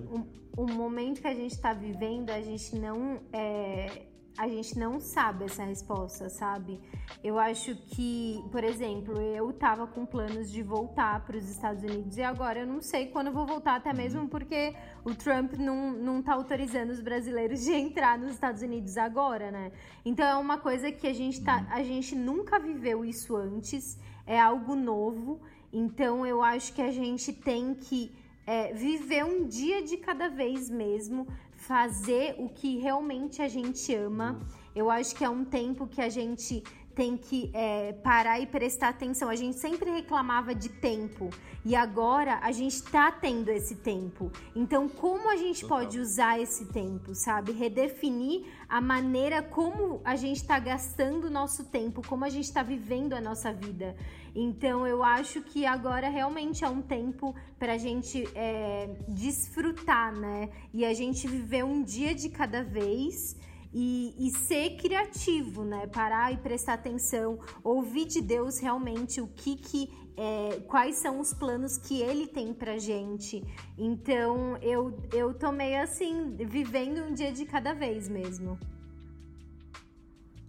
o, 0.57 0.63
o, 0.63 0.67
momento 0.73 1.21
que 1.21 1.27
a 1.27 1.33
gente 1.33 1.51
está 1.51 1.73
vivendo, 1.73 2.31
a 2.31 2.41
gente 2.41 2.75
não 2.75 3.21
é, 3.31 4.07
a 4.37 4.47
gente 4.47 4.77
não 4.77 4.99
sabe 4.99 5.45
essa 5.45 5.63
resposta, 5.63 6.29
sabe? 6.29 6.79
Eu 7.23 7.37
acho 7.37 7.75
que, 7.75 8.43
por 8.51 8.63
exemplo, 8.63 9.19
eu 9.21 9.51
tava 9.53 9.85
com 9.85 10.05
planos 10.05 10.51
de 10.51 10.63
voltar 10.63 11.23
para 11.25 11.37
os 11.37 11.49
Estados 11.49 11.83
Unidos 11.83 12.17
e 12.17 12.23
agora 12.23 12.59
eu 12.59 12.67
não 12.67 12.81
sei 12.81 13.07
quando 13.07 13.27
eu 13.27 13.33
vou 13.33 13.45
voltar, 13.45 13.75
até 13.75 13.93
mesmo 13.93 14.27
porque 14.27 14.73
o 15.03 15.13
Trump 15.13 15.53
não, 15.53 15.91
não 15.91 16.21
tá 16.21 16.33
autorizando 16.33 16.89
os 16.91 17.01
brasileiros 17.01 17.61
de 17.61 17.73
entrar 17.73 18.17
nos 18.17 18.31
Estados 18.31 18.61
Unidos 18.61 18.97
agora, 18.97 19.51
né? 19.51 19.71
Então 20.05 20.25
é 20.25 20.35
uma 20.35 20.57
coisa 20.57 20.91
que 20.91 21.07
a 21.07 21.13
gente 21.13 21.43
tá, 21.43 21.67
a 21.69 21.83
gente 21.83 22.15
nunca 22.15 22.57
viveu 22.57 23.03
isso 23.03 23.35
antes, 23.35 23.99
é 24.25 24.39
algo 24.39 24.75
novo. 24.75 25.41
Então 25.73 26.25
eu 26.25 26.41
acho 26.41 26.73
que 26.73 26.81
a 26.81 26.91
gente 26.91 27.31
tem 27.33 27.73
que 27.73 28.11
é, 28.45 28.73
viver 28.73 29.23
um 29.23 29.45
dia 29.45 29.81
de 29.81 29.97
cada 29.97 30.29
vez 30.29 30.69
mesmo, 30.69 31.27
fazer 31.61 32.35
o 32.39 32.49
que 32.49 32.77
realmente 32.77 33.41
a 33.41 33.47
gente 33.47 33.93
ama. 33.93 34.39
Eu 34.75 34.89
acho 34.89 35.15
que 35.15 35.23
é 35.23 35.29
um 35.29 35.45
tempo 35.45 35.87
que 35.87 36.01
a 36.01 36.09
gente 36.09 36.63
tem 36.95 37.15
que 37.15 37.49
é, 37.53 37.93
parar 37.93 38.39
e 38.39 38.45
prestar 38.45 38.89
atenção. 38.89 39.29
A 39.29 39.35
gente 39.35 39.57
sempre 39.57 39.89
reclamava 39.89 40.53
de 40.53 40.69
tempo 40.69 41.29
e 41.63 41.75
agora 41.75 42.39
a 42.41 42.51
gente 42.51 42.73
está 42.73 43.11
tendo 43.11 43.49
esse 43.49 43.75
tempo. 43.75 44.31
Então, 44.55 44.89
como 44.89 45.29
a 45.29 45.37
gente 45.37 45.61
Total. 45.61 45.77
pode 45.77 45.99
usar 45.99 46.39
esse 46.39 46.65
tempo, 46.65 47.13
sabe? 47.13 47.51
Redefinir 47.51 48.45
a 48.67 48.81
maneira 48.81 49.41
como 49.41 50.01
a 50.03 50.15
gente 50.15 50.37
está 50.37 50.59
gastando 50.59 51.25
o 51.25 51.29
nosso 51.29 51.65
tempo, 51.65 52.01
como 52.07 52.25
a 52.25 52.29
gente 52.29 52.45
está 52.45 52.63
vivendo 52.63 53.13
a 53.13 53.21
nossa 53.21 53.53
vida. 53.53 53.95
Então, 54.33 54.87
eu 54.87 55.03
acho 55.03 55.41
que 55.41 55.65
agora 55.65 56.09
realmente 56.09 56.63
é 56.63 56.69
um 56.69 56.81
tempo 56.81 57.35
para 57.59 57.73
a 57.73 57.77
gente 57.77 58.27
é, 58.33 58.95
desfrutar, 59.07 60.13
né? 60.17 60.49
E 60.73 60.85
a 60.85 60.93
gente 60.93 61.27
viver 61.27 61.63
um 61.63 61.83
dia 61.83 62.15
de 62.15 62.29
cada 62.29 62.63
vez 62.63 63.35
e, 63.73 64.13
e, 64.17 64.31
ser 64.31 64.77
criativo, 64.77 65.63
né? 65.63 65.87
Parar 65.87 66.33
e 66.33 66.37
prestar 66.37 66.73
atenção, 66.73 67.39
ouvir 67.63 68.05
de 68.05 68.21
Deus 68.21 68.59
realmente 68.59 69.21
o 69.21 69.27
que 69.27 69.55
que 69.55 69.89
é, 70.17 70.59
quais 70.67 70.97
são 70.97 71.19
os 71.19 71.33
planos 71.33 71.77
que 71.77 72.01
Ele 72.01 72.27
tem 72.27 72.53
pra 72.53 72.77
gente. 72.77 73.43
Então 73.77 74.57
eu 74.57 74.97
eu 75.13 75.33
tô 75.33 75.51
meio 75.51 75.81
assim 75.81 76.35
vivendo 76.37 77.01
um 77.03 77.13
dia 77.13 77.31
de 77.31 77.45
cada 77.45 77.73
vez 77.73 78.09
mesmo. 78.09 78.57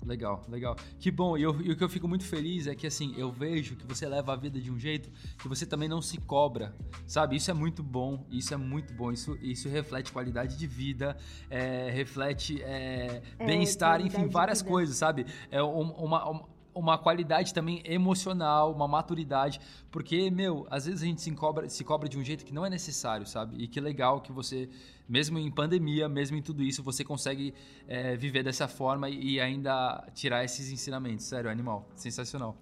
Legal, 0.04 0.44
legal. 0.48 0.76
Que 0.98 1.10
bom. 1.10 1.36
E, 1.36 1.42
eu, 1.42 1.60
e 1.60 1.70
o 1.70 1.76
que 1.76 1.84
eu 1.84 1.88
fico 1.88 2.08
muito 2.08 2.24
feliz 2.24 2.66
é 2.66 2.74
que, 2.74 2.86
assim, 2.86 3.14
eu 3.16 3.30
vejo 3.30 3.76
que 3.76 3.86
você 3.86 4.06
leva 4.06 4.32
a 4.32 4.36
vida 4.36 4.60
de 4.60 4.70
um 4.70 4.78
jeito 4.78 5.10
que 5.38 5.48
você 5.48 5.64
também 5.64 5.88
não 5.88 6.02
se 6.02 6.18
cobra, 6.18 6.74
sabe? 7.06 7.36
Isso 7.36 7.50
é 7.50 7.54
muito 7.54 7.82
bom, 7.82 8.26
isso 8.30 8.52
é 8.52 8.56
muito 8.56 8.92
bom. 8.94 9.12
Isso, 9.12 9.38
isso 9.40 9.68
reflete 9.68 10.12
qualidade 10.12 10.58
de 10.58 10.66
vida, 10.66 11.16
é, 11.48 11.90
reflete 11.90 12.60
é, 12.62 13.22
é, 13.38 13.46
bem-estar, 13.46 14.00
enfim, 14.00 14.26
várias 14.26 14.60
coisas, 14.60 14.96
sabe? 14.96 15.24
É 15.50 15.62
uma, 15.62 16.24
uma 16.24 16.48
uma 16.74 16.96
qualidade 16.98 17.52
também 17.52 17.82
emocional, 17.85 18.72
uma 18.72 18.88
maturidade, 18.88 19.61
porque, 19.90 20.30
meu, 20.30 20.66
às 20.70 20.87
vezes 20.87 21.02
a 21.02 21.06
gente 21.06 21.20
se 21.20 21.30
cobra, 21.32 21.68
se 21.68 21.85
cobra 21.85 22.08
de 22.08 22.18
um 22.18 22.24
jeito 22.24 22.44
que 22.44 22.52
não 22.52 22.64
é 22.64 22.70
necessário, 22.70 23.26
sabe? 23.26 23.62
E 23.62 23.68
que 23.68 23.80
legal 23.80 24.20
que 24.20 24.32
você 24.32 24.68
mesmo 25.08 25.38
em 25.38 25.50
pandemia, 25.50 26.08
mesmo 26.08 26.37
em 26.37 26.42
tudo 26.42 26.62
isso, 26.62 26.82
você 26.82 27.04
consegue 27.04 27.52
é, 27.87 28.16
viver 28.16 28.42
dessa 28.42 28.66
forma 28.66 29.11
e 29.11 29.40
ainda 29.40 30.03
tirar 30.14 30.42
esses 30.42 30.70
ensinamentos. 30.70 31.26
Sério, 31.26 31.51
animal. 31.51 31.86
Sensacional. 31.94 32.57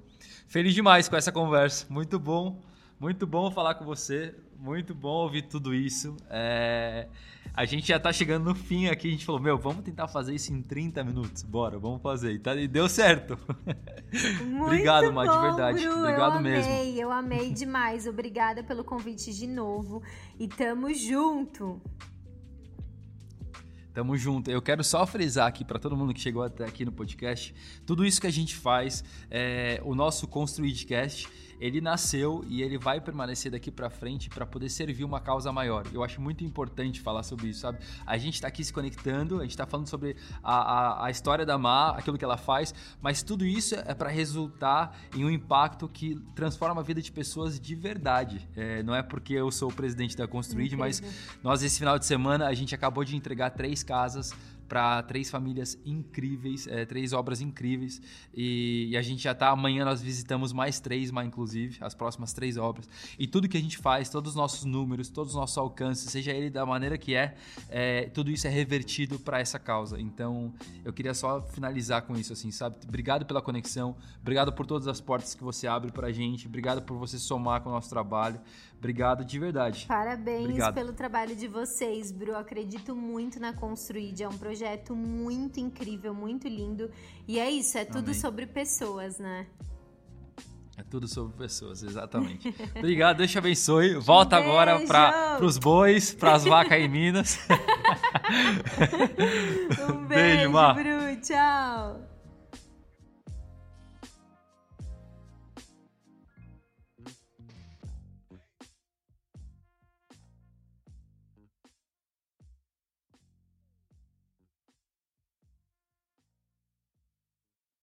Feliz 0.49 0.74
demais 0.74 1.09
com 1.09 1.16
essa 1.16 1.30
conversa. 1.30 1.87
Muito 1.89 2.18
bom. 2.18 2.61
Muito 2.99 3.26
bom 3.26 3.51
falar 3.51 3.74
com 3.74 3.85
você. 3.85 4.35
Muito 4.59 4.95
bom 4.95 5.22
ouvir 5.22 5.43
tudo 5.43 5.72
isso. 5.72 6.16
É... 6.28 7.07
A 7.61 7.67
gente 7.67 7.89
já 7.89 8.01
tá 8.01 8.11
chegando 8.11 8.47
no 8.47 8.55
fim 8.55 8.87
aqui. 8.87 9.07
A 9.07 9.11
gente 9.11 9.27
falou, 9.27 9.39
meu, 9.39 9.59
vamos 9.59 9.85
tentar 9.85 10.09
fazer 10.09 10.35
isso 10.35 10.51
em 10.51 10.63
30 10.63 11.05
minutos. 11.05 11.43
Bora, 11.43 11.79
vamos 11.79 12.01
fazer. 12.01 12.33
E, 12.33 12.39
tá... 12.39 12.55
e 12.55 12.67
deu 12.67 12.89
certo. 12.89 13.39
Obrigado, 14.65 15.13
Má, 15.13 15.27
de 15.27 15.39
verdade. 15.43 15.87
Bru, 15.87 15.99
Obrigado 15.99 16.37
eu 16.37 16.41
mesmo. 16.41 16.73
Amei, 16.73 17.05
eu 17.05 17.13
amei 17.13 17.53
demais. 17.53 18.07
Obrigada 18.07 18.65
pelo 18.65 18.83
convite 18.83 19.35
de 19.35 19.47
novo. 19.47 20.03
E 20.39 20.49
tamo 20.49 20.91
junto. 20.95 21.79
Tamo 23.93 24.17
junto. 24.17 24.51
Eu 24.51 24.63
quero 24.63 24.83
só 24.83 25.07
frisar 25.07 25.47
aqui 25.47 25.63
para 25.63 25.79
todo 25.79 25.95
mundo 25.95 26.15
que 26.15 26.21
chegou 26.21 26.43
até 26.43 26.65
aqui 26.65 26.87
no 26.87 26.93
podcast, 26.93 27.55
tudo 27.85 28.07
isso 28.07 28.23
que 28.23 28.27
a 28.27 28.33
gente 28.33 28.57
faz, 28.57 29.05
é, 29.31 29.83
o 29.85 29.95
nosso 29.95 30.27
Construidcast, 30.27 31.29
ele 31.61 31.81
nasceu 31.81 32.43
e 32.49 32.63
ele 32.63 32.79
vai 32.79 33.01
permanecer 33.01 33.53
daqui 33.53 33.71
para 33.71 33.91
frente 33.91 34.31
para 34.31 34.47
poder 34.47 34.71
servir 34.71 35.05
uma 35.05 35.21
causa 35.21 35.53
maior. 35.53 35.87
Eu 35.93 36.03
acho 36.03 36.21
muito 36.21 36.43
importante 36.43 37.01
falar 37.01 37.23
sobre 37.23 37.49
isso, 37.49 37.61
sabe? 37.61 37.79
A 38.07 38.17
gente 38.17 38.35
está 38.35 38.49
aqui 38.49 38.65
se 38.65 38.73
conectando, 38.73 39.39
a 39.39 39.43
gente 39.43 39.51
está 39.51 39.67
falando 39.67 39.87
sobre 39.87 40.17
a, 40.43 40.55
a, 40.55 41.07
a, 41.07 41.11
história 41.11 41.45
da 41.45 41.59
Má, 41.59 41.91
aquilo 41.91 42.17
que 42.17 42.25
ela 42.25 42.39
faz, 42.39 42.75
mas 43.03 43.23
tudo 43.23 43.45
isso 43.45 43.75
é 43.75 43.95
para 43.95 44.09
resultar 44.09 44.99
em 45.15 45.25
um 45.25 45.31
impacto 45.31 45.87
que 45.87 46.17
transforma 46.35 46.81
a 46.81 46.85
vida 46.85 47.03
de 47.03 47.13
pessoas 47.13 47.61
de 47.61 47.75
verdade. 47.75 48.49
É, 48.57 48.83
não 48.83 48.95
é 48.95 49.03
porque 49.03 49.35
eu 49.35 49.51
sou 49.51 49.69
o 49.69 49.73
presidente 49.73 50.17
da 50.17 50.27
Construid, 50.27 50.75
mas 50.77 51.03
nós 51.43 51.63
esse 51.63 51.79
final 51.79 51.99
de 51.99 52.07
semana 52.07 52.47
a 52.47 52.55
gente 52.55 52.75
acabou 52.75 53.05
de 53.05 53.15
entregar 53.15 53.51
três 53.51 53.83
casas 53.83 54.33
para 54.71 55.03
três 55.03 55.29
famílias 55.29 55.77
incríveis, 55.85 56.68
é, 56.68 56.87
três 56.87 57.12
obras 57.12 57.41
incríveis. 57.41 58.01
E, 58.33 58.87
e, 58.93 58.97
a 58.97 59.03
gente 59.03 59.21
já 59.21 59.33
está 59.33 59.49
amanhã 59.49 59.85
nós 59.85 60.01
visitamos 60.01 60.53
mais 60.53 60.79
três, 60.79 61.11
mais 61.11 61.27
inclusive, 61.27 61.77
as 61.81 61.93
próximas 61.93 62.33
três 62.33 62.57
obras. 62.57 62.89
E 63.18 63.27
tudo 63.27 63.49
que 63.49 63.57
a 63.57 63.61
gente 63.61 63.77
faz, 63.77 64.09
todos 64.09 64.31
os 64.31 64.37
nossos 64.37 64.64
números, 64.64 65.09
todos 65.09 65.33
os 65.33 65.37
nossos 65.37 65.59
alcances, 65.59 66.09
seja 66.09 66.31
ele 66.31 66.49
da 66.49 66.64
maneira 66.64 66.97
que 66.97 67.16
é, 67.16 67.35
é 67.68 68.05
tudo 68.11 68.31
isso 68.31 68.47
é 68.47 68.51
revertido 68.51 69.18
para 69.18 69.41
essa 69.41 69.59
causa. 69.59 70.01
Então, 70.01 70.55
eu 70.85 70.93
queria 70.93 71.14
só 71.14 71.43
finalizar 71.43 72.03
com 72.03 72.16
isso, 72.16 72.33
assim, 72.33 72.53
sabe? 72.53 72.77
Obrigado 72.87 73.27
pela 73.27 73.43
conexão, 73.43 73.97
obrigado 74.21 74.53
por 74.53 74.66
todas 74.66 74.87
as 74.87 75.01
portas 75.01 75.35
que 75.35 75.43
você 75.43 75.66
abre 75.66 75.91
para 75.91 76.07
a 76.07 76.12
gente, 76.12 76.47
obrigado 76.47 76.83
por 76.83 76.97
você 76.97 77.18
somar 77.18 77.61
com 77.61 77.71
o 77.71 77.73
nosso 77.73 77.91
trabalho. 77.91 78.41
Obrigado 78.79 79.27
de 79.27 79.39
verdade. 79.39 79.85
Parabéns 79.87 80.45
Obrigado. 80.47 80.75
pelo 80.75 80.95
trabalho 80.95 81.37
de 81.37 81.47
vocês, 81.47 82.11
Bru. 82.11 82.35
acredito 82.35 82.97
muito 82.97 83.39
na 83.39 83.53
Construid. 83.53 84.23
É 84.23 84.27
um 84.27 84.39
projeto 84.39 84.60
muito 84.95 85.61
incrível, 85.61 86.15
muito 86.15 86.49
lindo. 86.49 86.91
E 87.27 87.39
é 87.39 87.51
isso, 87.51 87.79
é 87.79 87.85
tudo 87.85 88.11
Amém. 88.11 88.15
sobre 88.15 88.47
pessoas, 88.47 89.19
né? 89.19 89.47
É 90.77 90.83
tudo 90.83 91.07
sobre 91.07 91.37
pessoas, 91.37 91.83
exatamente. 91.83 92.55
Obrigado, 92.75 93.19
Deus 93.19 93.31
te 93.31 93.37
abençoe. 93.37 93.95
Volta 93.97 94.37
um 94.37 94.43
agora 94.43 94.81
para 94.87 95.39
os 95.45 95.59
bois, 95.59 96.15
para 96.15 96.33
as 96.33 96.45
vacas 96.45 96.79
em 96.79 96.89
Minas. 96.89 97.39
um 99.91 100.07
beijo, 100.07 100.51
beijo 100.51 100.75
Bru. 100.75 101.21
Tchau. 101.21 102.10